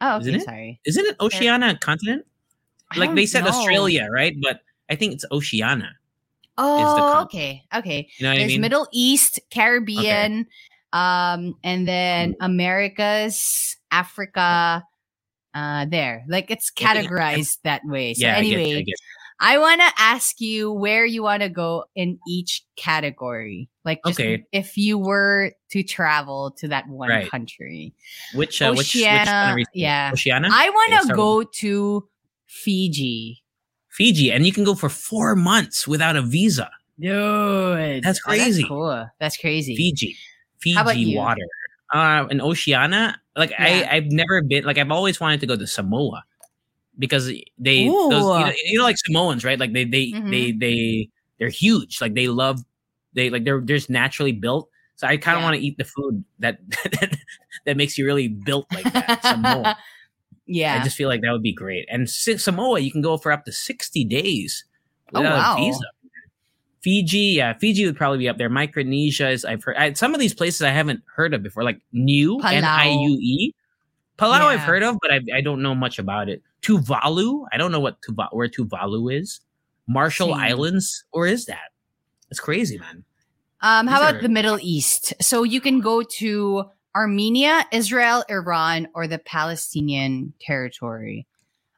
Oh, 0.00 0.18
Isn't 0.20 0.34
it? 0.34 0.42
sorry. 0.42 0.80
Isn't 0.84 1.06
it 1.06 1.16
Oceania 1.20 1.70
a 1.70 1.78
continent? 1.78 2.26
Like 2.96 3.14
they 3.14 3.26
said 3.26 3.44
know. 3.44 3.50
Australia, 3.50 4.08
right? 4.10 4.36
But 4.40 4.60
I 4.90 4.94
think 4.94 5.14
it's 5.14 5.24
Oceania. 5.32 5.92
Oh, 6.58 7.22
okay, 7.24 7.64
okay. 7.74 8.08
You 8.16 8.26
know 8.26 8.34
There's 8.34 8.44
I 8.44 8.46
mean? 8.46 8.60
Middle 8.62 8.88
East, 8.92 9.40
Caribbean, 9.50 10.46
um, 10.92 11.54
and 11.64 11.86
then 11.86 12.34
Americas, 12.40 13.76
Africa. 13.90 14.84
Uh, 15.54 15.86
there, 15.86 16.22
like 16.28 16.50
it's 16.50 16.70
I 16.78 16.82
categorized 16.82 17.58
that 17.64 17.80
way. 17.86 18.12
So 18.12 18.26
yeah, 18.26 18.34
I 18.34 18.38
anyway, 18.38 18.76
I 18.76 18.82
get. 18.82 18.96
I 19.38 19.58
want 19.58 19.80
to 19.82 19.88
ask 19.98 20.40
you 20.40 20.72
where 20.72 21.04
you 21.04 21.22
want 21.22 21.42
to 21.42 21.48
go 21.50 21.84
in 21.94 22.18
each 22.26 22.64
category. 22.76 23.68
Like, 23.84 24.00
just 24.06 24.18
Okay. 24.18 24.44
if 24.52 24.76
you 24.78 24.96
were 24.98 25.52
to 25.70 25.82
travel 25.82 26.52
to 26.58 26.68
that 26.68 26.88
one 26.88 27.10
Right. 27.10 27.30
country, 27.30 27.92
Which, 28.34 28.62
uh, 28.62 28.72
which, 28.74 28.94
which 28.94 29.02
one 29.04 29.12
Oceania, 29.12 29.32
are 29.32 29.54
we 29.54 29.64
saying? 29.64 29.66
yeah. 29.74 30.10
Oceania? 30.12 30.50
I 30.52 30.70
want 30.70 31.06
to 31.08 31.14
go 31.14 31.42
to 31.42 32.08
Fiji. 32.46 33.42
Fiji, 33.90 34.32
and 34.32 34.44
you 34.46 34.52
can 34.52 34.64
go 34.64 34.74
for 34.74 34.88
four 34.88 35.36
months 35.36 35.86
without 35.86 36.16
a 36.16 36.22
visa. 36.22 36.70
Dude, 36.98 38.02
That's 38.02 38.20
Oh, 38.26 38.30
crazy. 38.30 38.64
cool. 38.64 39.06
That's 39.20 39.36
crazy. 39.36 39.76
Fiji, 39.76 40.16
Fiji 40.60 41.16
water. 41.16 41.42
Uh, 41.92 42.26
in 42.30 42.40
Oceania, 42.40 43.20
like 43.36 43.50
Yeah. 43.50 43.86
I, 43.90 43.96
I've 43.96 44.06
never 44.10 44.42
been. 44.42 44.64
Like 44.64 44.76
I've 44.78 44.90
always 44.90 45.20
wanted 45.20 45.40
to 45.40 45.46
go 45.46 45.56
to 45.56 45.66
Samoa 45.66 46.24
because 46.98 47.26
they, 47.58 47.86
those, 47.88 48.12
you, 48.12 48.18
know, 48.46 48.52
you 48.64 48.78
know, 48.78 48.84
like 48.84 48.96
Samoans, 48.98 49.44
right? 49.44 49.58
Like 49.58 49.72
they, 49.72 49.84
they, 49.84 50.12
Mhm. 50.12 50.30
they, 50.30 50.52
they, 50.52 51.08
they're 51.38 51.48
huge. 51.48 52.00
Like 52.00 52.14
they 52.14 52.28
love, 52.28 52.60
they 53.12 53.30
like 53.30 53.44
they're 53.44 53.60
they're 53.60 53.76
just 53.76 53.90
naturally 53.90 54.32
built. 54.32 54.68
So 54.96 55.06
I 55.06 55.16
kind 55.18 55.36
of 55.36 55.40
Yeah. 55.42 55.46
want 55.48 55.56
to 55.56 55.62
eat 55.62 55.76
the 55.78 55.84
food 55.84 56.24
that 56.38 56.58
that 57.66 57.76
makes 57.76 57.98
you 57.98 58.06
really 58.06 58.28
built 58.28 58.66
like 58.72 58.90
that. 58.92 59.22
Samoa. 59.22 59.76
yeah. 60.46 60.78
I 60.80 60.82
just 60.84 60.96
feel 60.96 61.08
like 61.08 61.20
that 61.22 61.32
would 61.32 61.42
be 61.42 61.52
great. 61.52 61.86
And 61.90 62.08
Samoa, 62.08 62.80
you 62.80 62.90
can 62.90 63.02
go 63.02 63.16
for 63.18 63.32
up 63.32 63.44
to 63.44 63.52
60 63.52 64.04
days 64.04 64.64
Oh, 65.14 65.20
wow. 65.22 65.54
a 65.56 65.60
visa. 65.60 65.78
Fiji, 66.80 67.34
yeah, 67.36 67.52
Fiji 67.54 67.84
would 67.84 67.96
probably 67.96 68.18
be 68.18 68.28
up 68.28 68.38
there. 68.38 68.48
Micronesia 68.48 69.28
is 69.30 69.44
I've 69.44 69.64
heard 69.64 69.76
I, 69.76 69.92
some 69.94 70.14
of 70.14 70.20
these 70.20 70.34
places 70.34 70.62
I 70.62 70.70
haven't 70.70 71.02
heard 71.16 71.34
of 71.34 71.42
before, 71.42 71.64
like 71.64 71.80
Palau. 71.92 72.40
N 72.44 72.64
I 72.64 72.88
U 72.90 73.18
E. 73.20 73.52
Palau 74.18 74.42
I've 74.42 74.60
heard 74.60 74.82
of, 74.84 74.96
but 75.02 75.10
I, 75.10 75.20
I 75.34 75.40
don't 75.40 75.62
know 75.62 75.74
much 75.74 75.98
about 75.98 76.28
it. 76.28 76.42
Tuvalu, 76.62 77.44
I 77.52 77.56
don't 77.58 77.72
know 77.72 77.80
what 77.80 78.00
Tuva, 78.02 78.28
where 78.32 78.48
Tuvalu 78.48 79.12
is. 79.20 79.40
Marshall 79.88 80.28
Same. 80.28 80.36
Islands, 80.40 81.04
or 81.12 81.26
is 81.26 81.46
that? 81.46 81.70
It's 82.30 82.40
crazy, 82.40 82.78
man. 82.78 83.04
Um, 83.60 83.86
how 83.86 84.00
These 84.00 84.08
about 84.08 84.14
are- 84.16 84.22
the 84.22 84.28
Middle 84.28 84.58
East? 84.60 85.14
So 85.22 85.42
you 85.44 85.60
can 85.60 85.80
go 85.80 86.02
to 86.02 86.64
Armenia, 86.94 87.64
Israel, 87.72 88.24
Iran, 88.28 88.88
or 88.94 89.06
the 89.06 89.18
Palestinian 89.18 90.32
territory. 90.40 91.26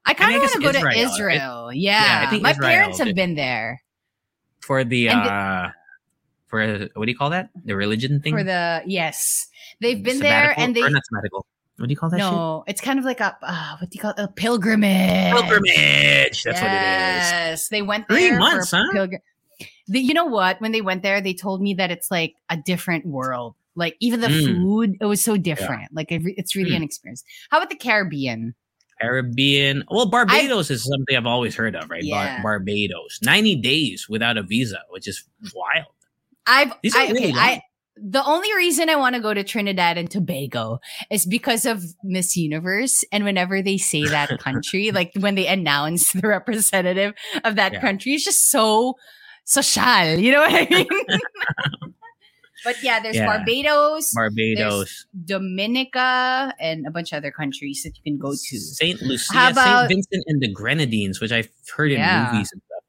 I 0.07 0.15
kind 0.15 0.35
of 0.35 0.41
want 0.41 0.53
to 0.53 0.61
go 0.61 0.73
to 0.73 0.89
Israel, 0.99 1.67
right? 1.67 1.77
Yeah, 1.77 2.33
Yeah, 2.33 2.39
my 2.41 2.53
Israel 2.53 2.69
parents 2.71 2.99
have 2.99 3.09
did. 3.09 3.17
been 3.17 3.35
there 3.35 3.83
For 4.61 4.85
the 4.85 5.09
And 5.11 5.25
the- 5.25 5.33
uh, 5.33 5.71
for 6.47 6.89
what 6.95 7.05
do 7.05 7.11
you 7.13 7.17
call 7.19 7.31
that? 7.31 7.51
The 7.65 7.77
religion 7.77 8.21
thing. 8.23 8.33
for 8.33 8.43
the 8.43 8.83
yes. 8.87 9.49
They've 9.81 10.03
been 10.03 10.19
there, 10.21 10.55
and 10.59 10.75
they 10.75 10.83
or 10.83 10.89
not 10.91 11.05
sabbatical. 11.05 11.47
What 11.79 11.87
do 11.89 11.93
you 11.93 11.97
call 11.97 12.11
that? 12.11 12.19
no, 12.19 12.65
it's 12.67 12.81
kind 12.81 12.99
of 12.99 13.05
like 13.05 13.21
a 13.21 13.37
uh, 13.43 13.77
what 13.79 13.89
do 13.91 13.95
you 13.97 14.01
call 14.01 14.11
it? 14.11 14.19
A 14.19 14.29
pilgrimage. 14.29 15.33
Pilgrimage. 15.33 16.43
That's 16.43 16.61
what 16.61 16.71
it 16.71 16.77
is. 16.77 17.31
Yes, 17.31 17.69
they 17.69 17.83
went 17.83 18.09
Three 18.09 18.29
there 18.29 18.35
for 18.35 18.39
months, 18.41 18.71
huh? 18.73 18.85
pilgrim- 18.93 19.21
The, 19.87 20.01
you 20.01 20.13
know 20.13 20.25
what? 20.27 20.61
When 20.61 20.73
they 20.73 20.81
went 20.83 21.03
there, 21.03 21.21
they 21.21 21.35
told 21.35 21.63
me 21.63 21.75
that 21.75 21.91
it's 21.91 22.11
like 22.11 22.35
a 22.51 22.57
different 22.57 23.07
world. 23.07 23.55
Like 23.77 23.97
even 24.01 24.21
the 24.21 24.27
Mm. 24.29 24.57
food, 24.61 24.97
it 25.01 25.05
was 25.07 25.23
so 25.23 25.37
different. 25.37 25.93
Like 25.95 26.11
it, 26.11 26.23
it's 26.37 26.57
really 26.57 26.73
Mm. 26.73 26.77
an 26.79 26.83
experience. 26.83 27.23
How 27.51 27.59
about 27.59 27.71
the 27.71 27.77
Caribbean? 27.77 28.55
Caribbean. 29.01 29.85
Well, 29.91 30.07
Barbados 30.11 30.71
is 30.71 30.83
something 30.85 31.17
I've 31.17 31.27
always 31.27 31.55
heard 31.55 31.77
of, 31.77 31.89
right? 31.89 32.03
Bar- 32.03 32.25
Yeah. 32.25 32.43
Barbados. 32.43 33.21
90 33.23 33.55
days 33.57 34.09
without 34.09 34.37
a 34.37 34.43
visa, 34.43 34.81
which 34.91 35.07
is 35.07 35.25
wild. 35.55 35.87
I've 36.47 36.73
These 36.83 36.97
are 36.97 37.03
I, 37.03 37.07
really 37.09 37.19
okay, 37.27 37.33
long. 37.33 37.39
I 37.45 37.63
the 38.03 38.25
only 38.25 38.53
reason 38.57 38.89
I 38.91 38.97
want 38.97 39.15
to 39.15 39.21
go 39.21 39.33
to 39.35 39.43
Trinidad 39.45 39.99
and 39.99 40.11
Tobago 40.11 40.81
is 41.11 41.27
because 41.27 41.65
of 41.67 41.83
Miss 42.05 42.37
Universe. 42.37 43.05
And 43.13 43.25
whenever 43.25 43.63
they 43.63 43.79
say 43.79 44.05
that 44.07 44.39
country, 44.41 44.91
like 44.93 45.13
when 45.19 45.35
they 45.35 45.47
announce 45.47 46.13
the 46.13 46.27
representative 46.29 47.15
of 47.45 47.57
that 47.57 47.73
Yeah. 47.75 47.81
country, 47.81 48.13
it's 48.13 48.25
just 48.25 48.51
so 48.51 48.95
social. 49.45 50.15
You 50.19 50.33
know 50.33 50.41
what 50.41 50.53
I 50.55 50.67
mean? 50.71 50.87
but 52.65 52.83
yeah, 52.83 53.01
there's 53.01 53.17
Yeah. 53.17 53.27
Barbados, 53.27 54.13
Barbados. 54.15 55.07
Dominica, 55.25 56.55
and 56.61 56.87
a 56.87 56.91
bunch 56.91 57.13
of 57.13 57.19
other 57.19 57.31
countries 57.31 57.83
that 57.85 57.93
you 57.97 58.03
can 58.03 58.19
go 58.19 58.33
to. 58.33 58.59
St. 58.59 59.01
Lucia, 59.03 59.33
How 59.33 59.51
about- 59.51 59.89
St. 59.89 59.89
Vincent 59.91 60.25
and 60.27 60.41
the 60.43 60.53
Grenadines, 60.53 61.21
which 61.21 61.33
I've 61.33 61.49
heard 61.77 61.93
in 61.93 61.99
Yeah. 61.99 62.31
movies 62.33 62.51
and 62.53 62.61
stuff. 62.67 62.85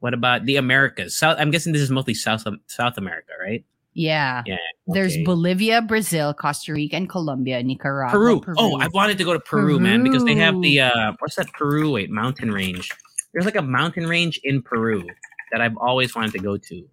What 0.00 0.14
about 0.14 0.46
the 0.46 0.56
Americas? 0.56 1.14
South 1.16 1.36
I'm 1.38 1.50
guessing 1.50 1.72
this 1.74 1.82
is 1.82 1.90
mostly 1.90 2.14
South 2.14 2.46
um, 2.46 2.60
South 2.66 2.96
America, 2.96 3.32
right? 3.40 3.64
Yeah. 3.92 4.42
Yeah. 4.46 4.56
There's. 4.86 5.16
Bolivia, 5.24 5.82
Brazil, 5.82 6.32
Costa 6.34 6.72
Rica, 6.72 6.96
and 6.96 7.08
Colombia, 7.08 7.62
Nicaragua. 7.62 8.12
Peru. 8.40 8.42
Oh, 8.56 8.78
I 8.80 8.88
wanted 8.88 9.18
to 9.18 9.24
go 9.24 9.32
to 9.32 9.40
Peru, 9.40 9.78
man, 9.80 10.02
because 10.02 10.24
they 10.24 10.34
have 10.36 10.60
the 10.60 10.80
uh 10.80 11.12
what's 11.18 11.36
that 11.36 11.52
Peru 11.52 11.90
wait, 11.92 12.10
mountain 12.10 12.50
range. 12.52 12.90
There's 13.32 13.44
like 13.44 13.56
a 13.56 13.62
mountain 13.62 14.06
range 14.06 14.40
in 14.44 14.62
Peru 14.62 15.04
that 15.52 15.60
I've 15.60 15.76
always 15.76 16.14
wanted 16.14 16.32
to 16.32 16.38
go 16.38 16.56
to. 16.56 16.88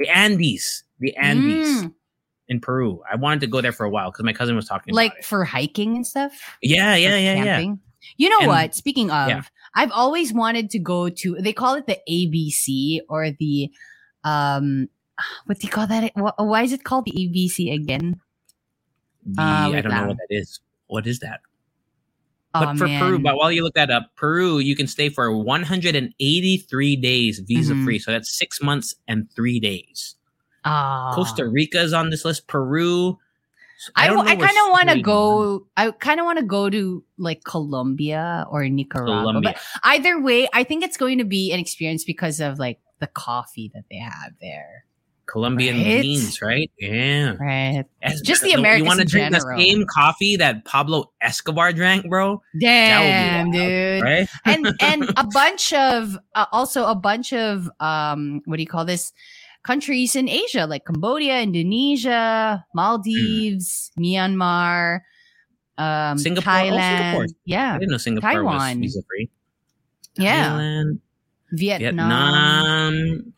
The 0.00 0.08
Andes. 0.08 0.84
The 1.00 1.14
Andes 1.16 1.82
Mm, 1.84 1.94
in 2.48 2.60
Peru. 2.60 3.02
I 3.10 3.16
wanted 3.16 3.40
to 3.40 3.46
go 3.48 3.60
there 3.60 3.72
for 3.72 3.84
a 3.84 3.90
while 3.90 4.10
because 4.10 4.24
my 4.24 4.32
cousin 4.32 4.54
was 4.56 4.66
talking 4.66 4.94
like 4.94 5.12
about 5.12 5.18
it. 5.20 5.24
for 5.24 5.44
hiking 5.44 5.96
and 5.96 6.06
stuff. 6.06 6.32
Yeah, 6.62 6.94
yeah, 6.94 7.16
yeah, 7.16 7.44
yeah. 7.44 7.74
You 8.16 8.28
know 8.28 8.38
And- 8.40 8.48
what? 8.48 8.74
Speaking 8.74 9.10
of, 9.10 9.28
yeah. 9.28 9.42
I've 9.74 9.90
always 9.92 10.32
wanted 10.32 10.70
to 10.70 10.78
go 10.78 11.08
to. 11.08 11.36
They 11.40 11.52
call 11.52 11.74
it 11.74 11.86
the 11.86 11.98
ABC 12.08 13.00
or 13.08 13.30
the 13.32 13.70
um, 14.24 14.88
what 15.46 15.58
do 15.58 15.66
you 15.66 15.70
call 15.72 15.86
that? 15.86 16.12
Wh- 16.16 16.38
Why 16.38 16.62
is 16.62 16.72
it 16.72 16.84
called 16.84 17.04
the 17.06 17.12
ABC 17.12 17.72
again? 17.72 18.20
The, 19.24 19.42
Uh, 19.42 19.70
I 19.72 19.80
don't 19.80 19.92
know 19.92 20.06
what 20.08 20.16
that 20.18 20.26
is. 20.30 20.60
What 20.86 21.06
is 21.06 21.18
that? 21.20 21.40
Oh, 22.54 22.60
But 22.66 22.78
for 22.78 22.86
Peru, 22.86 23.18
but 23.18 23.36
while 23.36 23.50
you 23.50 23.64
look 23.64 23.74
that 23.74 23.90
up, 23.90 24.10
Peru, 24.16 24.58
you 24.58 24.76
can 24.76 24.86
stay 24.86 25.08
for 25.08 25.30
183 25.36 26.96
days 26.96 27.40
visa 27.40 27.72
Mm-hmm. 27.74 27.84
free. 27.84 27.98
So 27.98 28.12
that's 28.12 28.30
six 28.36 28.62
months 28.62 28.94
and 29.08 29.30
three 29.34 29.58
days. 29.58 30.14
Ah. 30.64 31.10
Costa 31.14 31.48
Rica 31.48 31.80
is 31.80 31.92
on 31.92 32.10
this 32.10 32.24
list. 32.24 32.46
Peru. 32.46 33.18
I, 33.96 34.06
w- 34.06 34.24
I 34.24 34.34
know 34.34 34.38
where 34.38 34.46
kind 34.48 34.58
of 34.66 34.70
want 34.70 34.88
to 34.90 35.02
go. 35.02 35.66
I 35.76 35.90
kind 35.90 36.20
of 36.20 36.24
want 36.26 36.38
to 36.38 36.44
go 36.44 36.70
to 36.70 37.04
like 37.18 37.42
Colombia 37.44 38.46
or 38.48 38.66
Nicaragua. 38.68 39.20
Colombia. 39.22 39.52
But 39.54 39.60
either 39.82 40.20
way, 40.22 40.48
I 40.54 40.62
think 40.64 40.84
it's 40.84 40.96
going 40.96 41.18
to 41.18 41.24
be 41.24 41.52
an 41.52 41.58
experience 41.58 42.04
because 42.04 42.40
of 42.40 42.58
like 42.58 42.78
the 43.00 43.08
coffee 43.08 43.70
that 43.74 43.84
they 43.90 43.98
have 43.98 44.32
there. 44.40 44.84
Colombian 45.26 45.76
Right? 45.76 46.02
beans, 46.02 46.40
right? 46.42 46.70
Yeah. 46.78 47.34
Right. 47.40 47.84
As- 48.02 48.20
Just 48.20 48.42
the 48.42 48.52
Americans 48.52 48.82
You 48.82 48.86
want 48.88 49.00
to 49.00 49.06
drink 49.06 49.32
general. 49.32 49.56
the 49.58 49.64
same 49.64 49.86
coffee 49.86 50.36
that 50.36 50.64
Pablo 50.64 51.12
Escobar 51.20 51.72
drank, 51.72 52.08
bro? 52.08 52.42
Damn, 52.60 53.50
wild, 53.50 53.54
dude. 53.54 54.02
Right? 54.02 54.28
and 54.44 54.66
and 54.80 55.10
a 55.16 55.24
bunch 55.26 55.72
of 55.72 56.18
uh, 56.34 56.46
also 56.52 56.84
a 56.86 56.94
bunch 56.94 57.32
of 57.32 57.70
um 57.80 58.42
what 58.44 58.56
do 58.56 58.62
you 58.62 58.66
call 58.68 58.84
this 58.84 59.12
countries 59.64 60.14
in 60.14 60.28
Asia 60.28 60.66
like 60.66 60.84
Cambodia, 60.84 61.40
Indonesia, 61.40 62.64
Maldives, 62.74 63.90
Myanmar, 63.98 65.00
um 65.78 66.18
Singapore- 66.18 66.52
oh, 66.52 66.56
Singapore. 66.58 67.24
Thailand, 67.24 67.30
I 67.30 67.34
yeah, 67.46 67.78
didn't 67.78 67.90
know 67.90 67.96
Singapore 67.96 68.30
Taiwan. 68.30 68.80
was 68.80 68.92
visa 68.92 69.02
free. 69.08 69.30
yeah, 70.16 70.50
Thailand, 70.50 70.98
Vietnam. 71.52 72.10
Vietnam. 72.10 73.33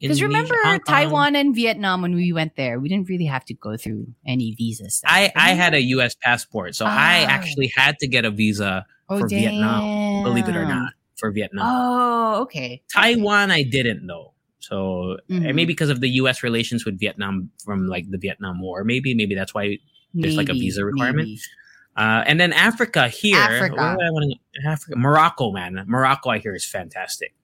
Because 0.00 0.20
remember 0.20 0.54
Hong 0.64 0.80
Kong. 0.80 0.94
Taiwan 0.94 1.36
and 1.36 1.54
Vietnam 1.54 2.02
when 2.02 2.14
we 2.14 2.32
went 2.32 2.56
there, 2.56 2.78
we 2.80 2.88
didn't 2.88 3.08
really 3.08 3.24
have 3.26 3.44
to 3.46 3.54
go 3.54 3.76
through 3.76 4.08
any 4.26 4.54
visas. 4.54 4.96
stuff. 4.96 5.10
I, 5.12 5.32
I 5.34 5.52
had 5.54 5.72
a 5.74 5.80
U.S. 5.96 6.14
passport, 6.20 6.74
so 6.74 6.84
I 6.84 7.22
Oh. 7.24 7.26
actually 7.30 7.68
had 7.74 7.96
to 8.00 8.06
get 8.06 8.24
a 8.24 8.30
visa 8.30 8.84
oh, 9.08 9.18
for 9.20 9.28
Vietnam, 9.28 10.22
believe 10.24 10.48
it 10.48 10.56
or 10.56 10.66
not, 10.66 10.92
for 11.16 11.30
Vietnam. 11.30 11.64
Oh, 11.66 12.42
okay. 12.42 12.82
Taiwan, 12.92 13.50
I 13.50 13.62
didn't 13.62 14.04
know. 14.04 14.32
So 14.58 15.16
and 15.28 15.44
Mhm. 15.44 15.54
maybe 15.54 15.66
because 15.66 15.90
of 15.90 16.00
the 16.00 16.08
U.S. 16.20 16.42
relations 16.42 16.84
with 16.84 16.98
Vietnam 16.98 17.50
from 17.64 17.86
like 17.86 18.10
the 18.10 18.18
Vietnam 18.18 18.60
War, 18.60 18.82
maybe 18.84 19.14
maybe 19.14 19.34
that's 19.34 19.54
why. 19.54 19.78
There's, 20.16 20.36
like, 20.36 20.48
a 20.48 20.52
visa 20.54 20.84
requirement? 20.84 21.26
maybe. 21.28 21.40
Uh, 21.96 22.22
and 22.24 22.38
then 22.38 22.52
Africa 22.52 23.08
here, 23.08 23.36
Africa. 23.36 23.74
where 23.74 23.96
would 23.96 24.04
I 24.06 24.10
want 24.10 24.30
to 24.30 24.60
go? 24.62 24.70
Africa, 24.70 24.96
Morocco, 24.98 25.50
man, 25.50 25.82
Morocco, 25.88 26.30
I 26.30 26.38
hear 26.38 26.54
is 26.54 26.64
fantastic. 26.64 27.34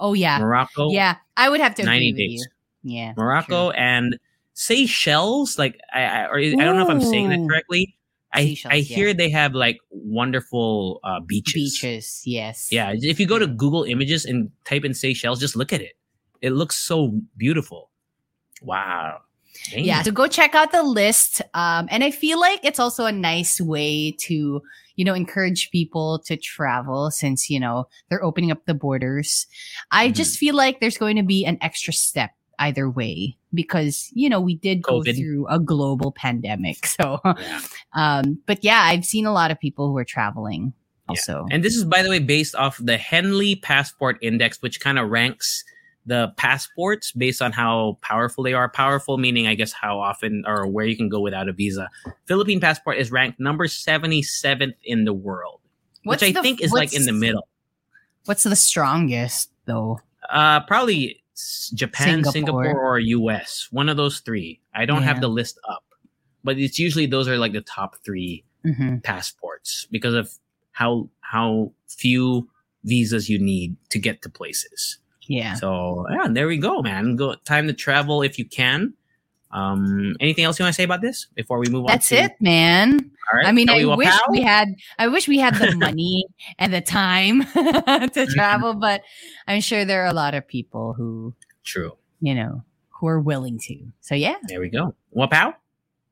Oh 0.00 0.14
yeah, 0.14 0.38
Morocco, 0.38 0.90
yeah. 0.90 1.16
I 1.36 1.48
would 1.48 1.60
have 1.60 1.74
to 1.76 1.82
agree 1.82 1.92
90 1.92 2.12
with 2.12 2.18
days. 2.18 2.48
you. 2.82 2.96
Yeah, 2.96 3.14
Morocco 3.16 3.70
and 3.70 4.18
Seychelles. 4.54 5.58
Like 5.58 5.78
I, 5.94 6.02
I, 6.02 6.26
or 6.26 6.38
I 6.38 6.50
don't 6.50 6.76
know 6.76 6.82
if 6.82 6.90
I'm 6.90 7.00
saying 7.00 7.28
that 7.28 7.46
correctly. 7.46 7.96
I 8.32 8.56
I 8.66 8.76
yeah. 8.76 8.96
hear 8.96 9.14
they 9.14 9.28
have 9.30 9.54
like 9.54 9.78
wonderful 9.90 11.00
uh, 11.04 11.20
beaches. 11.20 11.52
beaches. 11.54 12.22
Yes. 12.24 12.72
Yeah, 12.72 12.92
if 12.94 13.20
you 13.20 13.26
go 13.26 13.38
to 13.38 13.46
Google 13.46 13.84
Images 13.84 14.24
and 14.24 14.50
type 14.64 14.84
in 14.84 14.94
Seychelles, 14.94 15.38
just 15.38 15.56
look 15.56 15.72
at 15.72 15.80
it. 15.80 15.92
It 16.40 16.50
looks 16.50 16.76
so 16.76 17.12
beautiful. 17.36 17.90
Wow. 18.62 19.20
Dang. 19.70 19.84
Yeah. 19.84 20.02
So 20.02 20.12
go 20.12 20.26
check 20.26 20.54
out 20.54 20.72
the 20.72 20.82
list. 20.82 21.42
Um, 21.54 21.88
and 21.90 22.04
I 22.04 22.10
feel 22.10 22.40
like 22.40 22.60
it's 22.64 22.78
also 22.78 23.04
a 23.04 23.12
nice 23.12 23.60
way 23.60 24.12
to, 24.20 24.62
you 25.00 25.04
know, 25.06 25.14
encourage 25.14 25.70
people 25.70 26.18
to 26.26 26.36
travel 26.36 27.10
since, 27.10 27.48
you 27.48 27.58
know, 27.58 27.88
they're 28.10 28.22
opening 28.22 28.50
up 28.50 28.66
the 28.66 28.74
borders. 28.74 29.46
I 29.90 30.10
Mhm. 30.10 30.14
just 30.14 30.36
feel 30.36 30.54
like 30.54 30.78
there's 30.80 30.98
going 30.98 31.16
to 31.16 31.22
be 31.22 31.42
an 31.46 31.56
extra 31.62 31.94
step 31.94 32.32
either 32.58 32.90
way 32.90 33.38
because, 33.54 34.10
you 34.12 34.28
know, 34.28 34.42
we 34.42 34.56
did 34.56 34.82
go 34.82 35.00
COVID. 35.00 35.16
through 35.16 35.46
a 35.48 35.58
global 35.58 36.12
pandemic. 36.12 36.84
So, 37.00 37.18
Yeah. 37.24 37.60
um, 37.94 38.38
but 38.44 38.62
yeah, 38.62 38.82
I've 38.82 39.06
seen 39.06 39.24
a 39.24 39.32
lot 39.32 39.50
of 39.50 39.58
people 39.58 39.88
who 39.88 39.96
are 39.96 40.04
traveling 40.04 40.74
also. 41.08 41.46
And 41.50 41.64
this 41.64 41.76
is, 41.76 41.84
by 41.86 42.02
the 42.02 42.10
way, 42.10 42.18
based 42.18 42.54
off 42.54 42.76
the 42.78 42.98
Henley 42.98 43.56
Passport 43.56 44.18
Index, 44.20 44.60
which 44.60 44.80
kind 44.80 44.98
of 44.98 45.08
ranks 45.08 45.64
the 46.06 46.32
passports 46.36 47.12
based 47.12 47.42
on 47.42 47.52
how 47.52 47.98
powerful 48.00 48.42
they 48.42 48.54
are. 48.54 48.68
Powerful 48.68 49.18
meaning, 49.18 49.46
I 49.46 49.54
guess, 49.54 49.72
how 49.72 49.98
often 50.00 50.44
or 50.46 50.66
where 50.66 50.86
you 50.86 50.96
can 50.96 51.08
go 51.08 51.20
without 51.20 51.48
a 51.48 51.52
visa. 51.52 51.88
Philippine 52.26 52.60
passport 52.60 52.96
is 52.98 53.12
ranked 53.12 53.38
number 53.38 53.66
77th 53.66 54.74
in 54.84 55.04
the 55.04 55.12
world, 55.12 55.60
What's 56.04 56.22
which 56.22 56.30
I 56.30 56.32
the- 56.32 56.42
think 56.42 56.60
is 56.62 56.72
like 56.72 56.92
in 56.94 57.04
the 57.04 57.12
middle. 57.12 57.46
What's 58.24 58.44
the 58.44 58.56
strongest 58.56 59.50
though? 59.66 60.00
Uh, 60.30 60.60
probably 60.60 61.22
Japan, 61.74 62.22
Singapore. 62.24 62.32
Singapore. 62.32 62.80
or 62.80 62.98
US. 62.98 63.68
One 63.70 63.88
of 63.88 63.96
those 63.96 64.20
three. 64.20 64.60
I 64.74 64.84
don't 64.86 65.02
have 65.02 65.20
the 65.20 65.28
list 65.28 65.58
up, 65.68 65.84
but 66.44 66.58
it's 66.58 66.78
usually 66.78 67.06
those 67.06 67.28
are 67.28 67.36
like 67.38 67.52
the 67.52 67.62
top 67.62 67.96
three 68.04 68.44
hmm 68.62 68.98
passports 68.98 69.86
because 69.90 70.12
of 70.14 70.30
how 70.72 71.08
how 71.20 71.72
few 71.88 72.48
visas 72.84 73.28
you 73.30 73.38
need 73.38 73.74
to 73.88 73.98
get 73.98 74.20
to 74.22 74.28
places. 74.28 74.98
Yeah. 75.30 75.54
So 75.54 76.06
yeah, 76.10 76.26
there 76.28 76.48
we 76.48 76.58
go, 76.58 76.82
man. 76.82 77.14
Go 77.14 77.36
time 77.44 77.68
to 77.68 77.72
travel 77.72 78.20
if 78.22 78.36
you 78.36 78.44
can. 78.44 78.94
Um, 79.52 80.16
anything 80.18 80.44
else 80.44 80.58
you 80.58 80.64
want 80.64 80.74
to 80.74 80.76
say 80.76 80.82
about 80.82 81.02
this 81.02 81.28
before 81.36 81.58
we 81.60 81.68
move 81.68 81.86
That's 81.86 82.10
on? 82.10 82.18
to- 82.18 82.24
it, 82.24 82.32
man. 82.40 83.10
All 83.32 83.38
right. 83.38 83.46
I 83.46 83.52
mean, 83.52 83.70
I 83.70 83.84
wish 83.84 84.12
we 84.28 84.42
had. 84.42 84.74
I 84.98 85.06
wish 85.06 85.28
we 85.28 85.38
had 85.38 85.54
the 85.54 85.76
money 85.76 86.26
and 86.58 86.74
the 86.74 86.80
time 86.80 87.44
to 87.54 88.26
travel, 88.34 88.74
but 88.74 89.02
I'm 89.46 89.60
sure 89.60 89.84
there 89.84 90.02
are 90.02 90.08
a 90.08 90.12
lot 90.12 90.34
of 90.34 90.48
people 90.48 90.94
who 90.94 91.32
True. 91.62 91.96
you 92.20 92.34
know, 92.34 92.64
who 92.88 93.06
are 93.06 93.20
willing 93.20 93.60
to. 93.60 93.78
So 94.00 94.16
yeah, 94.16 94.34
There 94.48 94.60
we 94.60 94.68
go. 94.68 94.96
Wapow. 95.16 95.54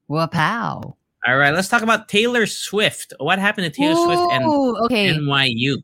wapow. 0.09 0.95
All 1.27 1.37
right, 1.37 1.53
let's 1.53 1.69
talk 1.69 1.83
about 1.83 2.09
Taylor 2.09 2.47
Swift. 2.47 3.13
What 3.19 3.41
happened 3.41 3.65
to 3.73 3.77
Taylor 3.81 3.97
Swift 3.97 4.23
and 4.33 4.45
okay. 4.85 5.09
NYU? 5.13 5.83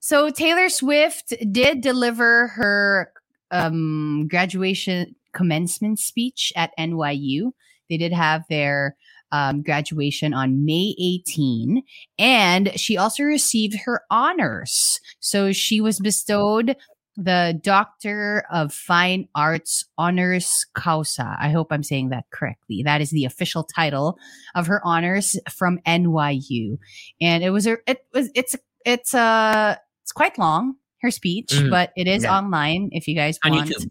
So 0.00 0.30
Taylor 0.30 0.68
Swift 0.68 1.34
did 1.50 1.80
deliver 1.80 2.48
her 2.48 3.12
um, 3.50 4.28
graduation 4.28 5.14
commencement 5.32 5.98
speech 5.98 6.52
at 6.56 6.72
NYU. 6.78 7.52
They 7.88 7.96
did 7.96 8.12
have 8.12 8.44
their 8.48 8.96
um, 9.32 9.62
graduation 9.62 10.32
on 10.32 10.64
May 10.64 10.94
18, 10.98 11.82
and 12.18 12.78
she 12.78 12.96
also 12.96 13.24
received 13.24 13.76
her 13.84 14.02
honors. 14.10 15.00
So 15.20 15.52
she 15.52 15.80
was 15.80 16.00
bestowed 16.00 16.76
the 17.16 17.60
Doctor 17.62 18.44
of 18.50 18.72
Fine 18.72 19.28
Arts 19.34 19.84
Honoris 19.98 20.64
Causa. 20.74 21.36
I 21.38 21.50
hope 21.50 21.72
I'm 21.72 21.82
saying 21.82 22.10
that 22.10 22.24
correctly. 22.32 22.82
That 22.84 23.00
is 23.00 23.10
the 23.10 23.24
official 23.24 23.64
title 23.64 24.16
of 24.54 24.68
her 24.68 24.80
honors 24.84 25.38
from 25.50 25.80
NYU, 25.86 26.78
and 27.20 27.42
it 27.42 27.50
was 27.50 27.66
a 27.66 27.78
it 27.86 28.06
was 28.14 28.30
it's 28.34 28.56
it's 28.86 29.14
a 29.14 29.78
it's 30.08 30.12
quite 30.14 30.38
long 30.38 30.74
her 31.02 31.10
speech, 31.10 31.50
Mhm. 31.52 31.68
but 31.70 31.92
it 31.96 32.08
is 32.08 32.22
Yeah. 32.24 32.38
online 32.38 32.88
if 32.92 33.06
you 33.06 33.14
guys 33.14 33.38
On 33.44 33.52
want 33.52 33.68
YouTube. 33.68 33.90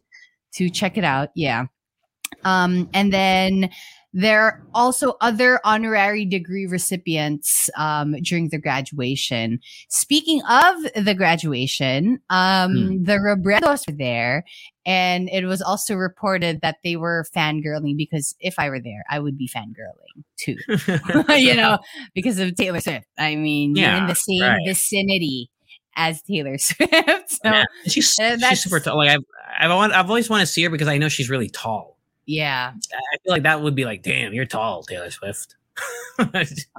to 0.55 0.70
check 0.72 0.97
it 0.97 1.03
out. 1.03 1.30
Yeah. 1.36 1.65
Um, 2.43 2.89
and 2.91 3.13
then 3.13 3.70
there 4.13 4.41
are 4.41 4.63
also 4.74 5.13
other 5.22 5.59
honorary 5.63 6.26
degree 6.26 6.65
recipients 6.65 7.70
um, 7.78 8.15
during 8.24 8.49
the 8.49 8.57
graduation. 8.57 9.59
Speaking 9.89 10.41
of 10.49 10.76
the 10.95 11.13
graduation, 11.13 12.20
um, 12.32 12.72
Hmm. 12.76 13.03
the 13.03 13.18
Robredos 13.20 13.88
were 13.88 13.95
there, 13.95 14.43
and 14.86 15.30
it 15.30 15.45
was 15.45 15.61
also 15.61 15.93
reported 15.95 16.61
that 16.61 16.78
they 16.84 16.95
were 16.95 17.26
fangirling 17.34 17.95
because 17.95 18.36
if 18.39 18.57
I 18.57 18.70
were 18.70 18.82
there, 18.82 19.03
I 19.09 19.20
would 19.20 19.38
be 19.38 19.47
fangirling 19.47 20.24
too. 20.38 20.57
you 21.38 21.53
know, 21.55 21.78
because 22.15 22.39
of 22.39 22.55
Taylor 22.55 22.82
Swift. 22.82 23.05
I 23.20 23.36
mean, 23.36 23.76
you're 23.76 23.91
in 23.91 24.07
the 24.07 24.15
same 24.15 24.41
right. 24.41 24.59
vicinity 24.65 25.51
as 25.97 26.21
Taylor 26.21 26.57
Swift. 26.57 26.93
so 27.29 27.39
Yeah, 27.43 27.65
she's, 27.87 28.17
uh, 28.19 28.37
she's 28.37 28.63
super 28.63 28.79
tall. 28.79 28.95
Like 28.95 29.09
I've 29.09 29.25
I've, 29.59 29.69
want, 29.71 29.93
I've 29.93 30.09
always 30.09 30.29
wanted 30.29 30.45
to 30.45 30.51
see 30.51 30.63
her 30.63 30.69
because 30.69 30.87
I 30.87 30.97
know 30.97 31.09
she's 31.09 31.29
really 31.29 31.49
tall. 31.49 31.97
yeah, 32.25 32.73
I 33.13 33.17
feel 33.23 33.33
like 33.33 33.43
that 33.43 33.61
would 33.61 33.75
be 33.75 33.85
like, 33.85 34.03
damn, 34.03 34.33
you're 34.33 34.45
tall, 34.45 34.83
Taylor 34.83 35.09
Swift. 35.09 35.55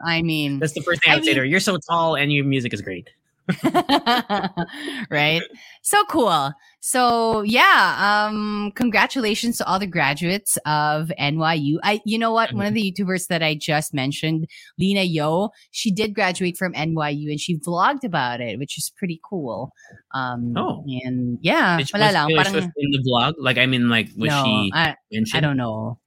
I 0.05 0.23
mean, 0.23 0.59
that's 0.59 0.73
the 0.73 0.83
first 0.83 1.03
thing 1.03 1.11
I 1.11 1.15
I 1.15 1.17
would 1.17 1.25
say 1.25 1.35
to 1.35 1.41
her. 1.41 1.45
You're 1.45 1.61
so 1.61 1.77
tall 1.89 2.17
and 2.17 2.33
your 2.33 2.45
music 2.45 2.73
is 2.75 2.83
great. 2.83 3.11
right? 5.11 5.43
So 5.83 6.05
cool. 6.05 6.53
So 6.81 7.43
yeah, 7.43 7.97
um 8.29 8.73
congratulations 8.75 9.59
to 9.59 9.67
all 9.67 9.79
the 9.79 9.87
graduates 9.87 10.57
of 10.67 11.11
NYU. 11.19 11.79
I 11.83 12.01
you 12.05 12.19
know 12.19 12.33
what? 12.33 12.53
One 12.53 12.67
of 12.67 12.75
the 12.75 12.93
YouTubers 12.93 13.27
that 13.29 13.43
I 13.43 13.55
just 13.55 13.93
mentioned, 13.95 14.47
Lena 14.79 15.03
Yo, 15.03 15.51
she 15.71 15.91
did 15.91 16.15
graduate 16.15 16.57
from 16.57 16.73
NYU 16.75 17.31
and 17.31 17.41
she 17.41 17.59
vlogged 17.59 18.05
about 18.05 18.41
it, 18.41 18.59
which 18.59 18.79
is 18.79 18.93
pretty 18.97 19.21
cool. 19.29 19.73
Um 20.15 20.55
Oh. 20.57 20.85
and 21.05 21.39
yeah, 21.43 21.79
Did, 21.79 21.91
wala 21.93 22.13
lang, 22.13 22.35
parang- 22.37 22.73
in 22.77 22.91
the 22.93 23.03
vlog? 23.07 23.35
Like, 23.39 23.59
I 23.59 23.67
mean, 23.67 23.89
like, 23.89 24.09
was 24.17 24.31
no, 24.31 24.45
she 24.45 24.71
I, 24.75 24.95
mentioned? 25.13 25.39
I 25.39 25.41
don't 25.47 25.57
know. 25.57 25.99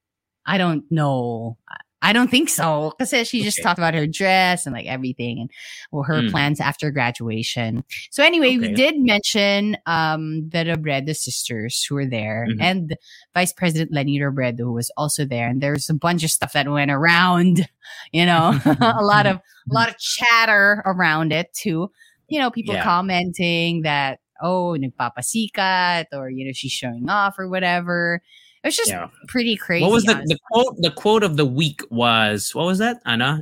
I 0.46 0.58
don't 0.58 0.84
know. 0.92 1.58
I 2.04 2.14
don't 2.14 2.32
think 2.32 2.50
so. 2.50 2.94
Because 2.98 3.28
she 3.28 3.44
just 3.44 3.60
Okay. 3.60 3.64
talked 3.64 3.78
about 3.80 3.94
her 3.94 4.08
dress 4.08 4.66
and 4.66 4.74
like 4.74 4.88
everything 4.88 5.40
and 5.40 5.52
well, 5.92 6.04
her 6.04 6.22
Mm. 6.24 6.32
plans 6.32 6.60
after 6.60 6.90
graduation. 6.92 7.84
So 8.10 8.24
anyway, 8.24 8.58
we 8.58 8.74
did 8.74 8.96
mention 9.00 9.78
um 9.86 10.50
the 10.50 10.60
Robredo 10.66 11.16
sisters 11.16 11.84
who 11.84 11.96
were 11.96 12.06
there 12.08 12.48
Mhm. 12.50 12.58
and 12.62 12.98
Vice 13.36 13.54
President 13.54 13.92
Leni 13.94 14.20
Robredo 14.20 14.60
who 14.60 14.74
was 14.74 14.92
also 14.98 15.26
there. 15.26 15.48
And 15.48 15.62
there's 15.62 15.90
a 15.90 15.94
bunch 15.94 16.24
of 16.24 16.32
stuff 16.32 16.54
that 16.54 16.68
went 16.70 16.92
around, 16.92 17.68
you 18.12 18.26
know, 18.26 18.60
a 18.82 19.04
lot 19.04 19.28
of 19.28 19.38
a 19.38 19.74
lot 19.74 19.90
of 19.90 19.98
chatter 20.00 20.82
around 20.86 21.32
it 21.32 21.54
too. 21.54 21.92
You 22.30 22.40
know, 22.40 22.50
people 22.50 22.74
Yeah. 22.76 22.84
commenting 22.84 23.84
that 23.84 24.20
oh, 24.44 24.76
nagpapasikat 24.80 26.06
or 26.14 26.30
you 26.32 26.46
know 26.46 26.52
she's 26.54 26.72
showing 26.72 27.10
off 27.10 27.38
or 27.38 27.48
whatever. 27.48 28.22
It 28.64 28.68
was 28.70 28.78
just 28.78 28.90
Yeah. 28.94 29.10
pretty 29.28 29.58
crazy. 29.58 29.82
What 29.82 29.92
was 29.92 30.06
the, 30.06 30.14
honestly. 30.22 30.36
the 30.36 30.40
quote? 30.52 30.76
The 30.78 30.92
quote 30.94 31.24
of 31.26 31.34
the 31.38 31.46
week 31.50 31.82
was 31.90 32.54
what 32.54 32.66
was 32.70 32.78
that? 32.78 33.02
Ana, 33.06 33.42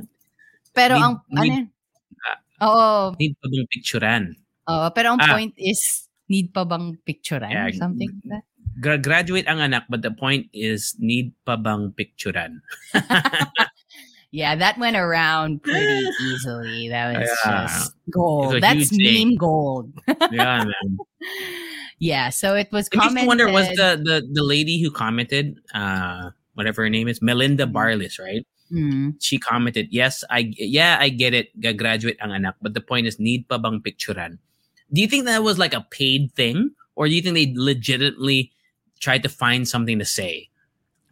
Pero 0.72 0.96
need- 0.96 1.04
ang 1.04 1.14
ano 1.36 1.40
need- 1.44 1.52
yun? 1.52 1.66
Oo, 2.60 3.16
need 3.20 3.32
pa 3.40 3.46
bang 3.48 3.66
picturean? 3.72 4.24
oo, 4.68 4.86
pero 4.92 5.12
ang 5.16 5.20
Ah. 5.20 5.32
point 5.32 5.52
is 5.56 6.08
need 6.28 6.52
pa 6.52 6.64
bang 6.64 6.96
picturean 7.04 7.48
Yeah, 7.52 7.68
or 7.68 7.72
something 7.72 8.08
like 8.24 8.28
that? 8.32 8.44
Gra- 8.80 9.00
graduate 9.02 9.44
ang 9.48 9.60
anak, 9.60 9.84
but 9.92 10.00
the 10.00 10.12
point 10.12 10.48
is 10.56 10.96
need 11.00 11.32
pa 11.44 11.56
bang 11.60 11.92
picturean? 11.92 12.60
Yeah, 14.30 14.54
that 14.54 14.78
went 14.78 14.94
around 14.94 15.58
pretty 15.66 16.06
easily. 16.30 16.86
That 16.86 17.18
was 17.18 17.26
Yeah. 17.26 17.66
just 17.66 17.98
gold. 18.14 18.62
That's 18.62 18.94
thing. 18.94 19.34
meme 19.34 19.34
gold. 19.34 19.90
yeah, 20.30 20.62
man. 20.62 20.88
yeah, 22.00 22.30
so 22.30 22.56
it 22.56 22.72
was 22.72 22.88
commented. 22.88 23.22
me 23.22 23.28
wonder 23.28 23.52
was 23.52 23.68
the, 23.68 24.00
the 24.02 24.26
the 24.32 24.42
lady 24.42 24.80
who 24.82 24.90
commented, 24.90 25.60
uh, 25.74 26.30
whatever 26.54 26.82
her 26.82 26.90
name 26.90 27.06
is, 27.06 27.20
Melinda 27.20 27.66
Barlis, 27.66 28.18
right? 28.18 28.44
Mm, 28.72 29.20
She 29.20 29.38
commented, 29.38 29.88
"Yes, 29.90 30.24
I 30.30 30.50
yeah, 30.56 30.96
I 30.98 31.10
get 31.10 31.34
it. 31.34 31.52
Graduate 31.60 32.16
ang 32.22 32.32
anak, 32.32 32.56
but 32.62 32.72
the 32.72 32.80
point 32.80 33.06
is, 33.06 33.20
need 33.20 33.46
pa 33.48 33.58
bang 33.58 33.84
picturean?" 33.84 34.38
Do 34.92 35.00
you 35.00 35.06
think 35.06 35.26
that 35.26 35.44
was 35.44 35.58
like 35.58 35.74
a 35.74 35.86
paid 35.90 36.32
thing, 36.32 36.72
or 36.96 37.06
do 37.06 37.14
you 37.14 37.20
think 37.22 37.34
they 37.34 37.52
legitimately 37.54 38.50
tried 38.98 39.22
to 39.22 39.28
find 39.28 39.68
something 39.68 39.98
to 40.00 40.08
say? 40.08 40.48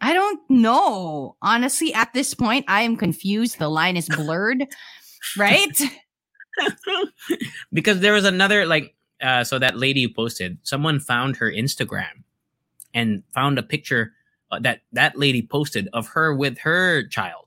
I 0.01 0.13
don't 0.13 0.39
know. 0.49 1.35
Honestly, 1.41 1.93
at 1.93 2.13
this 2.13 2.33
point, 2.33 2.65
I 2.67 2.81
am 2.81 2.95
confused. 2.95 3.59
The 3.59 3.69
line 3.69 3.97
is 3.97 4.07
blurred, 4.07 4.65
right? 5.37 5.75
because 7.73 7.99
there 7.99 8.13
was 8.13 8.25
another 8.25 8.65
like 8.65 8.95
uh 9.21 9.43
so 9.43 9.59
that 9.59 9.77
lady 9.77 10.03
who 10.03 10.09
posted 10.13 10.57
someone 10.63 10.99
found 10.99 11.37
her 11.37 11.51
instagram 11.51 12.23
and 12.93 13.23
found 13.33 13.57
a 13.59 13.63
picture 13.63 14.13
uh, 14.51 14.59
that 14.59 14.81
that 14.91 15.17
lady 15.17 15.41
posted 15.41 15.87
of 15.93 16.07
her 16.07 16.33
with 16.35 16.57
her 16.59 17.05
child 17.07 17.45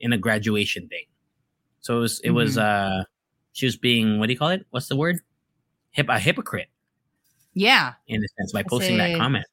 in 0.00 0.12
a 0.12 0.18
graduation 0.18 0.88
thing 0.88 1.04
so 1.80 1.96
it 1.96 2.00
was 2.00 2.20
it 2.20 2.30
was 2.30 2.58
uh 2.58 3.02
she 3.52 3.66
was 3.66 3.76
being 3.76 4.18
what 4.18 4.28
do 4.28 4.32
you 4.32 4.38
call 4.38 4.48
it? 4.48 4.64
What's 4.70 4.88
the 4.88 4.96
word? 4.96 5.20
Hip, 5.90 6.06
a 6.08 6.18
hypocrite. 6.18 6.68
Yeah. 7.52 7.92
in 8.08 8.22
a 8.24 8.28
sense 8.38 8.50
by 8.52 8.62
posting 8.62 8.96
that 8.96 9.18
comment. 9.18 9.44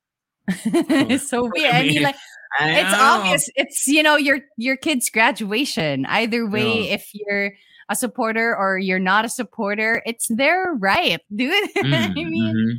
It's 0.47 1.29
so 1.29 1.43
weird. 1.53 1.75
I 1.75 1.83
mean, 1.83 2.01
like 2.03 2.15
I 2.59 2.79
it's 2.79 2.93
obvious 2.93 3.49
it's 3.55 3.87
you 3.87 4.01
know 4.01 4.15
your 4.15 4.39
your 4.57 4.77
kid's 4.77 5.09
graduation. 5.09 6.05
Either 6.05 6.47
way 6.47 6.87
Yeah. 6.87 6.93
if 6.95 7.09
you're 7.13 7.51
a 7.89 7.95
supporter 7.95 8.55
or 8.55 8.77
you're 8.77 8.99
not 8.99 9.25
a 9.25 9.29
supporter 9.29 10.01
it's 10.05 10.27
their 10.29 10.73
right 10.75 11.19
dude 11.35 11.51
i 11.77 11.81
Mm, 11.83 12.13
mean 12.29 12.55
mhm. 12.55 12.73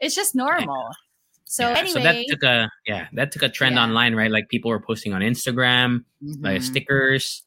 it's 0.00 0.14
just 0.14 0.34
normal 0.34 0.88
so 1.44 1.68
Yeah, 1.70 1.78
anyway 1.78 1.92
so 1.92 2.00
that 2.00 2.24
took 2.28 2.42
a 2.42 2.68
yeah 2.86 3.06
that 3.14 3.30
took 3.32 3.42
a 3.42 3.48
trend 3.48 3.76
Yeah. 3.76 3.84
online 3.84 4.14
right 4.16 4.30
like 4.30 4.48
people 4.48 4.68
were 4.70 4.80
posting 4.80 5.14
on 5.14 5.22
instagram 5.22 6.04
like 6.40 6.60
Mhm. 6.60 6.62
stickers. 6.62 7.42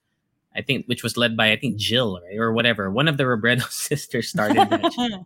I 0.56 0.64
think 0.64 0.88
which 0.88 1.04
was 1.04 1.16
led 1.16 1.38
by 1.38 1.52
I 1.52 1.58
think 1.58 1.78
Jill 1.78 2.20
right? 2.20 2.38
or 2.40 2.52
whatever. 2.52 2.90
One 2.90 3.08
of 3.08 3.18
the 3.18 3.24
Robredo 3.24 3.70
sisters 3.72 4.30
started 4.30 4.58
that, 4.58 4.82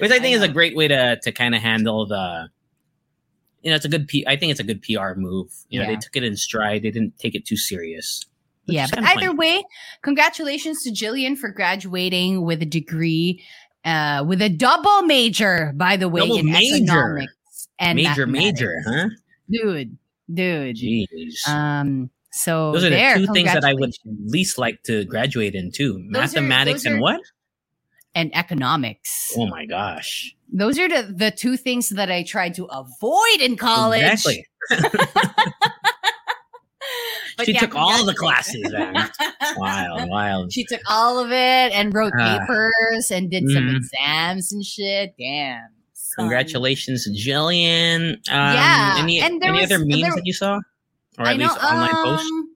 which 0.00 0.10
I 0.10 0.18
think 0.20 0.36
is 0.36 0.42
a 0.42 0.48
great 0.48 0.76
way 0.76 0.86
to 0.86 1.18
to 1.22 1.32
kind 1.32 1.54
of 1.54 1.62
handle 1.62 2.06
the. 2.06 2.50
You 3.62 3.70
know, 3.70 3.76
it's 3.76 3.86
a 3.86 3.88
good. 3.88 4.06
P- 4.08 4.24
I 4.28 4.36
think 4.36 4.50
it's 4.50 4.60
a 4.60 4.64
good 4.64 4.82
PR 4.82 5.14
move. 5.16 5.48
You 5.70 5.80
know, 5.80 5.86
they 5.86 5.96
took 5.96 6.14
it 6.14 6.24
in 6.24 6.36
stride. 6.36 6.82
They 6.82 6.90
didn't 6.90 7.18
take 7.18 7.34
it 7.34 7.46
too 7.46 7.56
serious. 7.56 8.24
Yeah 8.66 8.86
but 8.90 9.00
either 9.04 9.26
funny. 9.26 9.34
way 9.34 9.64
congratulations 10.02 10.82
to 10.82 10.90
jillian 10.90 11.36
for 11.36 11.48
graduating 11.50 12.44
with 12.44 12.62
a 12.62 12.66
degree 12.66 13.42
uh 13.84 14.24
with 14.26 14.40
a 14.42 14.48
double 14.48 15.02
major 15.02 15.72
by 15.74 15.96
the 15.96 16.08
way 16.08 16.20
Double 16.20 16.38
in 16.38 16.46
major. 16.50 16.76
economics 16.76 17.68
and 17.78 17.96
major, 17.96 18.26
major, 18.26 18.76
huh? 18.86 19.08
dude 19.50 19.96
dude 20.32 20.76
Jeez. 20.76 21.46
um 21.48 22.10
so 22.34 22.72
those 22.72 22.84
are 22.84 22.88
the 22.88 22.96
there, 22.96 23.16
two 23.18 23.26
things 23.34 23.52
that 23.52 23.62
I 23.64 23.74
would 23.74 23.92
least 24.24 24.56
like 24.56 24.82
to 24.84 25.04
graduate 25.04 25.54
in 25.54 25.70
too: 25.70 25.98
Those 26.10 26.32
mathematics 26.34 26.84
those 26.84 26.86
and 26.86 26.96
are- 26.96 27.00
what? 27.02 27.20
and 28.14 28.34
economics 28.34 29.34
Oh 29.36 29.46
my 29.48 29.66
gosh! 29.66 30.34
Those 30.50 30.78
are 30.78 30.88
the, 30.88 31.12
the 31.12 31.30
two 31.30 31.58
things 31.58 31.90
that 31.90 32.10
I 32.10 32.22
tried 32.22 32.54
to 32.54 32.64
avoid 32.66 33.40
in 33.40 33.56
college. 33.58 34.02
Exactly. 34.02 34.46
But 37.36 37.46
she 37.46 37.52
yeah, 37.52 37.60
took 37.60 37.74
all 37.74 38.04
the 38.04 38.14
classes, 38.14 38.70
man. 38.72 39.10
wild, 39.56 40.08
wild. 40.08 40.52
She 40.52 40.64
took 40.64 40.80
all 40.88 41.18
of 41.18 41.30
it 41.30 41.72
and 41.72 41.92
wrote 41.94 42.12
Ah. 42.18 42.38
papers 42.40 43.10
and 43.10 43.30
did 43.30 43.44
some 43.50 43.64
Mhm. 43.68 43.76
exams 43.76 44.52
and 44.52 44.64
shit. 44.64 45.14
Damn. 45.18 45.68
son. 45.94 46.24
Congratulations, 46.24 47.08
Jillian. 47.26 48.12
Um, 48.28 48.54
Yeah, 48.54 48.96
Any, 48.98 49.20
and 49.20 49.42
any 49.42 49.52
was- 49.60 49.64
other 49.72 49.78
memes 49.78 50.02
there- 50.02 50.10
that 50.14 50.26
you 50.26 50.32
saw, 50.34 50.60
or 51.18 51.26
at 51.26 51.38
know, 51.38 51.46
least 51.46 51.64
online 51.64 51.94
posts? 52.04 52.30
um, 52.30 52.48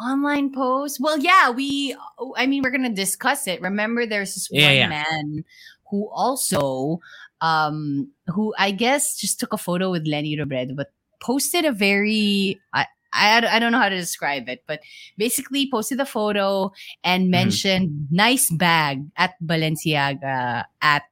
online 0.00 0.52
post. 0.52 0.98
Well, 1.00 1.18
yeah, 1.18 1.50
we. 1.50 1.94
I 2.36 2.46
mean, 2.46 2.62
we're 2.64 2.70
gonna 2.70 2.88
discuss 2.92 3.46
it. 3.46 3.60
Remember, 3.60 4.06
there's 4.06 4.34
this 4.34 4.48
Yeah, 4.50 4.66
one 4.66 4.76
yeah. 4.76 4.88
man 4.88 5.44
who 5.90 6.08
also, 6.12 6.98
um, 7.40 8.10
who 8.26 8.54
I 8.58 8.70
guess 8.72 9.16
just 9.16 9.38
took 9.38 9.52
a 9.52 9.58
photo 9.58 9.90
with 9.92 10.06
Leni 10.08 10.36
Robredo, 10.36 10.74
but 10.74 10.90
posted 11.20 11.64
a 11.64 11.70
very. 11.72 12.58
I, 12.72 12.86
I, 13.12 13.44
I 13.46 13.58
don't 13.58 13.72
know 13.72 13.78
how 13.78 13.88
to 13.88 13.96
describe 13.96 14.48
it, 14.48 14.62
but 14.66 14.80
basically 15.16 15.68
posted 15.70 15.98
the 15.98 16.06
photo 16.06 16.72
and 17.04 17.24
Mm-hmm. 17.24 17.30
mentioned 17.30 18.08
nice 18.10 18.50
bag 18.50 19.04
at 19.16 19.34
Balenciaga 19.44 20.64
at 20.82 21.02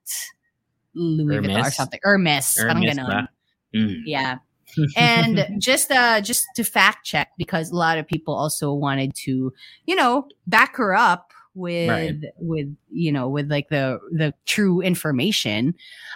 Louis 0.95 1.39
Vuitton 1.39 1.65
or 1.67 1.71
something. 1.71 2.01
Hermes. 2.03 2.57
parang 2.59 2.83
Hermes 2.83 2.97
ba? 2.99 3.29
Mm. 3.75 4.03
Yeah. 4.07 4.39
and 4.97 5.45
just 5.59 5.91
uh 5.91 6.21
just 6.21 6.45
to 6.55 6.63
fact 6.63 7.05
check 7.07 7.29
because 7.39 7.71
a 7.71 7.77
lot 7.77 7.97
of 7.99 8.07
people 8.07 8.35
also 8.35 8.73
wanted 8.73 9.15
to, 9.15 9.53
you 9.87 9.97
know, 9.97 10.29
back 10.47 10.77
her 10.77 10.95
up 10.95 11.33
with 11.55 11.89
Right. 11.89 12.15
with 12.39 12.69
you 12.91 13.11
know, 13.11 13.29
with 13.29 13.51
like 13.51 13.69
the 13.71 13.99
the 14.13 14.35
true 14.45 14.81
information. 14.81 15.73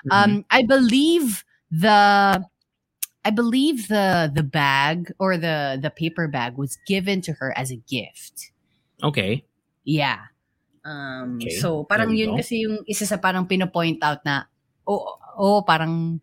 Mm-hmm. 0.07 0.13
Um 0.13 0.45
I 0.51 0.63
believe 0.65 1.45
the 1.71 2.45
I 3.25 3.31
believe 3.31 3.87
the 3.89 4.27
the 4.33 4.43
bag 4.43 5.15
or 5.19 5.39
the 5.39 5.79
the 5.81 5.91
paper 5.91 6.27
bag 6.27 6.59
was 6.59 6.77
given 6.87 7.23
to 7.23 7.33
her 7.39 7.55
as 7.57 7.71
a 7.71 7.79
gift. 7.87 8.51
okay. 9.03 9.45
Yeah. 9.83 10.31
Um, 10.83 11.39
Okay, 11.39 11.59
so 11.59 11.87
parang 11.87 12.15
yun 12.15 12.35
go. 12.35 12.43
kasi 12.43 12.67
yung 12.67 12.83
isa 12.91 13.07
sa 13.07 13.19
parang 13.19 13.47
pino-point 13.47 14.03
out 14.03 14.23
na 14.27 14.47
oh, 14.87 15.15
oh 15.39 15.63
parang 15.63 16.19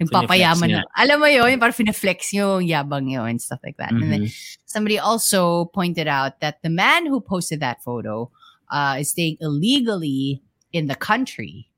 nagpapayaman 0.00 0.68
na. 0.68 0.84
Alam 0.96 1.20
mo 1.20 1.28
yun, 1.28 1.56
parang 1.60 1.76
fine-flex 1.76 2.32
yung 2.36 2.64
yabang 2.64 3.08
yun 3.12 3.28
and 3.28 3.40
stuff 3.40 3.60
like 3.64 3.76
that. 3.76 3.92
And 3.92 4.08
then 4.08 4.24
Mhm. 4.24 4.32
somebody 4.64 4.96
also 4.96 5.68
pointed 5.72 6.08
out 6.08 6.40
that 6.40 6.60
the 6.64 6.72
man 6.72 7.04
who 7.04 7.20
posted 7.20 7.60
that 7.60 7.84
photo 7.84 8.28
uh, 8.72 8.96
is 9.00 9.12
staying 9.12 9.36
illegally 9.40 10.40
in 10.72 10.88
the 10.88 10.96
country. 10.96 11.68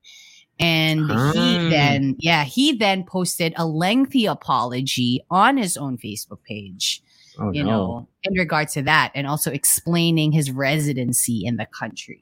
And 0.60 1.00
he 1.10 1.56
Ah. 1.56 1.68
then, 1.68 2.16
yeah, 2.18 2.44
he 2.44 2.72
then 2.72 3.04
posted 3.04 3.54
a 3.56 3.66
lengthy 3.66 4.26
apology 4.26 5.20
on 5.30 5.56
his 5.56 5.76
own 5.76 5.98
Facebook 5.98 6.42
page 6.44 7.02
Oh, 7.38 7.50
you 7.52 7.64
no. 7.64 7.70
know, 7.70 8.08
in 8.22 8.34
regards 8.34 8.74
to 8.74 8.82
that, 8.82 9.10
and 9.16 9.26
also 9.26 9.50
explaining 9.50 10.30
his 10.30 10.52
residency 10.52 11.44
in 11.44 11.56
the 11.56 11.66
country. 11.66 12.20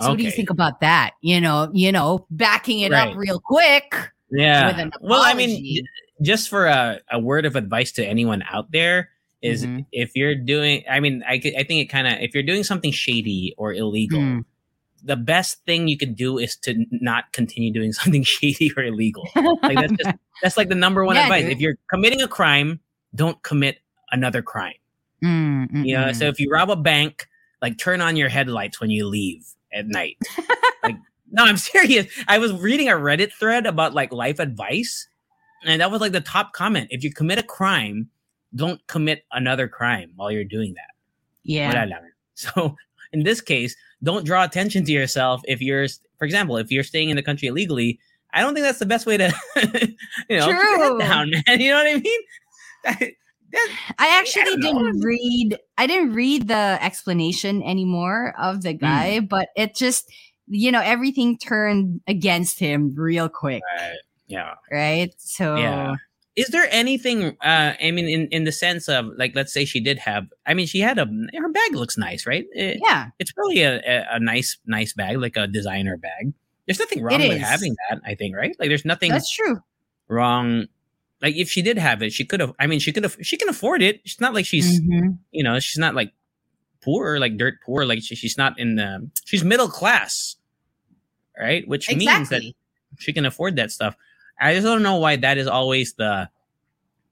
So 0.00 0.10
what 0.10 0.18
do 0.18 0.24
you 0.24 0.30
think 0.30 0.50
about 0.50 0.80
that? 0.80 1.12
You 1.22 1.40
know, 1.40 1.70
you 1.72 1.92
know, 1.92 2.26
backing 2.30 2.80
it 2.80 2.92
Right. 2.92 3.08
up 3.12 3.16
real 3.16 3.40
quick. 3.40 3.94
Yeah. 4.30 4.90
well, 5.00 5.22
I 5.24 5.32
mean, 5.34 5.86
just 6.20 6.48
for 6.50 6.66
a, 6.66 7.00
a 7.10 7.18
word 7.18 7.46
of 7.46 7.54
advice 7.56 7.92
to 7.92 8.04
anyone 8.06 8.42
out 8.52 8.72
there 8.72 9.10
is 9.40 9.64
Mhm. 9.64 9.86
if 9.92 10.10
you're 10.16 10.34
doing, 10.34 10.82
I 10.90 10.98
mean, 11.00 11.22
I, 11.26 11.34
I 11.34 11.62
think 11.62 11.80
it 11.82 11.86
kind 11.88 12.06
of, 12.06 12.14
if 12.20 12.34
you're 12.34 12.42
doing 12.42 12.64
something 12.64 12.90
shady 12.90 13.54
or 13.56 13.72
illegal, 13.72 14.18
Mm. 14.20 14.44
The 15.04 15.16
best 15.16 15.64
thing 15.66 15.86
you 15.86 15.96
can 15.98 16.14
do 16.14 16.38
is 16.38 16.56
to 16.56 16.84
not 16.90 17.32
continue 17.32 17.72
doing 17.72 17.92
something 18.00 18.22
shady 18.22 18.72
or 18.76 18.82
illegal. 18.84 19.28
Like 19.62 19.76
that's 19.76 19.92
just, 19.92 20.10
that's 20.42 20.56
like 20.56 20.68
the 20.68 20.74
number 20.74 21.04
one 21.04 21.16
Yeah, 21.16 21.24
advice. 21.24 21.42
dude. 21.44 21.52
If 21.52 21.60
you're 21.60 21.76
committing 21.90 22.22
a 22.22 22.28
crime, 22.28 22.80
don't 23.14 23.40
commit 23.42 23.78
another 24.10 24.42
crime. 24.42 24.74
Mm, 25.22 25.70
mm, 25.70 25.86
You 25.86 25.94
know, 25.96 26.06
mm. 26.06 26.16
so 26.16 26.26
if 26.26 26.40
you 26.40 26.50
rob 26.50 26.70
a 26.70 26.76
bank, 26.76 27.26
like 27.62 27.78
turn 27.78 28.00
on 28.00 28.16
your 28.16 28.28
headlights 28.28 28.80
when 28.80 28.90
you 28.90 29.06
leave 29.06 29.44
at 29.72 29.86
night. 29.86 30.18
like, 30.82 30.96
no, 31.30 31.44
I'm 31.44 31.56
serious. 31.56 32.06
I 32.28 32.38
was 32.38 32.52
reading 32.52 32.88
a 32.88 32.92
Reddit 32.92 33.32
thread 33.32 33.66
about 33.66 33.94
like 33.94 34.12
life 34.12 34.38
advice, 34.38 35.08
and 35.64 35.80
that 35.80 35.90
was 35.90 36.00
like 36.00 36.12
the 36.12 36.20
top 36.20 36.52
comment. 36.52 36.88
If 36.90 37.02
you 37.04 37.12
commit 37.12 37.38
a 37.38 37.42
crime, 37.42 38.08
don't 38.54 38.86
commit 38.86 39.24
another 39.32 39.66
crime 39.68 40.12
while 40.16 40.30
you're 40.30 40.44
doing 40.44 40.74
that. 40.74 40.90
yeah. 41.42 41.86
So 42.34 42.76
in 43.12 43.22
this 43.22 43.40
case, 43.40 43.74
don't 44.04 44.24
draw 44.24 44.44
attention 44.44 44.84
to 44.84 44.92
yourself 44.92 45.42
if 45.48 45.60
you're, 45.60 45.86
for 46.18 46.24
example, 46.24 46.56
if 46.58 46.70
you're 46.70 46.84
staying 46.84 47.10
in 47.10 47.16
the 47.16 47.22
country 47.22 47.48
illegally. 47.48 47.98
I 48.32 48.40
don't 48.40 48.52
think 48.54 48.64
that's 48.64 48.80
the 48.80 48.86
best 48.86 49.06
way 49.06 49.16
to, 49.16 49.32
you 50.28 50.36
know, 50.38 50.50
True. 50.50 50.98
down, 50.98 51.30
man. 51.30 51.42
You 51.60 51.70
know 51.70 51.76
what 51.82 51.86
I 51.86 52.00
mean? 52.00 52.20
I 53.98 54.18
actually 54.18 54.56
know. 54.56 54.62
didn't 54.62 55.00
read. 55.00 55.58
I 55.78 55.86
didn't 55.86 56.14
read 56.14 56.48
the 56.48 56.78
explanation 56.82 57.62
anymore 57.62 58.34
of 58.38 58.62
the 58.62 58.72
guy, 58.72 59.20
Hmm. 59.20 59.26
but 59.26 59.48
it 59.56 59.76
just, 59.76 60.10
you 60.48 60.72
know, 60.72 60.80
everything 60.80 61.38
turned 61.38 62.00
against 62.08 62.58
him 62.58 62.92
real 62.96 63.28
quick, 63.28 63.62
uh, 63.80 63.90
yeah. 64.26 64.54
right? 64.72 65.14
So 65.18 65.54
Yeah. 65.56 65.94
Is 66.36 66.48
there 66.48 66.66
anything? 66.70 67.36
Uh, 67.40 67.74
I 67.80 67.90
mean, 67.92 68.08
in 68.08 68.26
in 68.28 68.44
the 68.44 68.50
sense 68.52 68.88
of 68.88 69.06
like, 69.16 69.36
let's 69.36 69.52
say 69.52 69.64
she 69.64 69.78
did 69.80 69.98
have. 69.98 70.26
I 70.46 70.54
mean, 70.54 70.66
she 70.66 70.80
had 70.80 70.98
a 70.98 71.06
her 71.06 71.48
bag 71.48 71.74
looks 71.74 71.96
nice, 71.96 72.26
right? 72.26 72.44
It- 72.52 72.80
yeah, 72.82 73.10
it's 73.20 73.32
really 73.36 73.62
a, 73.62 73.76
a, 73.86 74.16
a 74.16 74.20
nice 74.20 74.58
nice 74.66 74.92
bag, 74.92 75.18
like 75.18 75.36
a 75.36 75.46
designer 75.46 75.96
bag. 75.96 76.32
There's 76.66 76.78
nothing 76.80 77.02
wrong 77.02 77.18
with 77.20 77.36
is. 77.36 77.42
having 77.42 77.76
that. 77.88 78.00
I 78.04 78.14
think, 78.16 78.34
right? 78.34 78.56
Like, 78.58 78.68
there's 78.68 78.84
nothing 78.84 79.10
that's 79.12 79.30
true. 79.30 79.60
wrong. 80.08 80.66
Like, 81.22 81.36
if 81.36 81.48
she 81.50 81.62
did 81.62 81.78
have 81.78 82.02
it, 82.02 82.12
she 82.12 82.24
could 82.24 82.40
have. 82.40 82.52
I 82.58 82.66
mean, 82.66 82.80
she 82.80 82.90
could 82.92 83.04
have. 83.04 83.16
She 83.22 83.36
can 83.36 83.48
afford 83.48 83.80
it. 83.82 84.00
She's 84.04 84.20
not 84.20 84.34
like 84.34 84.44
she's 84.46 84.80
Mhm. 84.80 85.18
you 85.30 85.44
know 85.44 85.60
she's 85.60 85.78
not 85.78 85.94
like 85.94 86.12
poor, 86.82 87.18
like 87.20 87.36
dirt 87.36 87.54
poor. 87.64 87.84
Like 87.86 88.02
she, 88.02 88.16
she's 88.16 88.36
not 88.36 88.58
in 88.58 88.74
the. 88.74 89.08
She's 89.24 89.44
middle 89.44 89.68
class, 89.68 90.36
right? 91.38 91.66
Which 91.68 91.88
means 91.94 92.28
that 92.30 92.42
she 92.98 93.12
can 93.12 93.24
afford 93.24 93.56
that 93.56 93.70
stuff. 93.70 93.94
I 94.40 94.54
just 94.54 94.64
don't 94.64 94.82
know 94.82 94.96
why 94.96 95.16
that 95.16 95.38
is 95.38 95.46
always 95.46 95.94
the 95.94 96.28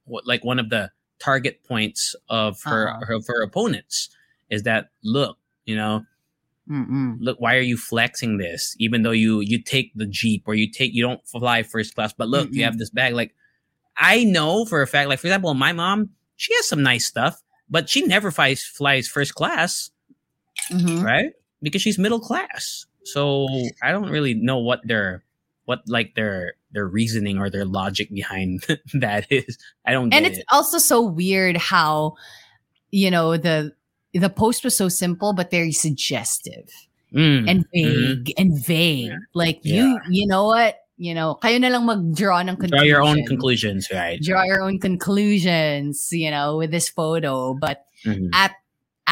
like 0.07 0.45
one 0.45 0.59
of 0.59 0.69
the 0.71 0.91
target 1.19 1.63
points 1.65 2.15
of 2.29 2.61
her 2.65 2.89
Uh-huh. 2.89 3.01
her, 3.07 3.15
of 3.15 3.27
her 3.29 3.43
opponents 3.43 4.09
is 4.51 4.65
that 4.65 4.89
look, 5.05 5.39
you 5.65 5.77
know, 5.77 6.05
Mm-mm. 6.69 7.17
look 7.21 7.41
why 7.41 7.57
are 7.57 7.61
you 7.61 7.77
flexing 7.77 8.39
this 8.39 8.77
even 8.79 9.03
though 9.03 9.11
you 9.11 9.41
you 9.41 9.61
take 9.61 9.93
the 9.95 10.07
jeep 10.07 10.45
or 10.47 10.55
you 10.55 10.71
take 10.71 10.93
you 10.95 11.03
don't 11.03 11.27
fly 11.27 11.63
first 11.65 11.95
class 11.95 12.13
but 12.13 12.29
look 12.29 12.49
you 12.53 12.63
Mm-mm. 12.63 12.65
have 12.65 12.79
this 12.79 12.91
bag 12.91 13.15
like 13.15 13.35
I 13.97 14.23
know 14.25 14.65
for 14.65 14.81
a 14.81 14.87
fact 14.87 15.09
like 15.09 15.19
for 15.19 15.27
example 15.27 15.53
my 15.55 15.73
mom 15.73 16.11
she 16.37 16.55
has 16.55 16.69
some 16.69 16.83
nice 16.83 17.05
stuff 17.05 17.43
but 17.69 17.89
she 17.89 18.03
never 18.07 18.31
flies 18.31 18.63
flies 18.65 19.09
first 19.09 19.35
class 19.35 19.91
Mhm. 20.71 21.03
right? 21.03 21.33
Because 21.61 21.83
she's 21.83 21.99
middle 21.99 22.21
class. 22.21 22.87
So 23.05 23.49
I 23.83 23.91
don't 23.91 24.09
really 24.09 24.35
know 24.35 24.59
what 24.59 24.81
their 24.87 25.25
what 25.65 25.81
like 25.87 26.15
their 26.15 26.55
their 26.73 26.87
reasoning 26.87 27.39
or 27.39 27.51
their 27.51 27.65
logic 27.65 28.11
behind 28.13 28.65
that 28.95 29.27
is. 29.31 29.59
I 29.87 29.93
don't 29.93 30.13
and 30.13 30.27
it's 30.27 30.39
it. 30.39 30.45
also 30.51 30.79
so 30.79 31.01
weird 31.03 31.57
how 31.57 32.15
you 32.91 33.11
know 33.11 33.37
the 33.37 33.73
the 34.15 34.29
post 34.31 34.65
was 34.65 34.77
so 34.77 34.89
simple 34.89 35.33
but 35.33 35.51
very 35.51 35.73
suggestive 35.73 36.69
Mm, 37.13 37.45
and 37.45 37.61
mhm. 37.61 38.25
vague 38.25 38.33
and 38.41 38.57
vague 38.65 39.13
Yeah. 39.13 39.19
like 39.37 39.61
you 39.69 40.01
you 40.09 40.25
know 40.27 40.47
what 40.49 40.81
you 40.97 41.13
know 41.13 41.37
kayo 41.45 41.61
na 41.61 41.69
lang 41.69 41.85
mag-draw 41.85 42.41
ng 42.41 42.57
conclusion 42.57 42.73
Draw 42.73 42.89
your 42.89 43.03
own 43.05 43.21
conclusions, 43.29 43.93
right? 43.93 44.17
draw 44.25 44.45
your 44.49 44.65
own 44.65 44.81
conclusions 44.81 46.09
you 46.09 46.31
know 46.33 46.57
with 46.57 46.71
this 46.73 46.89
photo 46.89 47.53
but 47.53 47.85
Mhm. 48.09 48.33
at 48.33 48.57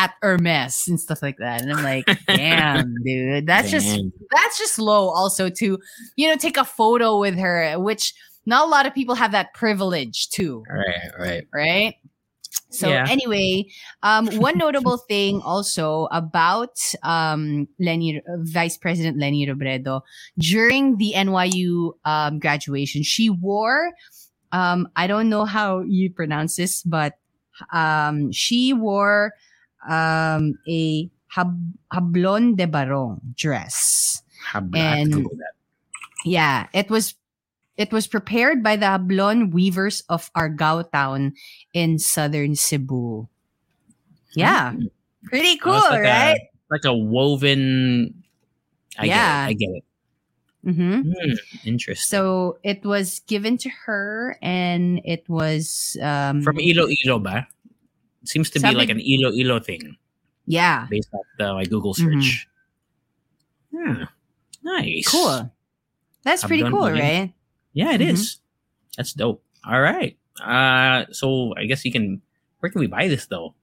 at 0.01 0.15
Hermes 0.23 0.89
and 0.89 0.99
stuff 0.99 1.23
like 1.23 1.37
that 1.39 1.61
and 1.61 1.73
I'm 1.73 1.85
like 1.85 2.07
damn 2.27 2.95
dude 3.05 3.47
that's 3.47 3.71
just 3.71 4.01
that's 4.31 4.59
just 4.59 4.79
low 4.79 5.11
also 5.11 5.51
to 5.51 5.79
you 6.17 6.29
know 6.29 6.37
take 6.37 6.57
a 6.57 6.65
photo 6.65 7.21
with 7.21 7.39
her 7.39 7.79
which 7.79 8.15
not 8.47 8.67
a 8.67 8.71
lot 8.71 8.87
of 8.87 8.95
people 8.95 9.15
have 9.15 9.33
that 9.33 9.53
privilege 9.53 10.31
too 10.31 10.65
right, 10.69 11.11
right. 11.19 11.47
right? 11.53 11.95
So 12.71 12.89
Yeah. 12.89 13.07
anyway, 13.09 13.67
um, 14.03 14.29
one 14.39 14.57
notable 14.57 14.97
thing 15.09 15.41
also 15.45 16.09
about 16.11 16.79
um, 17.03 17.69
Leni, 17.79 18.23
Vice 18.39 18.77
President 18.77 19.19
Leni 19.19 19.47
Robredo 19.47 20.03
during 20.39 20.97
the 20.97 21.13
NYU 21.15 21.93
um, 22.05 22.39
graduation, 22.39 23.03
she 23.03 23.29
wore. 23.29 23.93
Um, 24.53 24.89
I 24.97 25.07
don't 25.07 25.29
know 25.29 25.45
how 25.45 25.81
you 25.81 26.13
pronounce 26.13 26.57
this, 26.57 26.83
but 26.83 27.15
um, 27.73 28.33
she 28.33 28.73
wore 28.73 29.33
um, 29.89 30.55
a 30.69 31.09
hab- 31.29 31.73
hablon 31.93 32.57
de 32.57 32.67
barong 32.67 33.21
dress. 33.37 34.23
How 34.45 34.61
I 34.75 34.79
have 34.79 35.11
to 35.11 35.17
And-. 35.17 35.27
Yeah, 36.25 36.67
it 36.73 36.91
was 36.91 37.15
it 37.77 37.93
was 37.93 38.07
prepared 38.07 38.63
by 38.63 38.77
the 38.77 38.85
Hablon 38.85 39.53
weavers 39.53 40.03
of 40.13 40.31
Argao 40.35 40.85
town 40.93 41.33
in 41.73 41.99
southern 41.99 42.55
Cebu. 42.55 43.27
Yeah. 44.37 44.73
Mm. 44.73 44.91
Pretty 45.25 45.57
cool, 45.57 45.73
like 45.73 46.03
right? 46.03 46.37
A, 46.37 46.51
like 46.71 46.85
a 46.85 46.93
woven. 46.95 48.23
I 48.99 49.07
Yeah. 49.07 49.49
get 49.49 49.49
it. 49.49 49.49
I 49.49 49.53
get 49.55 49.71
it. 49.81 49.85
hmm 50.77 51.01
Hmm, 51.09 51.33
interesting. 51.65 52.05
So 52.05 52.59
it 52.63 52.85
was 52.85 53.21
given 53.25 53.57
to 53.65 53.71
her 53.87 54.37
and 54.43 55.01
it 55.05 55.25
was 55.29 55.97
um 56.03 56.43
From 56.43 56.59
Iloilo, 56.61 57.19
ba? 57.19 57.49
Seems 58.25 58.51
to 58.51 58.61
be 58.61 58.73
like 58.73 58.91
an 58.91 59.01
Iloilo 59.01 59.61
thing 59.61 59.97
yeah. 60.47 60.87
based 60.91 61.09
off 61.15 61.25
the 61.39 61.53
like, 61.53 61.71
Google 61.71 61.95
Mhm. 61.95 62.23
search. 62.23 62.49
Hmm. 63.75 64.03
Nice. 64.63 65.09
Cool. 65.09 65.51
That's 66.23 66.45
pretty 66.45 66.65
cool, 66.65 66.85
weaving. 66.85 67.01
right? 67.01 67.33
Yeah, 67.73 67.93
it 67.95 68.01
Mhm. 68.03 68.13
is. 68.13 68.39
That's 68.97 69.13
dope. 69.15 69.43
All 69.65 69.81
right. 69.81 70.19
Uh, 70.43 71.07
so 71.13 71.55
I 71.57 71.65
guess 71.67 71.85
you 71.85 71.93
can. 71.93 72.21
Where 72.61 72.69
can 72.71 72.81
we 72.81 72.87
buy 72.89 73.09
this 73.09 73.27
though? 73.27 73.55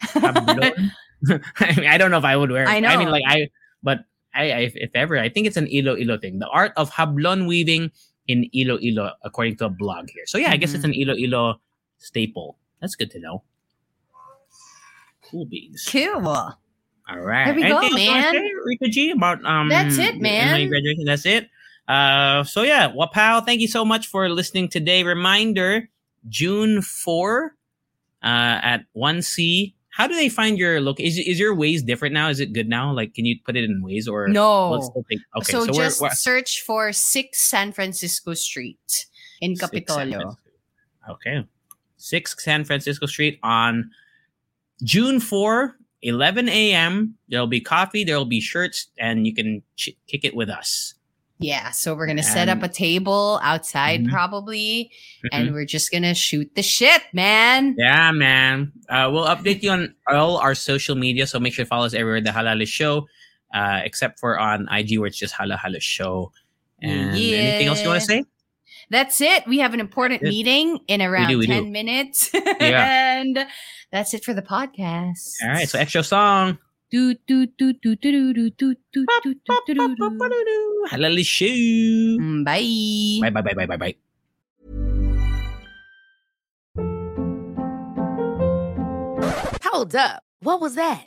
I, 0.14 1.74
mean, 1.76 1.86
I 1.88 1.96
don't 1.96 2.10
know 2.10 2.18
if 2.18 2.24
I 2.24 2.36
would 2.36 2.50
wear 2.50 2.64
it. 2.64 2.68
I 2.68 2.76
I 2.84 2.96
mean, 2.98 3.08
like 3.08 3.24
I, 3.26 3.48
but 3.82 4.04
I, 4.34 4.50
I, 4.52 4.58
if 4.74 4.90
ever, 4.94 5.16
I 5.18 5.28
think 5.30 5.46
it's 5.46 5.56
an 5.56 5.68
Iloilo 5.68 6.18
thing. 6.18 6.38
The 6.40 6.48
art 6.48 6.72
of 6.76 6.90
hablon 6.90 7.46
weaving 7.46 7.90
in 8.28 8.50
Iloilo, 8.52 9.12
according 9.22 9.56
to 9.58 9.66
a 9.66 9.70
blog 9.70 10.10
here. 10.10 10.24
So 10.26 10.36
yeah, 10.38 10.50
I 10.50 10.56
guess 10.56 10.74
it's 10.74 10.84
Mm-hmm. 10.84 10.92
an 11.08 11.16
Iloilo 11.16 11.60
staple. 11.98 12.58
That's 12.80 12.96
good 12.96 13.10
to 13.12 13.18
know. 13.20 13.44
Cool 15.34 15.46
beans. 15.46 15.88
Cool. 15.90 16.28
All 16.28 16.56
right. 17.18 17.46
There 17.46 17.54
we 17.54 17.62
go, 17.62 17.78
Anything 17.78 18.06
wanna 18.06 18.20
man. 18.22 18.32
say, 18.34 18.52
Rica 18.64 18.88
G, 18.88 19.10
about 19.10 19.44
um. 19.44 19.68
That's 19.68 19.98
it, 19.98 20.20
man. 20.20 20.68
Graduation. 20.68 21.04
That's 21.04 21.26
it. 21.26 21.50
Uh, 21.88 22.44
so 22.44 22.62
yeah, 22.62 22.88
Wapow, 22.92 23.44
thank 23.44 23.60
you 23.60 23.66
so 23.66 23.84
much 23.84 24.06
for 24.06 24.28
listening 24.28 24.68
today. 24.68 25.02
Reminder: 25.02 25.88
June 26.28 26.82
four, 26.82 27.56
uh, 28.22 28.62
at 28.62 28.84
one 28.92 29.22
C. 29.22 29.74
How 29.88 30.06
do 30.06 30.14
they 30.14 30.28
find 30.28 30.56
your 30.56 30.80
look? 30.80 31.00
Is 31.00 31.18
is 31.18 31.40
your 31.40 31.52
ways 31.52 31.82
different 31.82 32.14
now? 32.14 32.28
Is 32.28 32.38
it 32.38 32.52
good 32.52 32.68
now? 32.68 32.92
Like, 32.92 33.14
can 33.14 33.24
you 33.24 33.36
put 33.44 33.56
it 33.56 33.64
in 33.64 33.82
ways 33.82 34.06
or 34.06 34.28
No. 34.28 34.70
will 34.70 34.76
it 34.78 34.84
still 34.84 35.04
okay, 35.36 35.52
so, 35.52 35.64
so, 35.64 35.72
we're, 35.72 35.84
just 35.84 36.00
we're 36.00 36.10
search 36.10 36.62
for 36.62 36.92
6 36.92 37.50
San 37.50 37.72
Francisco 37.72 38.34
Street 38.34 39.06
in 39.40 39.56
Six 39.56 39.70
Kapitolyo. 39.70 40.36
Okay. 41.10 41.44
6 41.96 42.44
San 42.44 42.64
Francisco 42.64 43.06
Street 43.06 43.38
on 43.42 43.90
June 44.84 45.18
4, 45.18 45.76
11 46.02 46.48
a.m. 46.48 47.16
There'll 47.28 47.46
be 47.46 47.60
coffee, 47.60 48.04
there'll 48.04 48.24
be 48.26 48.40
shirts, 48.40 48.88
and 48.98 49.26
you 49.26 49.34
can 49.34 49.62
ch- 49.76 49.96
kick 50.06 50.24
it 50.24 50.36
with 50.36 50.48
us. 50.50 50.94
Yeah, 51.40 51.72
so 51.72 51.94
we're 51.96 52.06
gonna 52.06 52.22
set 52.22 52.48
up 52.48 52.62
a 52.62 52.68
table 52.68 53.40
outside 53.42 54.04
Mhm. 54.04 54.08
probably, 54.10 54.90
Mhm. 55.24 55.28
and 55.32 55.52
we're 55.52 55.64
just 55.64 55.90
gonna 55.90 56.14
shoot 56.14 56.54
the 56.54 56.62
shit, 56.62 57.02
man. 57.12 57.74
Yeah, 57.76 58.12
man. 58.12 58.70
Uh, 58.88 59.10
we'll 59.12 59.26
update 59.26 59.62
you 59.62 59.70
on 59.70 59.94
all 60.08 60.36
our 60.36 60.54
social 60.54 60.94
media, 60.94 61.26
so 61.26 61.40
make 61.40 61.52
sure 61.54 61.64
to 61.64 61.68
follow 61.68 61.86
us 61.86 61.92
everywhere, 61.94 62.20
The 62.20 62.32
Halo 62.32 62.50
Halo 62.50 62.64
Show, 62.64 63.08
uh, 63.52 63.80
except 63.84 64.20
for 64.20 64.38
on 64.38 64.68
IG 64.70 64.98
where 64.98 65.08
it's 65.08 65.18
just 65.18 65.34
Halo 65.34 65.56
Halo 65.56 65.80
Show. 65.80 66.32
And 66.80 67.10
anything 67.16 67.66
else 67.66 67.82
you 67.82 67.88
want 67.88 68.00
to 68.00 68.06
say? 68.06 68.24
That's 68.90 69.20
it. 69.20 69.46
We 69.46 69.58
have 69.58 69.72
an 69.74 69.80
important 69.80 70.22
meeting 70.22 70.78
in 70.88 71.00
around 71.02 71.28
do, 71.28 71.38
we 71.38 71.46
10 71.46 71.64
do. 71.64 71.70
minutes. 71.70 72.30
Yeah. 72.34 72.40
and 73.24 73.46
that's 73.90 74.12
it 74.14 74.24
for 74.24 74.34
the 74.34 74.42
podcast. 74.42 75.40
All 75.42 75.48
right, 75.48 75.68
so 75.68 75.78
extra 75.78 76.02
song. 76.04 76.58
Do, 76.90 77.14
do, 77.26 77.46
do, 77.46 77.72
do, 77.72 77.96
do, 77.96 78.12
do, 78.12 78.32
do, 78.34 78.50
do, 78.50 78.74
do, 78.92 79.06
do, 79.24 79.34
do, 79.44 79.74
do, 79.74 79.96
do, 79.96 80.18
do. 80.28 80.86
Halo 80.90 81.08
Halo 81.08 81.22
Show. 81.22 82.44
Bye. 82.44 83.18
Bye, 83.20 83.30
bye, 83.30 83.42
bye, 83.42 83.54
bye, 83.54 83.66
bye, 83.66 83.76
bye. 83.76 83.94
Hold 89.64 89.96
up. 89.96 90.22
What 90.40 90.60
was 90.60 90.74
that? 90.76 91.06